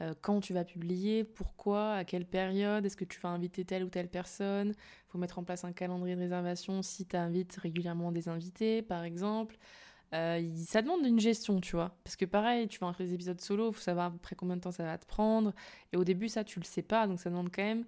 euh, 0.01 0.13
quand 0.21 0.41
tu 0.41 0.53
vas 0.53 0.63
publier, 0.63 1.23
pourquoi, 1.23 1.93
à 1.93 2.03
quelle 2.03 2.25
période, 2.25 2.85
est-ce 2.85 2.97
que 2.97 3.05
tu 3.05 3.19
vas 3.19 3.29
inviter 3.29 3.65
telle 3.65 3.83
ou 3.83 3.89
telle 3.89 4.09
personne, 4.09 4.73
faut 5.07 5.17
mettre 5.17 5.39
en 5.39 5.43
place 5.43 5.63
un 5.63 5.71
calendrier 5.71 6.15
de 6.15 6.21
réservation 6.21 6.83
si 6.83 7.05
tu 7.07 7.15
invites 7.15 7.55
régulièrement 7.55 8.11
des 8.11 8.29
invités 8.29 8.83
par 8.83 9.03
exemple. 9.03 9.57
Euh, 10.13 10.49
ça 10.55 10.81
demande 10.81 11.05
une 11.05 11.19
gestion, 11.19 11.59
tu 11.59 11.75
vois. 11.75 11.95
Parce 12.03 12.15
que 12.15 12.25
pareil, 12.25 12.67
tu 12.67 12.79
vas 12.79 12.91
faire 12.93 13.05
des 13.05 13.13
épisodes 13.13 13.39
solo, 13.41 13.71
faut 13.71 13.81
savoir 13.81 14.13
après 14.15 14.35
combien 14.35 14.55
de 14.55 14.61
temps 14.61 14.71
ça 14.71 14.83
va 14.83 14.97
te 14.97 15.05
prendre. 15.05 15.53
Et 15.93 15.97
au 15.97 16.03
début, 16.03 16.29
ça, 16.29 16.43
tu 16.43 16.59
le 16.59 16.65
sais 16.65 16.81
pas, 16.81 17.07
donc 17.07 17.19
ça 17.19 17.29
demande 17.29 17.49
quand 17.53 17.63
même 17.63 17.85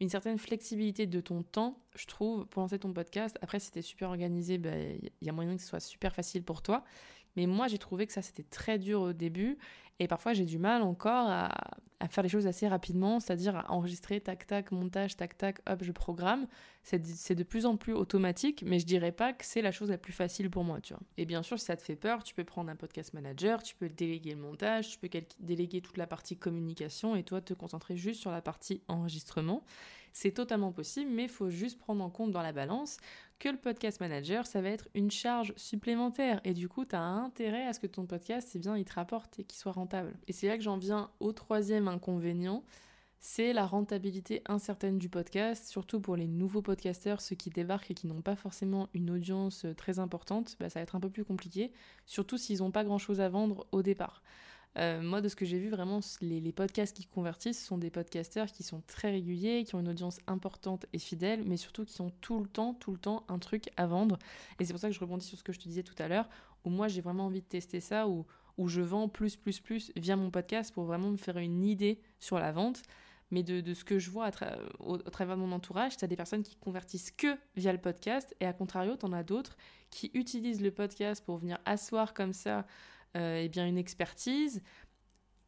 une 0.00 0.08
certaine 0.08 0.38
flexibilité 0.38 1.06
de 1.06 1.20
ton 1.20 1.42
temps, 1.42 1.78
je 1.94 2.06
trouve, 2.06 2.46
pour 2.46 2.62
lancer 2.62 2.78
ton 2.78 2.92
podcast. 2.92 3.38
Après, 3.40 3.60
si 3.60 3.70
t'es 3.70 3.82
super 3.82 4.08
organisé, 4.08 4.54
il 4.54 4.60
ben, 4.60 4.98
y 5.20 5.28
a 5.28 5.32
moyen 5.32 5.54
que 5.54 5.62
ce 5.62 5.68
soit 5.68 5.80
super 5.80 6.14
facile 6.14 6.42
pour 6.42 6.60
toi. 6.60 6.84
Mais 7.36 7.46
moi, 7.46 7.68
j'ai 7.68 7.78
trouvé 7.78 8.06
que 8.06 8.12
ça, 8.12 8.22
c'était 8.22 8.42
très 8.42 8.78
dur 8.78 9.00
au 9.00 9.12
début. 9.12 9.58
Et 9.98 10.08
parfois, 10.08 10.32
j'ai 10.32 10.44
du 10.44 10.58
mal 10.58 10.82
encore 10.82 11.28
à, 11.28 11.50
faire 12.10 12.24
les 12.24 12.28
choses 12.28 12.48
assez 12.48 12.66
rapidement, 12.66 13.20
c'est-à-dire 13.20 13.56
à 13.56 13.70
enregistrer, 13.70 14.20
tac, 14.20 14.44
tac, 14.48 14.72
montage, 14.72 15.16
tac, 15.16 15.38
tac, 15.38 15.60
hop, 15.68 15.84
je 15.84 15.92
programme. 15.92 16.48
C'est 16.82 17.34
de 17.36 17.44
plus 17.44 17.64
en 17.64 17.76
plus 17.76 17.92
automatique, 17.92 18.64
mais 18.66 18.80
je 18.80 18.86
dirais 18.86 19.12
pas 19.12 19.32
que 19.32 19.44
c'est 19.44 19.62
la 19.62 19.70
chose 19.70 19.90
la 19.90 19.98
plus 19.98 20.12
facile 20.12 20.50
pour 20.50 20.64
moi, 20.64 20.80
tu 20.80 20.94
vois. 20.94 21.02
Et 21.16 21.24
bien 21.24 21.44
sûr, 21.44 21.60
si 21.60 21.66
ça 21.66 21.76
te 21.76 21.82
fait 21.82 21.94
peur, 21.94 22.24
tu 22.24 22.34
peux 22.34 22.42
prendre 22.42 22.70
un 22.70 22.74
podcast 22.74 23.14
manager, 23.14 23.62
tu 23.62 23.76
peux 23.76 23.88
déléguer 23.88 24.34
le 24.34 24.40
montage, 24.40 24.90
tu 24.90 24.98
peux 24.98 25.08
déléguer 25.38 25.80
toute 25.80 25.96
la 25.96 26.08
partie 26.08 26.36
communication 26.36 27.14
et 27.14 27.22
toi 27.22 27.40
te 27.40 27.54
concentrer 27.54 27.96
juste 27.96 28.20
sur 28.20 28.32
la 28.32 28.42
partie 28.42 28.82
enregistrement. 28.88 29.62
C'est 30.12 30.32
totalement 30.32 30.72
possible, 30.72 31.10
mais 31.10 31.24
il 31.24 31.28
faut 31.28 31.50
juste 31.50 31.78
prendre 31.78 32.04
en 32.04 32.10
compte 32.10 32.32
dans 32.32 32.42
la 32.42 32.52
balance 32.52 32.98
que 33.38 33.48
le 33.48 33.56
podcast 33.56 34.00
manager, 34.00 34.46
ça 34.46 34.60
va 34.60 34.68
être 34.68 34.88
une 34.94 35.10
charge 35.10 35.52
supplémentaire. 35.56 36.40
Et 36.44 36.54
du 36.54 36.68
coup, 36.68 36.84
tu 36.84 36.94
as 36.94 37.02
intérêt 37.02 37.66
à 37.66 37.72
ce 37.72 37.80
que 37.80 37.86
ton 37.86 38.06
podcast, 38.06 38.48
c'est 38.50 38.58
bien, 38.58 38.76
il 38.76 38.84
te 38.84 38.94
rapporte 38.94 39.40
et 39.40 39.44
qu'il 39.44 39.58
soit 39.58 39.72
rentable. 39.72 40.14
Et 40.28 40.32
c'est 40.32 40.46
là 40.48 40.56
que 40.56 40.62
j'en 40.62 40.76
viens 40.76 41.10
au 41.18 41.32
troisième 41.32 41.88
inconvénient, 41.88 42.62
c'est 43.24 43.52
la 43.52 43.66
rentabilité 43.66 44.42
incertaine 44.46 44.98
du 44.98 45.08
podcast, 45.08 45.68
surtout 45.68 46.00
pour 46.00 46.16
les 46.16 46.26
nouveaux 46.26 46.60
podcasteurs, 46.60 47.20
ceux 47.20 47.36
qui 47.36 47.50
débarquent 47.50 47.92
et 47.92 47.94
qui 47.94 48.08
n'ont 48.08 48.20
pas 48.20 48.34
forcément 48.34 48.88
une 48.94 49.10
audience 49.10 49.64
très 49.76 50.00
importante, 50.00 50.56
bah, 50.58 50.68
ça 50.68 50.80
va 50.80 50.82
être 50.82 50.96
un 50.96 51.00
peu 51.00 51.08
plus 51.08 51.24
compliqué, 51.24 51.72
surtout 52.04 52.36
s'ils 52.36 52.58
n'ont 52.58 52.72
pas 52.72 52.82
grand-chose 52.82 53.20
à 53.20 53.28
vendre 53.28 53.66
au 53.70 53.82
départ. 53.82 54.24
Euh, 54.78 55.02
moi, 55.02 55.20
de 55.20 55.28
ce 55.28 55.36
que 55.36 55.44
j'ai 55.44 55.58
vu, 55.58 55.68
vraiment, 55.68 56.00
les, 56.22 56.52
podcasts 56.52 56.96
qui 56.96 57.06
convertissent 57.06 57.62
sont 57.62 57.76
des 57.76 57.90
podcasteurs 57.90 58.46
qui 58.46 58.62
sont 58.62 58.82
très 58.86 59.10
réguliers, 59.10 59.64
qui 59.64 59.74
ont 59.74 59.80
une 59.80 59.88
audience 59.88 60.18
importante 60.26 60.86
et 60.92 60.98
fidèle, 60.98 61.42
mais 61.44 61.58
surtout 61.58 61.84
qui 61.84 62.00
ont 62.00 62.12
tout 62.20 62.40
le 62.40 62.48
temps, 62.48 62.74
tout 62.74 62.92
le 62.92 62.98
temps 62.98 63.24
un 63.28 63.38
truc 63.38 63.68
à 63.76 63.86
vendre. 63.86 64.18
Et 64.58 64.64
c'est 64.64 64.72
pour 64.72 64.80
ça 64.80 64.88
que 64.88 64.94
je 64.94 65.00
rebondis 65.00 65.26
sur 65.26 65.38
ce 65.38 65.44
que 65.44 65.52
je 65.52 65.60
te 65.60 65.68
disais 65.68 65.82
tout 65.82 65.94
à 65.98 66.08
l'heure, 66.08 66.28
où 66.64 66.70
moi, 66.70 66.88
j'ai 66.88 67.02
vraiment 67.02 67.26
envie 67.26 67.42
de 67.42 67.46
tester 67.46 67.80
ça, 67.80 68.08
où, 68.08 68.24
où 68.56 68.68
je 68.68 68.80
vends 68.80 69.08
plus, 69.08 69.36
plus, 69.36 69.60
plus 69.60 69.92
via 69.96 70.16
mon 70.16 70.30
podcast 70.30 70.72
pour 70.72 70.84
vraiment 70.84 71.10
me 71.10 71.18
faire 71.18 71.36
une 71.36 71.64
idée 71.64 72.00
sur 72.18 72.38
la 72.38 72.52
vente. 72.52 72.82
Mais 73.30 73.42
de, 73.42 73.72
ce 73.72 73.82
que 73.82 73.98
je 73.98 74.10
vois 74.10 74.30
au, 74.78 74.98
travers 74.98 75.36
de 75.36 75.40
mon 75.40 75.52
entourage, 75.52 75.96
tu 75.96 76.04
as 76.04 76.08
des 76.08 76.16
personnes 76.16 76.42
qui 76.42 76.54
convertissent 76.56 77.10
que 77.10 77.34
via 77.56 77.72
le 77.72 77.78
podcast, 77.78 78.36
et 78.40 78.46
à 78.46 78.52
contrario, 78.52 78.94
tu 78.94 79.06
en 79.06 79.12
as 79.14 79.22
d'autres 79.22 79.56
qui 79.90 80.10
utilisent 80.12 80.60
le 80.60 80.70
podcast 80.70 81.24
pour 81.24 81.38
venir 81.38 81.58
asseoir 81.64 82.12
comme 82.12 82.34
ça 82.34 82.66
eh 83.14 83.48
bien 83.48 83.66
une 83.66 83.78
expertise, 83.78 84.62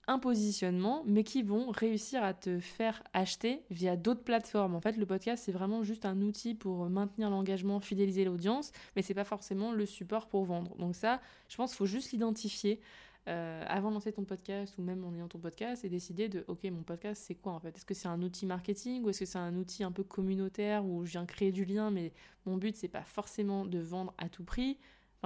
un 0.06 0.18
positionnement, 0.18 1.02
mais 1.06 1.24
qui 1.24 1.42
vont 1.42 1.70
réussir 1.70 2.22
à 2.22 2.34
te 2.34 2.58
faire 2.58 3.02
acheter 3.12 3.62
via 3.70 3.96
d'autres 3.96 4.22
plateformes. 4.22 4.74
En 4.74 4.80
fait, 4.80 4.96
le 4.96 5.06
podcast, 5.06 5.44
c'est 5.44 5.52
vraiment 5.52 5.82
juste 5.82 6.04
un 6.04 6.20
outil 6.20 6.54
pour 6.54 6.88
maintenir 6.90 7.30
l'engagement, 7.30 7.80
fidéliser 7.80 8.24
l'audience, 8.24 8.72
mais 8.96 9.02
c'est 9.02 9.14
pas 9.14 9.24
forcément 9.24 9.72
le 9.72 9.86
support 9.86 10.28
pour 10.28 10.44
vendre. 10.44 10.76
Donc 10.76 10.94
ça, 10.94 11.20
je 11.48 11.56
pense 11.56 11.70
qu'il 11.70 11.78
faut 11.78 11.86
juste 11.86 12.12
l'identifier. 12.12 12.80
Euh, 13.26 13.64
avant 13.68 13.88
de 13.88 13.94
lancer 13.94 14.12
ton 14.12 14.24
podcast 14.24 14.76
ou 14.76 14.82
même 14.82 15.02
en 15.02 15.14
ayant 15.14 15.28
ton 15.28 15.38
podcast 15.38 15.82
et 15.82 15.88
décider 15.88 16.28
de 16.28 16.44
ok 16.46 16.64
mon 16.64 16.82
podcast 16.82 17.22
c'est 17.26 17.34
quoi 17.34 17.54
en 17.54 17.58
fait? 17.58 17.74
Est-ce 17.74 17.86
que 17.86 17.94
c'est 17.94 18.06
un 18.06 18.20
outil 18.20 18.44
marketing 18.44 19.02
ou 19.02 19.08
est-ce 19.08 19.20
que 19.20 19.24
c'est 19.24 19.38
un 19.38 19.56
outil 19.56 19.82
un 19.82 19.92
peu 19.92 20.04
communautaire 20.04 20.84
où 20.84 21.06
je 21.06 21.12
viens 21.12 21.24
créer 21.24 21.50
du 21.50 21.64
lien 21.64 21.90
mais 21.90 22.12
mon 22.44 22.58
but 22.58 22.76
c'est 22.76 22.86
pas 22.86 23.02
forcément 23.02 23.64
de 23.64 23.78
vendre 23.78 24.12
à 24.18 24.28
tout 24.28 24.44
prix 24.44 24.76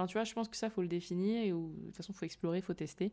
tu 0.07 0.13
vois, 0.13 0.23
je 0.23 0.33
pense 0.33 0.47
que 0.47 0.57
ça, 0.57 0.69
faut 0.69 0.81
le 0.81 0.87
définir 0.87 1.43
et 1.43 1.49
de 1.49 1.85
toute 1.85 1.95
façon, 1.95 2.13
faut 2.13 2.25
explorer, 2.25 2.61
faut 2.61 2.73
tester. 2.73 3.11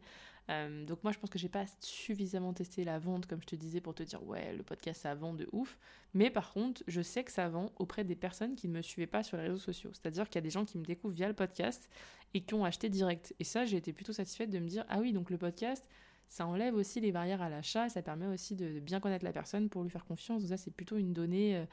Euh, 0.48 0.84
donc 0.84 1.02
moi, 1.02 1.12
je 1.12 1.18
pense 1.18 1.30
que 1.30 1.38
j'ai 1.38 1.48
pas 1.48 1.64
suffisamment 1.80 2.52
testé 2.52 2.84
la 2.84 2.98
vente, 2.98 3.26
comme 3.26 3.40
je 3.40 3.46
te 3.46 3.56
disais, 3.56 3.80
pour 3.80 3.94
te 3.94 4.02
dire 4.02 4.22
ouais, 4.24 4.54
le 4.54 4.62
podcast 4.62 5.02
ça 5.02 5.14
vend 5.14 5.34
de 5.34 5.48
ouf. 5.52 5.78
Mais 6.14 6.30
par 6.30 6.52
contre, 6.52 6.82
je 6.86 7.00
sais 7.02 7.24
que 7.24 7.32
ça 7.32 7.48
vend 7.48 7.72
auprès 7.78 8.04
des 8.04 8.16
personnes 8.16 8.54
qui 8.54 8.68
ne 8.68 8.74
me 8.74 8.82
suivaient 8.82 9.06
pas 9.06 9.22
sur 9.22 9.36
les 9.36 9.44
réseaux 9.44 9.58
sociaux. 9.58 9.90
C'est-à-dire 9.92 10.28
qu'il 10.28 10.36
y 10.36 10.38
a 10.38 10.42
des 10.42 10.50
gens 10.50 10.64
qui 10.64 10.78
me 10.78 10.84
découvrent 10.84 11.14
via 11.14 11.28
le 11.28 11.34
podcast 11.34 11.88
et 12.34 12.40
qui 12.42 12.54
ont 12.54 12.64
acheté 12.64 12.88
direct. 12.88 13.34
Et 13.40 13.44
ça, 13.44 13.64
j'ai 13.64 13.76
été 13.76 13.92
plutôt 13.92 14.12
satisfaite 14.12 14.50
de 14.50 14.58
me 14.58 14.68
dire 14.68 14.84
ah 14.88 15.00
oui, 15.00 15.12
donc 15.12 15.30
le 15.30 15.38
podcast, 15.38 15.88
ça 16.28 16.46
enlève 16.46 16.74
aussi 16.74 17.00
les 17.00 17.12
barrières 17.12 17.40
à 17.40 17.48
l'achat 17.48 17.88
ça 17.88 18.02
permet 18.02 18.26
aussi 18.26 18.56
de 18.56 18.80
bien 18.80 18.98
connaître 19.00 19.24
la 19.24 19.32
personne 19.32 19.68
pour 19.68 19.82
lui 19.82 19.90
faire 19.90 20.04
confiance. 20.04 20.42
Donc 20.42 20.48
ça, 20.50 20.56
c'est 20.56 20.72
plutôt 20.72 20.96
une 20.96 21.12
donnée 21.12 21.56
euh, 21.56 21.64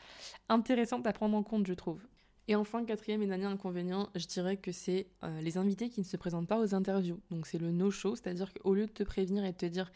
intéressante 0.49 1.06
à 1.08 1.13
prendre 1.13 1.36
en 1.36 1.43
compte, 1.43 1.67
je 1.67 1.73
trouve. 1.73 2.02
Et 2.48 2.56
enfin, 2.56 2.84
quatrième 2.84 3.22
et 3.22 3.28
dernier 3.28 3.46
inconvénient, 3.46 4.10
je 4.16 4.28
dirais 4.28 4.58
que 4.58 4.72
c'est 4.72 5.08
euh, 5.24 5.42
les 5.42 5.58
invités 5.58 5.90
qui 5.90 6.02
ne 6.02 6.06
se 6.06 6.18
présentent 6.18 6.48
pas 6.48 6.60
aux 6.60 6.76
interviews. 6.76 7.20
Donc 7.32 7.48
c'est 7.48 7.58
le 7.58 7.72
no-show, 7.72 8.16
c'est-à-dire 8.16 8.54
qu'au 8.54 8.74
lieu 8.74 8.86
de 8.86 8.92
te 8.92 9.04
prévenir 9.04 9.46
et 9.46 9.54
de 9.54 9.58
te 9.58 9.66
dire 9.66 9.92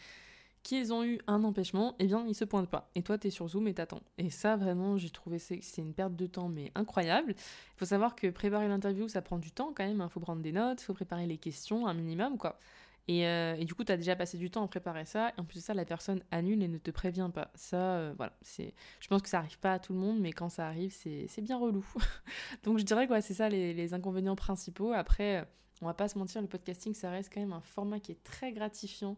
qu'ils 0.64 0.92
ont 0.94 1.04
eu 1.04 1.20
un 1.28 1.44
empêchement, 1.44 1.96
eh 2.00 2.06
bien 2.06 2.26
ils 2.28 2.36
se 2.36 2.46
pointent 2.46 2.70
pas. 2.70 2.90
Et 2.96 3.04
toi, 3.04 3.18
tu 3.18 3.28
es 3.28 3.30
sur 3.30 3.48
Zoom 3.48 3.68
et 3.68 3.74
t'attends. 3.74 4.02
Et 4.18 4.30
ça, 4.30 4.56
vraiment, 4.56 4.98
j'ai 4.98 5.10
trouvé 5.10 5.40
c'est 5.40 5.62
une 5.78 5.94
perte 5.94 6.16
de 6.16 6.26
temps, 6.26 6.50
mais 6.50 6.72
incroyable. 6.76 7.36
Il 7.38 7.78
faut 7.78 7.86
savoir 7.86 8.16
que 8.16 8.28
préparer 8.28 8.68
l'interview, 8.68 9.08
ça 9.08 9.22
prend 9.22 9.38
du 9.38 9.52
temps 9.52 9.74
quand 9.76 9.86
même. 9.86 9.98
Il 9.98 10.02
hein. 10.02 10.10
faut 10.10 10.20
prendre 10.20 10.42
des 10.42 10.52
notes, 10.52 10.82
il 10.82 10.86
faut 10.86 10.94
préparer 10.94 11.26
les 11.26 11.38
questions, 11.38 11.88
un 11.88 11.94
minimum, 11.94 12.38
quoi. 12.38 12.60
Euh, 13.10 13.56
et, 13.56 13.66
du 13.66 13.74
coup, 13.74 13.84
tu 13.84 13.92
as 13.92 13.98
déjà 13.98 14.16
passé 14.16 14.38
du 14.38 14.50
temps 14.50 14.64
à 14.64 14.68
préparer 14.68 15.06
ça. 15.06 15.30
Et 15.30 15.42
en 15.42 15.46
plus 15.46 15.60
de 15.60 15.64
ça, 15.64 15.74
la 15.74 15.86
personne 15.86 16.22
annule 16.32 16.62
et 16.62 16.68
ne 16.68 16.78
te 16.78 16.92
prévient 16.92 17.30
pas. 17.34 17.52
Ça, 17.56 17.78
euh, 17.78 18.14
voilà. 18.18 18.34
c'est 18.42 18.74
Je 19.00 19.08
pense 19.08 19.22
que 19.22 19.30
ça 19.30 19.40
arrive 19.40 19.60
pas 19.60 19.74
à 19.74 19.80
tout 19.80 19.94
le 19.94 20.00
monde, 20.00 20.20
mais 20.20 20.34
quand 20.34 20.50
ça 20.50 20.68
arrive, 20.68 20.94
c'est 20.94 21.42
bien 21.42 21.58
relou. 21.58 21.86
Donc 22.64 22.80
je 22.80 22.84
dirais 22.84 23.08
que 23.08 23.20
c'est 23.22 23.34
ça 23.34 23.50
les, 23.50 23.74
les, 23.74 23.94
inconvénients 23.94 24.36
principaux. 24.36 24.92
Après, 24.92 25.48
on 25.82 25.86
va 25.86 25.94
pas 25.94 26.10
se 26.10 26.18
mentir, 26.18 26.42
le 26.42 26.48
podcasting, 26.48 26.94
ça 26.94 27.10
reste 27.10 27.32
quand 27.34 27.40
même 27.40 27.54
un 27.54 27.62
format 27.62 28.00
qui 28.00 28.12
est 28.12 28.24
très 28.24 28.52
gratifiant. 28.52 29.18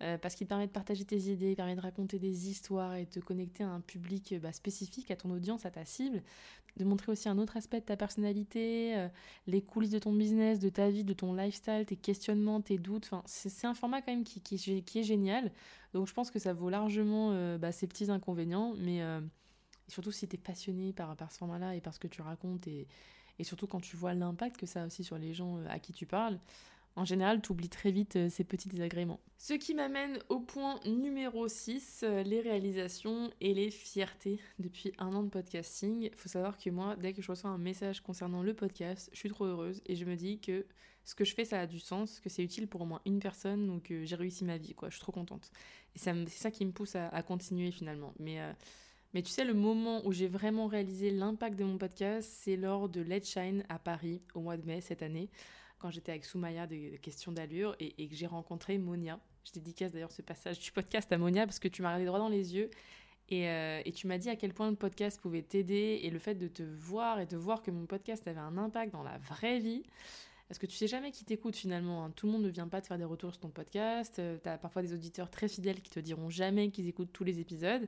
Euh, 0.00 0.16
parce 0.16 0.36
qu'il 0.36 0.46
permet 0.46 0.68
de 0.68 0.72
partager 0.72 1.04
tes 1.04 1.18
idées, 1.18 1.56
permet 1.56 1.74
de 1.74 1.80
raconter 1.80 2.20
des 2.20 2.48
histoires 2.48 2.94
et 2.94 3.04
de 3.04 3.10
te 3.10 3.18
connecter 3.18 3.64
à 3.64 3.68
un 3.68 3.80
public 3.80 4.34
bah, 4.40 4.52
spécifique, 4.52 5.10
à 5.10 5.16
ton 5.16 5.30
audience, 5.30 5.66
à 5.66 5.72
ta 5.72 5.84
cible, 5.84 6.22
de 6.76 6.84
montrer 6.84 7.10
aussi 7.10 7.28
un 7.28 7.36
autre 7.36 7.56
aspect 7.56 7.80
de 7.80 7.84
ta 7.84 7.96
personnalité, 7.96 8.96
euh, 8.96 9.08
les 9.48 9.60
coulisses 9.60 9.90
de 9.90 9.98
ton 9.98 10.12
business, 10.12 10.60
de 10.60 10.68
ta 10.68 10.88
vie, 10.88 11.02
de 11.02 11.14
ton 11.14 11.34
lifestyle, 11.34 11.84
tes 11.84 11.96
questionnements, 11.96 12.60
tes 12.60 12.78
doutes. 12.78 13.06
Enfin, 13.06 13.24
c'est 13.26 13.66
un 13.66 13.74
format 13.74 14.00
quand 14.00 14.12
même 14.12 14.22
qui, 14.22 14.54
est 14.54 15.02
génial. 15.02 15.50
Donc 15.94 16.06
je 16.06 16.14
pense 16.14 16.30
que 16.30 16.38
ça 16.38 16.52
vaut 16.52 16.70
largement 16.70 17.32
euh, 17.32 17.58
bah, 17.58 17.72
ces 17.72 17.88
petits 17.88 18.08
inconvénients, 18.08 18.74
mais 18.78 19.00
surtout 19.88 20.12
si 20.12 20.28
tu 20.28 20.36
es 20.36 20.38
passionné 20.38 20.92
par, 20.92 21.16
par 21.16 21.32
ce 21.32 21.38
format-là 21.38 21.74
et 21.74 21.80
par 21.80 21.92
ce 21.92 21.98
que 21.98 22.08
tu 22.08 22.22
racontes 22.22 22.68
et, 22.68 22.86
et 23.38 23.44
surtout 23.44 23.66
quand 23.66 23.80
tu 23.80 23.96
vois 23.96 24.14
l'impact 24.14 24.58
que 24.58 24.66
ça 24.66 24.82
a 24.82 24.86
aussi 24.86 25.02
sur 25.02 25.18
les 25.18 25.32
gens 25.32 25.58
à 25.68 25.78
qui 25.78 25.92
tu 25.92 26.06
parles, 26.06 26.38
en 26.98 27.04
général, 27.04 27.40
tu 27.40 27.52
oublies 27.52 27.68
très 27.68 27.92
vite 27.92 28.16
euh, 28.16 28.28
ces 28.28 28.42
petits 28.42 28.68
désagréments. 28.68 29.20
Ce 29.38 29.54
qui 29.54 29.72
m'amène 29.72 30.18
au 30.28 30.40
point 30.40 30.80
numéro 30.84 31.46
6, 31.46 32.00
euh, 32.02 32.22
les 32.24 32.40
réalisations 32.40 33.30
et 33.40 33.54
les 33.54 33.70
fiertés 33.70 34.40
depuis 34.58 34.92
un 34.98 35.14
an 35.14 35.22
de 35.22 35.28
podcasting. 35.28 36.02
Il 36.02 36.14
faut 36.16 36.28
savoir 36.28 36.58
que 36.58 36.70
moi, 36.70 36.96
dès 36.96 37.12
que 37.12 37.22
je 37.22 37.30
reçois 37.30 37.50
un 37.50 37.58
message 37.58 38.00
concernant 38.00 38.42
le 38.42 38.52
podcast, 38.52 39.10
je 39.12 39.18
suis 39.18 39.28
trop 39.28 39.44
heureuse 39.44 39.80
et 39.86 39.94
je 39.94 40.04
me 40.04 40.16
dis 40.16 40.40
que 40.40 40.66
ce 41.04 41.14
que 41.14 41.24
je 41.24 41.34
fais, 41.34 41.44
ça 41.44 41.60
a 41.60 41.66
du 41.66 41.78
sens, 41.78 42.18
que 42.18 42.28
c'est 42.28 42.42
utile 42.42 42.66
pour 42.66 42.80
au 42.80 42.84
moins 42.84 43.00
une 43.06 43.20
personne 43.20 43.70
ou 43.70 43.78
que 43.78 44.04
j'ai 44.04 44.16
réussi 44.16 44.44
ma 44.44 44.58
vie, 44.58 44.74
quoi. 44.74 44.90
Je 44.90 44.96
suis 44.96 45.02
trop 45.02 45.12
contente. 45.12 45.52
Et 45.94 45.98
c'est 46.00 46.28
ça 46.28 46.50
qui 46.50 46.66
me 46.66 46.72
pousse 46.72 46.96
à, 46.96 47.22
continuer 47.22 47.70
finalement. 47.70 48.12
Mais... 48.18 48.40
Euh, 48.40 48.52
mais 49.14 49.22
tu 49.22 49.30
sais, 49.30 49.46
le 49.46 49.54
moment 49.54 50.06
où 50.06 50.12
j'ai 50.12 50.28
vraiment 50.28 50.66
réalisé 50.66 51.10
l'impact 51.10 51.58
de 51.58 51.64
mon 51.64 51.78
podcast, 51.78 52.30
c'est 52.30 52.58
lors 52.58 52.90
de 52.90 53.00
Let's 53.00 53.30
Shine 53.30 53.64
à 53.70 53.78
Paris 53.78 54.20
au 54.34 54.40
mois 54.40 54.58
de 54.58 54.66
mai 54.66 54.82
cette 54.82 55.02
année 55.02 55.30
quand 55.78 55.90
j'étais 55.90 56.12
avec 56.12 56.24
Soumaya 56.24 56.66
de, 56.66 56.96
Questions 56.96 57.32
d'allure 57.32 57.76
et, 57.80 58.08
que 58.08 58.14
j'ai 58.14 58.26
rencontré 58.26 58.78
Monia. 58.78 59.20
Je 59.44 59.52
dédicace 59.52 59.92
d'ailleurs 59.92 60.12
ce 60.12 60.22
passage 60.22 60.58
du 60.58 60.72
podcast 60.72 61.10
à 61.12 61.18
Monia 61.18 61.46
parce 61.46 61.58
que 61.58 61.68
tu 61.68 61.82
m'as 61.82 61.88
regardé 61.88 62.06
droit 62.06 62.18
dans 62.18 62.28
les 62.28 62.54
yeux 62.54 62.70
Et, 63.30 63.44
et, 63.44 63.92
tu 63.92 64.06
m'as 64.06 64.18
dit 64.18 64.28
à 64.28 64.36
quel 64.36 64.52
point 64.52 64.68
le 64.68 64.76
podcast 64.76 65.20
pouvait 65.20 65.42
t'aider 65.42 66.00
et 66.02 66.10
le 66.10 66.18
fait 66.18 66.34
de 66.34 66.48
te 66.48 66.62
voir 66.62 67.20
et 67.20 67.26
de 67.26 67.36
voir 67.36 67.62
que 67.62 67.70
mon 67.70 67.86
podcast 67.86 68.26
avait 68.28 68.40
un 68.40 68.58
impact 68.58 68.92
dans 68.92 69.02
la 69.02 69.16
vraie 69.18 69.58
vie. 69.58 69.84
Parce 70.48 70.58
que 70.58 70.66
tu 70.66 70.76
sais 70.76 70.88
jamais 70.88 71.12
qui 71.12 71.24
t'écoute 71.24 71.56
finalement. 71.56 72.04
Hein. 72.04 72.12
Tout 72.16 72.26
le 72.26 72.32
monde 72.32 72.42
ne 72.42 72.48
vient 72.48 72.68
pas 72.68 72.80
te 72.80 72.86
faire 72.86 72.98
des 72.98 73.04
retours 73.04 73.32
sur 73.32 73.40
ton 73.40 73.50
podcast. 73.50 74.20
tu 74.42 74.48
as 74.48 74.56
parfois 74.56 74.82
des 74.82 74.94
auditeurs 74.94 75.30
très 75.30 75.46
fidèles 75.46 75.82
qui 75.82 75.90
te 75.90 76.00
diront 76.00 76.30
jamais 76.30 76.70
qu'ils 76.70 76.88
écoutent 76.88 77.12
tous 77.12 77.24
les 77.24 77.38
épisodes. 77.38 77.86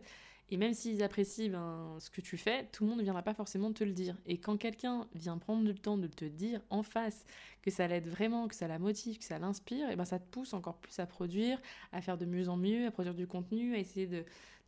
Et 0.50 0.56
même 0.56 0.74
s'ils 0.74 1.02
apprécient 1.02 1.50
ben, 1.50 1.96
ce 2.00 2.10
que 2.10 2.20
tu 2.20 2.36
fais, 2.36 2.66
tout 2.72 2.84
le 2.84 2.90
monde 2.90 2.98
ne 2.98 3.04
viendra 3.04 3.22
pas 3.22 3.34
forcément 3.34 3.72
te 3.72 3.84
le 3.84 3.92
dire. 3.92 4.16
Et 4.26 4.38
quand 4.38 4.56
quelqu'un 4.56 5.06
vient 5.14 5.38
prendre 5.38 5.64
le 5.64 5.74
temps 5.74 5.96
de 5.96 6.08
te 6.08 6.24
dire 6.24 6.60
en 6.70 6.82
face 6.82 7.24
que 7.62 7.70
ça 7.70 7.86
l'aide 7.86 8.08
vraiment, 8.08 8.48
que 8.48 8.54
ça 8.56 8.66
la 8.66 8.78
motive, 8.78 9.18
que 9.18 9.24
ça 9.24 9.38
l'inspire, 9.38 9.88
et 9.90 9.96
ben 9.96 10.04
ça 10.04 10.18
te 10.18 10.28
pousse 10.30 10.52
encore 10.52 10.78
plus 10.78 10.98
à 10.98 11.06
produire, 11.06 11.60
à 11.92 12.00
faire 12.00 12.18
de 12.18 12.24
mieux 12.24 12.48
en 12.48 12.56
mieux, 12.56 12.86
à 12.86 12.90
produire 12.90 13.14
du 13.14 13.28
contenu, 13.28 13.74
à 13.74 13.78
essayer 13.78 14.06
de, 14.06 14.24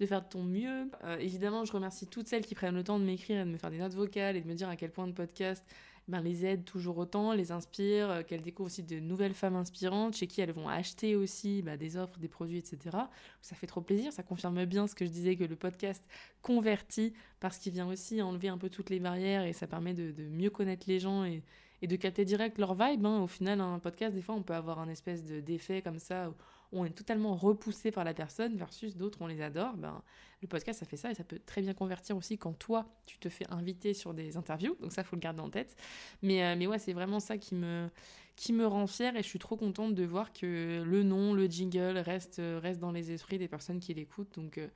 faire 0.07 0.23
de 0.23 0.29
ton 0.29 0.43
mieux. 0.43 0.89
Euh, 1.05 1.17
évidemment, 1.19 1.65
je 1.65 1.73
remercie 1.73 2.07
toutes 2.07 2.29
celles 2.29 2.47
qui 2.47 2.55
prennent 2.55 2.75
le 2.75 2.85
temps 2.85 2.99
de 2.99 3.05
m'écrire 3.05 3.41
et 3.41 3.45
de 3.45 3.51
me 3.51 3.57
faire 3.57 3.71
des 3.71 3.79
notes 3.79 3.95
vocales 3.95 4.37
et 4.37 4.41
de 4.41 4.49
me 4.49 4.55
dire 4.55 4.69
à 4.69 4.77
quel 4.77 4.91
point 4.91 5.07
le 5.07 5.15
podcast 5.15 5.65
ben, 6.09 6.21
les 6.21 6.45
aide 6.45 6.65
toujours 6.65 6.99
autant, 6.99 7.33
les 7.33 7.53
inspire, 7.53 8.11
euh, 8.11 8.23
qu'elles 8.23 8.43
découvrent 8.43 8.67
aussi 8.67 8.83
de 8.83 8.99
nouvelles 8.99 9.35
femmes 9.35 9.57
inspirantes 9.57 10.17
chez 10.17 10.27
qui 10.27 10.41
elles 10.41 10.53
vont 10.53 10.69
acheter 10.69 11.15
aussi 11.15 11.63
ben, 11.63 11.77
des 11.77 11.97
offres, 11.97 12.19
des 12.19 12.29
produits, 12.29 12.59
etc. 12.59 12.97
Ça 13.41 13.55
fait 13.55 13.67
trop 13.67 13.81
plaisir, 13.81 14.13
ça 14.13 14.23
confirme 14.23 14.65
bien 14.65 14.87
ce 14.87 14.95
que 14.95 15.05
je 15.05 15.11
disais 15.11 15.37
que 15.37 15.45
le 15.45 15.57
podcast 15.57 16.05
convertit 16.43 17.13
parce 17.41 17.59
qu'il 17.59 17.73
vient 17.73 17.89
aussi 17.89 18.21
enlever 18.21 18.49
un 18.49 18.59
peu 18.59 18.69
toutes 18.69 18.91
les 18.91 19.01
barrières 19.01 19.45
et 19.45 19.53
ça 19.53 19.67
permet 19.67 19.95
de, 19.95 20.13
mieux 20.29 20.51
connaître 20.51 20.85
les 20.89 20.99
gens 20.99 21.25
et, 21.25 21.43
de 21.83 21.97
capter 21.97 22.25
direct 22.25 22.59
leur 22.59 22.75
vibe. 22.75 23.05
Hein. 23.07 23.23
Au 23.23 23.27
final, 23.27 23.61
un 23.61 23.81
podcast, 23.81 24.15
des 24.15 24.23
fois, 24.23 24.37
on 24.37 24.43
peut 24.43 24.55
avoir 24.55 24.79
un 24.79 24.89
espèce 24.89 25.25
d'effet 25.25 25.83
comme 25.83 25.99
ça 25.99 26.33
on 26.73 26.85
est 26.85 26.91
totalement 26.91 27.35
repoussé 27.35 27.91
par 27.91 28.05
la 28.05 28.15
personne 28.15 28.57
versus 28.57 28.97
d'autres, 28.97 29.19
on 29.21 29.27
les 29.27 29.43
adore. 29.43 29.77
Ben, 29.77 30.03
le 30.41 30.49
podcast, 30.49 30.81
ça 30.81 30.87
fait 30.87 30.97
ça 30.97 31.11
et 31.11 31.15
ça 31.15 31.23
peut 31.23 31.39
très 31.45 31.61
bien 31.61 31.75
convertir 31.75 32.17
aussi 32.17 32.39
quand 32.39 32.53
toi, 32.53 32.87
tu 33.07 33.19
te 33.19 33.29
fais 33.29 33.47
inviter 33.51 33.95
sur 33.95 34.15
des 34.15 34.37
interviews. 34.37 34.77
Donc 34.81 34.93
ça, 34.93 35.05
faut 35.05 35.17
le 35.17 35.21
garder 35.21 35.41
en 35.41 35.51
tête. 35.51 35.77
Mais, 36.23 36.45
euh, 36.45 36.57
mais 36.57 36.67
ouais, 36.67 36.79
c'est 36.79 36.95
vraiment 36.95 37.21
ça 37.21 37.39
qui 37.39 37.55
me, 37.55 37.89
qui 38.37 38.53
me 38.53 38.67
rend 38.67 38.87
fière 38.87 39.15
et 39.17 39.23
je 39.23 39.29
suis 39.29 39.39
trop 39.39 39.57
contente 39.57 39.95
de 39.95 40.05
voir 40.05 40.33
que 40.33 40.83
le 40.85 41.03
nom, 41.03 41.35
le 41.35 41.47
jingle 41.47 41.99
reste, 41.99 42.41
reste 42.61 42.81
dans 42.81 42.91
les 42.91 43.13
esprits 43.13 43.39
des 43.39 43.49
personnes 43.49 43.79
qui 43.79 43.95
l'écoutent. 43.95 44.35
Donc 44.35 44.59
euh, 44.59 44.69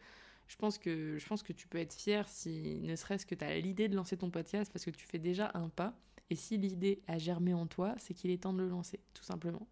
je 0.47 0.57
pense, 0.57 0.79
que, 0.79 1.19
je 1.19 1.27
pense 1.27 1.43
que 1.43 1.53
tu 1.53 1.67
peux 1.67 1.79
être 1.79 1.95
fier 1.95 2.29
si 2.29 2.81
ne 2.83 2.95
serait-ce 2.95 3.27
que 3.27 3.35
tu 3.35 3.45
as 3.45 3.59
l'idée 3.59 3.89
de 3.89 3.97
lancer 3.97 4.17
ton 4.17 4.31
podcast 4.31 4.71
parce 4.73 4.85
que 4.85 4.91
tu 4.91 5.07
fais 5.07 5.19
déjà 5.19 5.51
un 5.55 5.69
pas. 5.69 5.95
Et 6.29 6.37
si 6.37 6.59
l'idée 6.59 7.01
a 7.07 7.19
germé 7.19 7.55
en 7.55 7.67
toi, 7.67 7.95
c'est 7.99 8.13
qu'il 8.13 8.31
est 8.31 8.43
temps 8.43 8.53
de 8.53 8.59
le 8.59 8.69
lancer, 8.69 9.01
tout 9.15 9.23
simplement 9.23 9.67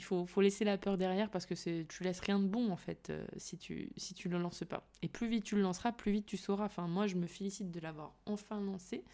il 0.00 0.02
faut, 0.02 0.40
laisser 0.40 0.64
la 0.64 0.78
peur 0.78 0.96
derrière 0.96 1.28
parce 1.28 1.44
que 1.44 1.54
tu 1.82 2.02
laisses 2.02 2.20
rien 2.20 2.38
de 2.38 2.46
bon 2.46 2.72
en 2.72 2.76
fait 2.76 3.10
euh, 3.10 3.24
si 3.36 3.58
tu 3.58 3.90
si 3.98 4.14
tu 4.14 4.30
le 4.30 4.38
lances 4.38 4.64
pas. 4.64 4.88
Et 5.02 5.08
plus 5.08 5.28
vite 5.28 5.44
tu 5.44 5.56
le 5.56 5.62
lanceras, 5.62 5.92
plus 5.92 6.10
vite 6.10 6.26
tu 6.26 6.38
sauras. 6.38 6.64
Enfin 6.64 6.88
moi 6.88 7.06
je 7.06 7.16
me 7.16 7.26
félicite 7.26 7.70
de 7.70 7.80
l'avoir 7.80 8.14
enfin 8.24 8.60
lancé 8.60 9.04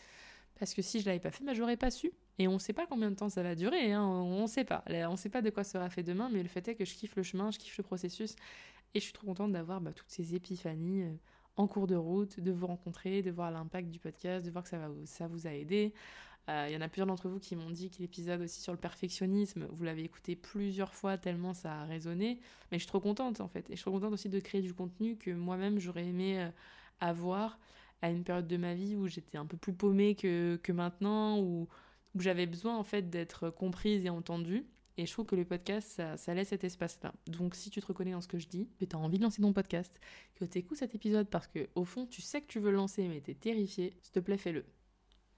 parce 0.60 0.74
que 0.74 0.82
si 0.82 1.00
je 1.00 1.06
l'avais 1.06 1.18
pas 1.18 1.32
fait, 1.32 1.44
bah, 1.44 1.54
j'aurais 1.54 1.76
pas 1.76 1.90
su. 1.90 2.12
Et 2.38 2.46
on 2.48 2.54
ne 2.54 2.58
sait 2.58 2.72
pas 2.72 2.86
combien 2.86 3.10
de 3.10 3.16
temps 3.16 3.28
ça 3.28 3.42
va 3.42 3.54
durer, 3.54 3.92
hein. 3.92 4.02
on 4.04 4.42
ne 4.42 4.46
sait 4.46 4.64
pas. 4.64 4.84
On 4.88 5.12
ne 5.12 5.16
sait 5.16 5.28
pas 5.28 5.42
de 5.42 5.50
quoi 5.50 5.64
sera 5.64 5.90
fait 5.90 6.02
demain, 6.02 6.30
mais 6.32 6.42
le 6.42 6.48
fait 6.48 6.66
est 6.68 6.76
que 6.76 6.84
je 6.84 6.94
kiffe 6.94 7.16
le 7.16 7.22
chemin, 7.22 7.50
je 7.50 7.58
kiffe 7.58 7.76
le 7.76 7.84
processus 7.84 8.36
et 8.94 9.00
je 9.00 9.04
suis 9.04 9.12
trop 9.12 9.26
contente 9.26 9.52
d'avoir 9.52 9.80
bah, 9.80 9.92
toutes 9.92 10.10
ces 10.10 10.34
épiphanies 10.34 11.02
euh, 11.02 11.12
en 11.56 11.66
cours 11.66 11.86
de 11.86 11.96
route, 11.96 12.38
de 12.40 12.52
vous 12.52 12.66
rencontrer, 12.66 13.22
de 13.22 13.30
voir 13.30 13.50
l'impact 13.50 13.90
du 13.90 13.98
podcast, 13.98 14.46
de 14.46 14.50
voir 14.50 14.64
que 14.64 14.70
ça 15.04 15.26
vous 15.26 15.46
a 15.46 15.52
aidé. 15.52 15.92
Euh, 16.48 16.66
il 16.68 16.74
y 16.74 16.76
en 16.76 16.80
a 16.80 16.88
plusieurs 16.88 17.08
d'entre 17.08 17.28
vous 17.28 17.40
qui 17.40 17.56
m'ont 17.56 17.70
dit 17.70 17.90
que 17.90 17.98
l'épisode 17.98 18.40
aussi 18.40 18.60
sur 18.60 18.72
le 18.72 18.78
perfectionnisme, 18.78 19.66
vous 19.70 19.84
l'avez 19.84 20.04
écouté 20.04 20.36
plusieurs 20.36 20.94
fois 20.94 21.18
tellement 21.18 21.54
ça 21.54 21.80
a 21.80 21.84
résonné. 21.84 22.40
Mais 22.70 22.78
je 22.78 22.84
suis 22.84 22.88
trop 22.88 23.00
contente 23.00 23.40
en 23.40 23.48
fait. 23.48 23.68
Et 23.68 23.72
je 23.72 23.76
suis 23.76 23.82
trop 23.82 23.92
contente 23.92 24.12
aussi 24.12 24.28
de 24.28 24.38
créer 24.38 24.62
du 24.62 24.72
contenu 24.72 25.16
que 25.16 25.30
moi-même 25.30 25.78
j'aurais 25.80 26.06
aimé 26.06 26.40
euh, 26.40 26.48
avoir 27.00 27.58
à 28.02 28.10
une 28.10 28.22
période 28.22 28.46
de 28.46 28.56
ma 28.56 28.74
vie 28.74 28.94
où 28.94 29.08
j'étais 29.08 29.38
un 29.38 29.46
peu 29.46 29.56
plus 29.56 29.72
paumée 29.72 30.14
que, 30.14 30.72
maintenant, 30.72 31.40
où, 31.40 31.66
où 32.14 32.20
j'avais 32.20 32.46
besoin 32.46 32.76
en 32.76 32.84
fait 32.84 33.10
d'être 33.10 33.50
comprise 33.50 34.04
et 34.04 34.10
entendue. 34.10 34.66
Et 34.98 35.04
je 35.04 35.12
trouve 35.12 35.26
que 35.26 35.36
le 35.36 35.44
podcast, 35.44 35.88
ça, 35.88 36.16
ça 36.16 36.32
laisse 36.32 36.48
cet 36.48 36.64
espace-là. 36.64 37.12
Donc 37.26 37.54
si 37.54 37.70
tu 37.70 37.80
te 37.80 37.86
reconnais 37.86 38.12
dans 38.12 38.20
ce 38.20 38.28
que 38.28 38.38
je 38.38 38.48
dis, 38.48 38.68
que 38.78 38.84
tu 38.84 38.96
as 38.96 38.98
envie 38.98 39.18
de 39.18 39.24
lancer 39.24 39.42
ton 39.42 39.52
podcast, 39.52 40.00
que 40.36 40.44
tu 40.44 40.58
écoutes 40.58 40.78
cet 40.78 40.94
épisode 40.94 41.28
parce 41.28 41.48
que 41.48 41.68
au 41.74 41.84
fond 41.84 42.06
tu 42.06 42.22
sais 42.22 42.40
que 42.40 42.46
tu 42.46 42.60
veux 42.60 42.70
le 42.70 42.76
lancer 42.76 43.08
mais 43.08 43.20
tu 43.20 43.32
es 43.32 43.34
terrifié, 43.34 43.96
s'il 44.00 44.12
te 44.12 44.20
plaît 44.20 44.38
fais-le. 44.38 44.64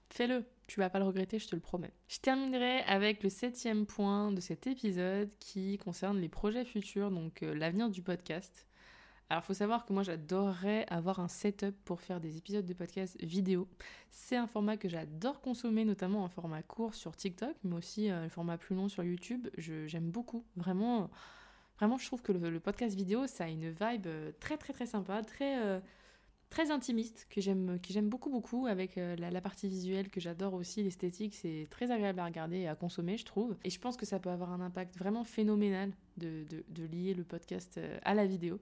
Fais-le, 0.09 0.45
tu 0.69 0.79
vas 0.79 0.89
pas 0.89 0.99
le 0.99 1.05
regretter, 1.05 1.39
je 1.39 1.47
te 1.47 1.55
le 1.55 1.61
promets. 1.61 1.91
Je 2.07 2.19
terminerai 2.19 2.81
avec 2.81 3.23
le 3.23 3.29
septième 3.29 3.87
point 3.87 4.31
de 4.31 4.39
cet 4.39 4.67
épisode 4.67 5.29
qui 5.39 5.79
concerne 5.79 6.19
les 6.19 6.29
projets 6.29 6.63
futurs, 6.63 7.09
donc 7.09 7.41
euh, 7.41 7.55
l'avenir 7.55 7.89
du 7.89 8.03
podcast. 8.03 8.67
Alors, 9.31 9.43
faut 9.43 9.55
savoir 9.55 9.85
que 9.85 9.93
moi, 9.93 10.03
j'adorerais 10.03 10.85
avoir 10.89 11.19
un 11.19 11.27
setup 11.27 11.75
pour 11.85 12.01
faire 12.01 12.19
des 12.19 12.37
épisodes 12.37 12.65
de 12.65 12.73
podcast 12.73 13.17
vidéo. 13.23 13.67
C'est 14.11 14.35
un 14.35 14.45
format 14.45 14.77
que 14.77 14.87
j'adore 14.87 15.41
consommer, 15.41 15.85
notamment 15.85 16.23
en 16.23 16.29
format 16.29 16.61
court 16.61 16.93
sur 16.93 17.15
TikTok, 17.15 17.55
mais 17.63 17.75
aussi 17.75 18.09
un 18.09 18.25
euh, 18.25 18.29
format 18.29 18.59
plus 18.59 18.75
long 18.75 18.89
sur 18.89 19.03
YouTube. 19.03 19.47
J'aime 19.57 20.11
beaucoup. 20.11 20.45
Vraiment, 20.55 21.09
vraiment, 21.79 21.97
je 21.97 22.05
trouve 22.05 22.21
que 22.21 22.31
le, 22.31 22.59
podcast 22.59 22.95
vidéo, 22.95 23.25
ça 23.25 23.45
a 23.45 23.47
une 23.47 23.69
vibe 23.69 24.05
euh, 24.05 24.31
très, 24.39 24.57
très, 24.57 24.73
très 24.73 24.85
sympa, 24.85 25.23
très 25.23 25.81
très 26.49 26.71
intimiste 26.71 27.27
que 27.29 27.41
j'aime 27.41 27.79
que 27.79 27.93
j'aime 27.93 28.09
beaucoup 28.09 28.29
beaucoup 28.29 28.65
avec 28.65 28.97
euh, 28.97 29.15
la, 29.15 29.41
partie 29.41 29.67
visuelle 29.67 30.09
que 30.09 30.19
j'adore 30.19 30.53
aussi 30.53 30.83
l'esthétique 30.83 31.35
c'est 31.35 31.67
très 31.69 31.91
agréable 31.91 32.19
à 32.19 32.25
regarder 32.25 32.57
et 32.57 32.67
à 32.67 32.75
consommer 32.75 33.17
je 33.17 33.25
trouve. 33.25 33.55
Et 33.63 33.69
je 33.69 33.79
pense 33.79 33.97
que 33.97 34.05
ça 34.05 34.19
peut 34.19 34.29
avoir 34.29 34.51
un 34.51 34.61
impact 34.61 34.97
vraiment 34.97 35.23
phénoménal 35.23 35.91
de, 36.17 36.45
de, 36.49 36.83
lier 36.85 37.13
le 37.13 37.23
podcast 37.23 37.77
euh, 37.77 37.97
à 38.03 38.13
la 38.13 38.25
vidéo. 38.25 38.59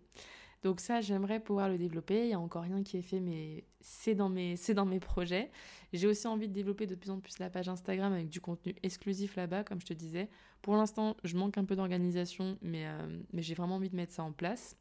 Donc 0.63 0.79
ça 0.79 1.01
j'aimerais 1.01 1.39
pouvoir 1.39 1.69
le 1.69 1.77
développer. 1.77 2.25
Il 2.25 2.29
y 2.29 2.33
a 2.33 2.39
encore 2.39 2.63
rien 2.63 2.83
qui 2.83 2.97
est 2.97 3.01
fait 3.01 3.19
mais 3.19 3.63
c'est 3.79 4.15
dans 4.15 4.29
mes 4.29 4.57
c'est 4.57 4.73
dans 4.73 4.85
mes 4.85 4.99
projets. 4.99 5.49
J'ai 5.93 6.07
aussi 6.07 6.27
envie 6.27 6.49
de 6.49 6.53
développer 6.53 6.87
de 6.87 6.95
plus 6.95 7.09
en 7.09 7.19
plus 7.19 7.39
la 7.39 7.49
page 7.49 7.69
Instagram 7.69 8.11
avec 8.11 8.29
du 8.29 8.41
contenu 8.41 8.75
exclusif 8.83 9.35
là-bas 9.37 9.63
comme 9.63 9.79
je 9.79 9.85
te 9.85 9.93
disais. 9.93 10.29
Pour 10.61 10.75
l'instant 10.75 11.15
je 11.23 11.37
manque 11.37 11.57
un 11.57 11.63
peu 11.63 11.75
d'organisation 11.75 12.57
mais 12.61 12.85
euh, 12.85 13.21
mais 13.31 13.43
j'ai 13.43 13.53
vraiment 13.53 13.75
envie 13.75 13.89
de 13.89 13.95
mettre 13.95 14.13
ça 14.13 14.23
en 14.23 14.33
place 14.33 14.75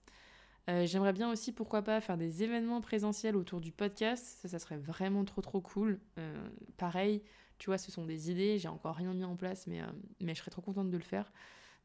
euh, 0.69 0.85
j'aimerais 0.85 1.13
bien 1.13 1.31
aussi, 1.31 1.53
pourquoi 1.53 1.83
pas, 1.83 2.01
faire 2.01 2.17
des 2.17 2.43
événements 2.43 2.81
présentiels 2.81 3.37
autour 3.37 3.61
du 3.61 3.71
podcast. 3.71 4.39
Ça, 4.43 4.49
ça 4.49 4.59
serait 4.59 4.79
vraiment 4.79 5.25
trop 5.25 5.41
trop 5.41 5.61
cool. 5.61 6.01
Euh, 6.19 6.49
pareil, 6.77 7.23
tu 7.59 7.67
vois, 7.67 7.79
ce 7.79 7.93
sont 7.93 8.05
des 8.05 8.31
idées. 8.31 8.59
J'ai 8.59 8.69
encore 8.69 8.97
rien 8.97 9.15
mis 9.15 9.25
en 9.25 9.37
place, 9.37 9.67
mais, 9.67 9.81
euh, 9.81 9.87
mais 10.21 10.35
je 10.35 10.41
serais 10.41 10.51
trop 10.51 10.63
contente 10.63 10.91
de 10.91 10.97
le 10.97 11.05
faire. 11.05 11.33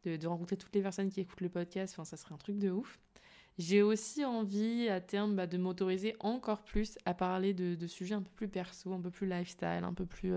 De, 0.04 0.26
rencontrer 0.26 0.58
toutes 0.58 0.74
les 0.74 0.82
personnes 0.82 1.10
qui 1.10 1.20
écoutent 1.22 1.42
le 1.42 1.50
podcast. 1.50 2.00
Ça 2.04 2.18
serait 2.18 2.34
un 2.34 2.40
truc 2.40 2.58
de 2.58 2.72
ouf. 2.72 3.00
J'ai 3.60 3.84
aussi 3.84 4.26
envie, 4.26 4.90
à 4.90 5.00
terme, 5.00 5.36
bah, 5.36 5.46
de 5.46 5.58
m'autoriser 5.58 6.16
encore 6.20 6.64
plus 6.64 6.98
à 7.06 7.14
parler 7.14 7.54
de, 7.54 7.76
de, 7.76 7.88
sujets 7.88 8.16
un 8.16 8.24
peu 8.24 8.32
plus 8.36 8.48
perso, 8.48 8.94
un 8.94 9.02
peu 9.02 9.12
plus 9.12 9.28
lifestyle, 9.28 9.84
un 9.84 9.94
peu 9.94 10.08
plus 10.08 10.34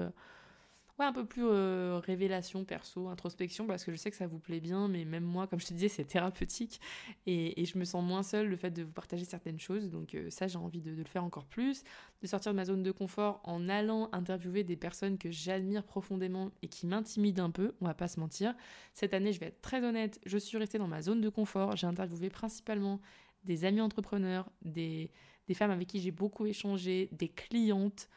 ouais, 0.99 1.05
un 1.07 1.12
peu 1.12 1.24
plus 1.24 1.45
euh, 1.45 2.01
révélation 2.05 2.64
perso, 2.64 3.09
introspection, 3.09 3.66
parce 3.66 3.84
que 3.84 3.92
je 3.92 3.97
sais 3.97 4.11
que 4.11 4.16
ça 4.16 4.26
vous 4.26 4.38
plaît 4.38 4.61
bien, 4.61 4.88
mais 4.88 5.05
même 5.05 5.24
moi, 5.24 5.47
comme 5.47 5.61
je 5.61 5.66
te 5.66 5.74
disais, 5.74 5.88
c'est 5.88 6.05
thérapeutique 6.05 6.80
et, 7.26 7.61
et, 7.61 7.64
je 7.64 7.78
me 7.78 7.84
sens 7.84 8.05
moins 8.05 8.22
seule 8.22 8.49
le 8.49 8.57
fait 8.57 8.70
de 8.70 8.82
vous 8.82 8.92
partager 8.92 9.24
certaines 9.24 9.59
choses. 9.59 9.90
Donc 9.90 10.14
euh, 10.14 10.30
ça, 10.30 10.47
j'ai 10.47 10.59
envie 10.59 10.80
de, 10.80 10.90
le 10.92 11.05
faire 11.05 11.24
encore 11.24 11.47
plus, 11.47 11.82
de 12.22 12.26
sortir 12.26 12.53
de 12.53 12.57
ma 12.57 12.64
zone 12.64 12.82
de 12.82 12.92
confort 12.92 13.40
en 13.45 13.68
allant 13.68 14.09
interviewer 14.12 14.64
des 14.64 14.76
personnes 14.76 15.18
que 15.18 15.30
j'admire 15.30 15.84
profondément 15.84 16.51
et 16.62 16.68
qui 16.68 16.86
m'intimident 16.86 17.40
un 17.40 17.51
peu, 17.51 17.74
on 17.80 17.86
va 17.86 17.95
pas 17.95 18.09
se 18.09 18.20
mentir. 18.20 18.55
Cette 18.92 19.14
année, 19.14 19.32
je 19.32 19.40
vais 19.40 19.47
être 19.47 19.61
très 19.61 19.84
honnête, 19.84 20.20
je 20.26 20.38
suis 20.38 20.59
restée 20.59 20.78
dans 20.78 20.88
ma 20.88 21.03
zone 21.03 21.20
de 21.20 21.28
confort, 21.28 21.76
j'ai 21.76 21.86
interviewé 21.86 22.30
principalement 22.30 23.01
des 23.45 23.64
amis 23.64 23.80
entrepreneurs, 23.80 24.51
des, 24.62 25.11
des 25.49 25.55
femmes 25.55 25.70
avec 25.70 25.88
qui 25.88 26.01
j'ai 26.01 26.12
beaucoup 26.12 26.47
échangé, 26.47 27.09
des 27.12 27.28
clientes, 27.28 28.09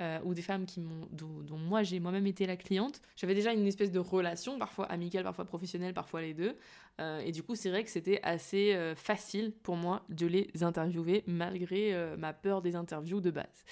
euh, 0.00 0.18
ou 0.24 0.34
des 0.34 0.42
femmes 0.42 0.66
qui 0.66 0.80
m'ont, 0.80 1.06
dont, 1.12 1.58
moi 1.58 1.82
j'ai 1.82 2.00
moi-même 2.00 2.26
été 2.26 2.46
la 2.46 2.56
cliente. 2.56 3.00
J'avais 3.14 3.34
déjà 3.34 3.52
une 3.52 3.66
espèce 3.66 3.92
de 3.92 3.98
relation, 3.98 4.58
parfois 4.58 4.86
amicale, 4.86 5.22
parfois 5.22 5.44
professionnelle, 5.44 5.94
parfois 5.94 6.22
les 6.22 6.34
deux. 6.34 6.56
Euh, 7.00 7.20
et 7.20 7.30
du 7.30 7.42
coup, 7.42 7.54
c'est 7.54 7.68
vrai 7.68 7.84
que 7.84 7.90
c'était 7.90 8.18
assez 8.22 8.72
euh, 8.72 8.96
facile 8.96 9.52
pour 9.62 9.76
moi 9.76 10.04
de 10.08 10.26
les 10.26 10.50
interviewer 10.62 11.22
malgré 11.26 11.94
ma 12.16 12.32
peur 12.32 12.62
des 12.62 12.74
interviews 12.74 13.20
de 13.20 13.30
base. 13.30 13.64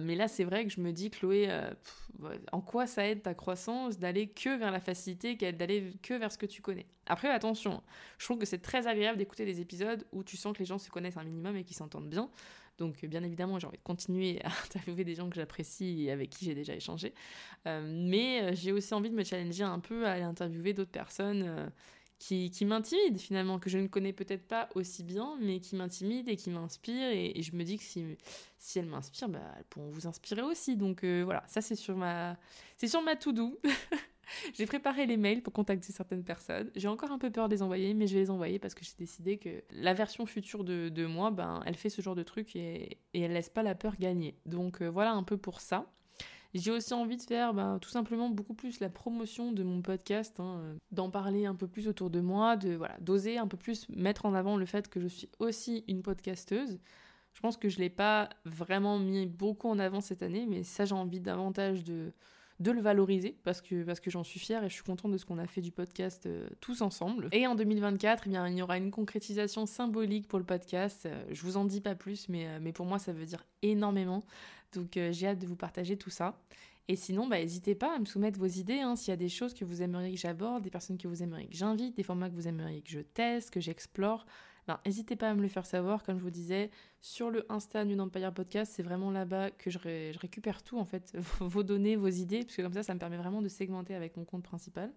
mais 0.00 0.14
là, 0.14 0.28
c'est 0.28 0.44
vrai 0.44 0.64
que 0.64 0.70
je 0.70 0.80
me 0.80 0.92
dis, 0.92 1.10
Chloé, 1.10 1.48
en 2.52 2.60
quoi 2.60 2.86
ça 2.86 3.06
aide 3.06 3.22
ta 3.22 3.34
croissance 3.34 3.98
d'aller 3.98 4.28
que 4.28 4.56
vers 4.58 4.70
la 4.70 4.80
facilité, 4.80 5.34
d'aller 5.52 5.92
que 6.02 6.14
vers 6.14 6.30
ce 6.32 6.38
que 6.38 6.46
tu 6.46 6.62
connais? 6.62 6.86
Après, 7.06 7.28
attention, 7.28 7.82
je 8.18 8.24
trouve 8.24 8.38
que 8.38 8.46
c'est 8.46 8.62
très 8.62 8.86
agréable 8.86 9.18
d'écouter 9.18 9.44
des 9.44 9.60
épisodes 9.60 10.06
où 10.12 10.22
tu 10.22 10.36
sens 10.36 10.52
que 10.54 10.60
les 10.60 10.64
gens 10.64 10.78
se 10.78 10.90
connaissent 10.90 11.16
un 11.16 11.24
minimum 11.24 11.56
et 11.56 11.64
qu'ils 11.64 11.76
s'entendent 11.76 12.08
bien. 12.08 12.30
Donc, 12.80 13.04
bien 13.04 13.22
évidemment, 13.22 13.58
j'ai 13.58 13.66
envie 13.66 13.76
de 13.76 13.82
continuer 13.82 14.40
à 14.42 14.48
interviewer 14.64 15.04
des 15.04 15.14
gens 15.14 15.28
que 15.28 15.36
j'apprécie 15.36 16.06
et 16.06 16.10
avec 16.10 16.30
qui 16.30 16.46
j'ai 16.46 16.54
déjà 16.54 16.74
échangé. 16.74 17.14
Euh, 17.66 17.82
mais 17.86 18.42
euh, 18.42 18.54
j'ai 18.54 18.72
aussi 18.72 18.94
envie 18.94 19.10
de 19.10 19.14
me 19.14 19.22
challenger 19.22 19.64
un 19.64 19.78
peu 19.78 20.06
à 20.06 20.12
aller 20.12 20.22
interviewer 20.22 20.72
d'autres 20.72 20.90
personnes 20.90 21.44
euh, 21.46 21.68
qui, 22.18 22.50
qui 22.50 22.64
m'intimident 22.64 23.18
finalement, 23.18 23.58
que 23.58 23.68
je 23.68 23.76
ne 23.76 23.86
connais 23.86 24.14
peut-être 24.14 24.48
pas 24.48 24.70
aussi 24.74 25.04
bien, 25.04 25.36
mais 25.42 25.60
qui 25.60 25.76
m'intimident 25.76 26.30
et 26.30 26.36
qui 26.36 26.48
m'inspirent. 26.48 27.12
Et, 27.12 27.42
je 27.42 27.54
me 27.54 27.64
dis 27.64 27.76
que 27.76 27.84
si, 27.84 28.16
si 28.58 28.78
elles 28.78 28.86
m'inspirent, 28.86 29.28
bah, 29.28 29.40
elles 29.58 29.64
pourront 29.64 29.90
vous 29.90 30.06
inspirer 30.06 30.42
aussi. 30.42 30.76
Donc 30.76 31.04
voilà, 31.04 31.44
ça 31.48 31.60
c'est 31.60 31.76
sur 31.76 31.96
ma, 31.96 32.38
c'est 32.78 32.88
sur 32.88 33.02
ma 33.02 33.14
to-do. 33.14 33.60
j'ai 34.54 34.66
préparé 34.66 35.06
les 35.06 35.16
mails 35.16 35.42
pour 35.42 35.52
contacter 35.52 35.92
certaines 35.92 36.24
personnes. 36.24 36.70
J'ai 36.76 36.88
encore 36.88 37.10
un 37.10 37.18
peu 37.18 37.30
peur 37.30 37.48
de 37.48 37.54
les 37.54 37.62
envoyer, 37.62 37.94
mais 37.94 38.06
je 38.06 38.14
vais 38.14 38.20
les 38.20 38.30
envoyer 38.30 38.58
parce 38.58 38.74
que 38.74 38.84
j'ai 38.84 38.94
décidé 38.98 39.38
que 39.38 39.62
la 39.70 39.94
version 39.94 40.26
future 40.26 40.64
de, 40.64 41.06
moi, 41.06 41.30
ben, 41.30 41.62
elle 41.66 41.76
fait 41.76 41.90
ce 41.90 42.02
genre 42.02 42.14
de 42.14 42.22
truc 42.22 42.54
et, 42.56 42.98
et 43.14 43.20
elle 43.20 43.32
laisse 43.32 43.48
pas 43.48 43.62
la 43.62 43.74
peur 43.74 43.96
gagner. 43.96 44.36
Donc 44.46 44.82
euh, 44.82 44.88
voilà 44.88 45.12
un 45.12 45.22
peu 45.22 45.36
pour 45.36 45.60
ça. 45.60 45.86
J'ai 46.52 46.72
aussi 46.72 46.94
envie 46.94 47.16
de 47.16 47.22
faire 47.22 47.54
ben, 47.54 47.78
tout 47.78 47.90
simplement 47.90 48.28
beaucoup 48.28 48.54
plus 48.54 48.80
la 48.80 48.88
promotion 48.88 49.52
de 49.52 49.62
mon 49.62 49.82
podcast, 49.82 50.40
hein, 50.40 50.58
euh, 50.62 50.76
d'en 50.90 51.08
parler 51.08 51.46
un 51.46 51.54
peu 51.54 51.68
plus 51.68 51.86
autour 51.86 52.10
de 52.10 52.20
moi, 52.20 52.56
de 52.56 52.78
d'oser 53.00 53.38
un 53.38 53.46
peu 53.46 53.56
plus 53.56 53.88
mettre 53.88 54.26
en 54.26 54.34
avant 54.34 54.56
le 54.56 54.66
fait 54.66 54.88
que 54.88 55.00
je 55.00 55.06
suis 55.06 55.28
aussi 55.38 55.84
une 55.86 56.02
podcasteuse. 56.02 56.80
Je 57.34 57.40
pense 57.40 57.56
que 57.56 57.68
je 57.68 57.78
l'ai 57.78 57.90
pas 57.90 58.28
vraiment 58.44 58.98
mis 58.98 59.26
beaucoup 59.26 59.68
en 59.68 59.78
avant 59.78 60.00
cette 60.00 60.22
année, 60.22 60.46
mais 60.48 60.64
ça 60.64 60.84
j'ai 60.84 60.94
envie 60.94 61.20
davantage 61.20 61.84
de, 61.84 62.12
de 62.60 62.70
le 62.70 62.80
valoriser 62.80 63.36
parce 63.42 63.62
que, 63.62 63.82
parce 63.82 64.00
que 64.00 64.10
j'en 64.10 64.22
suis 64.22 64.38
fière 64.38 64.62
et 64.62 64.68
je 64.68 64.74
suis 64.74 64.84
contente 64.84 65.10
de 65.10 65.18
ce 65.18 65.24
qu'on 65.24 65.38
a 65.38 65.46
fait 65.46 65.62
du 65.62 65.72
podcast 65.72 66.26
euh, 66.26 66.46
tous 66.60 66.82
ensemble. 66.82 67.28
Et 67.32 67.46
en 67.46 67.54
2024, 67.54 68.24
eh 68.26 68.30
bien, 68.30 68.46
il 68.48 68.56
y 68.56 68.62
aura 68.62 68.76
une 68.76 68.90
concrétisation 68.90 69.64
symbolique 69.64 70.28
pour 70.28 70.38
le 70.38 70.44
podcast. 70.44 71.06
Euh, 71.06 71.24
je 71.30 71.42
vous 71.42 71.56
en 71.56 71.64
dis 71.64 71.80
pas 71.80 71.94
plus, 71.94 72.28
mais, 72.28 72.46
euh, 72.46 72.58
mais 72.60 72.72
pour 72.72 72.84
moi, 72.84 72.98
ça 72.98 73.12
veut 73.12 73.24
dire 73.24 73.44
énormément. 73.62 74.22
Donc 74.72 74.90
j'ai 74.94 75.26
hâte 75.26 75.40
de 75.40 75.48
vous 75.48 75.56
partager 75.56 75.96
tout 75.96 76.10
ça. 76.10 76.38
Et 76.86 76.94
sinon, 76.94 77.26
bah, 77.26 77.38
n'hésitez 77.38 77.74
pas 77.74 77.96
à 77.96 77.98
me 77.98 78.04
soumettre 78.04 78.38
vos 78.38 78.46
idées. 78.46 78.80
Hein, 78.80 78.94
S'il 78.94 79.10
y 79.10 79.14
a 79.14 79.16
des 79.16 79.28
choses 79.28 79.52
que 79.54 79.64
vous 79.64 79.82
aimeriez 79.82 80.14
que 80.14 80.20
j'aborde, 80.20 80.62
des 80.62 80.70
personnes 80.70 80.98
que 80.98 81.08
vous 81.08 81.22
aimeriez 81.24 81.48
que 81.48 81.56
j'invite, 81.56 81.96
des 81.96 82.02
formats 82.04 82.28
que 82.28 82.34
vous 82.34 82.46
aimeriez 82.46 82.82
que 82.82 82.90
je 82.90 83.00
teste, 83.00 83.50
que 83.50 83.60
j'explore, 83.60 84.26
n'hésitez 84.86 85.16
pas 85.16 85.30
à 85.30 85.34
me 85.34 85.42
le 85.42 85.48
faire 85.48 85.66
savoir. 85.66 86.02
Comme 86.02 86.18
je 86.18 86.22
vous 86.22 86.30
disais, 86.30 86.70
sur 87.00 87.30
le 87.30 87.44
Insta 87.48 87.84
New 87.84 87.98
Empire 87.98 88.32
Podcast, 88.32 88.72
c'est 88.74 88.82
vraiment 88.82 89.10
là-bas 89.10 89.50
que 89.50 89.70
je, 89.70 89.78
récupère 90.18 90.62
tout, 90.62 90.78
en 90.78 90.84
fait, 90.84 91.12
vos 91.40 91.62
données, 91.62 91.96
vos 91.96 92.08
idées, 92.08 92.44
parce 92.44 92.56
que 92.56 92.62
comme 92.62 92.72
ça, 92.72 92.82
ça 92.82 92.94
me 92.94 92.98
permet 92.98 93.16
vraiment 93.16 93.42
de 93.42 93.48
segmenter 93.48 93.94
avec 93.94 94.16
mon 94.16 94.24
compte 94.24 94.42
principal. 94.42 94.92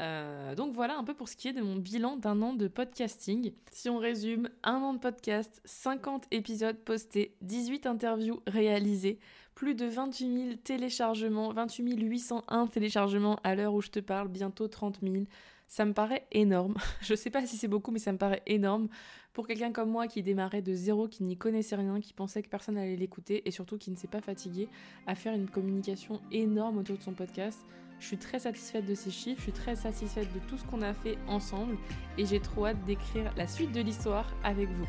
Euh, 0.00 0.54
donc 0.54 0.72
voilà 0.72 0.96
un 0.96 1.04
peu 1.04 1.12
pour 1.12 1.28
ce 1.28 1.36
qui 1.36 1.48
est 1.48 1.52
de 1.52 1.60
mon 1.60 1.76
bilan 1.76 2.16
d'un 2.16 2.40
an 2.40 2.54
de 2.54 2.66
podcasting. 2.66 3.52
Si 3.70 3.90
on 3.90 3.98
résume, 3.98 4.48
un 4.62 4.76
an 4.76 4.94
de 4.94 4.98
podcast, 4.98 5.60
50 5.64 6.26
épisodes 6.30 6.78
postés, 6.78 7.36
18 7.42 7.86
interviews 7.86 8.40
réalisées, 8.46 9.18
plus 9.54 9.74
de 9.74 9.84
28 9.84 10.44
000 10.44 10.56
téléchargements, 10.64 11.52
28 11.52 12.00
801 12.00 12.66
téléchargements 12.68 13.38
à 13.44 13.54
l'heure 13.54 13.74
où 13.74 13.82
je 13.82 13.90
te 13.90 14.00
parle, 14.00 14.28
bientôt 14.28 14.66
30 14.66 15.00
000. 15.02 15.24
Ça 15.72 15.86
me 15.86 15.94
paraît 15.94 16.26
énorme. 16.32 16.74
Je 17.00 17.14
sais 17.14 17.30
pas 17.30 17.46
si 17.46 17.56
c'est 17.56 17.66
beaucoup, 17.66 17.92
mais 17.92 17.98
ça 17.98 18.12
me 18.12 18.18
paraît 18.18 18.42
énorme 18.44 18.88
pour 19.32 19.46
quelqu'un 19.46 19.72
comme 19.72 19.88
moi 19.88 20.06
qui 20.06 20.22
démarrait 20.22 20.60
de 20.60 20.74
zéro, 20.74 21.08
qui 21.08 21.24
n'y 21.24 21.38
connaissait 21.38 21.76
rien, 21.76 21.98
qui 21.98 22.12
pensait 22.12 22.42
que 22.42 22.50
personne 22.50 22.76
allait 22.76 22.94
l'écouter 22.94 23.48
et 23.48 23.50
surtout 23.50 23.78
qui 23.78 23.90
ne 23.90 23.96
s'est 23.96 24.06
pas 24.06 24.20
fatigué 24.20 24.68
à 25.06 25.14
faire 25.14 25.32
une 25.32 25.48
communication 25.48 26.20
énorme 26.30 26.76
autour 26.76 26.98
de 26.98 27.02
son 27.02 27.14
podcast. 27.14 27.58
Je 28.00 28.06
suis 28.06 28.18
très 28.18 28.40
satisfaite 28.40 28.84
de 28.84 28.94
ces 28.94 29.10
chiffres, 29.10 29.38
je 29.38 29.44
suis 29.44 29.52
très 29.52 29.74
satisfaite 29.74 30.30
de 30.34 30.40
tout 30.40 30.58
ce 30.58 30.64
qu'on 30.64 30.82
a 30.82 30.92
fait 30.92 31.16
ensemble 31.26 31.78
et 32.18 32.26
j'ai 32.26 32.40
trop 32.40 32.66
hâte 32.66 32.84
d'écrire 32.84 33.32
la 33.38 33.46
suite 33.46 33.72
de 33.72 33.80
l'histoire 33.80 34.30
avec 34.44 34.68
vous. 34.68 34.88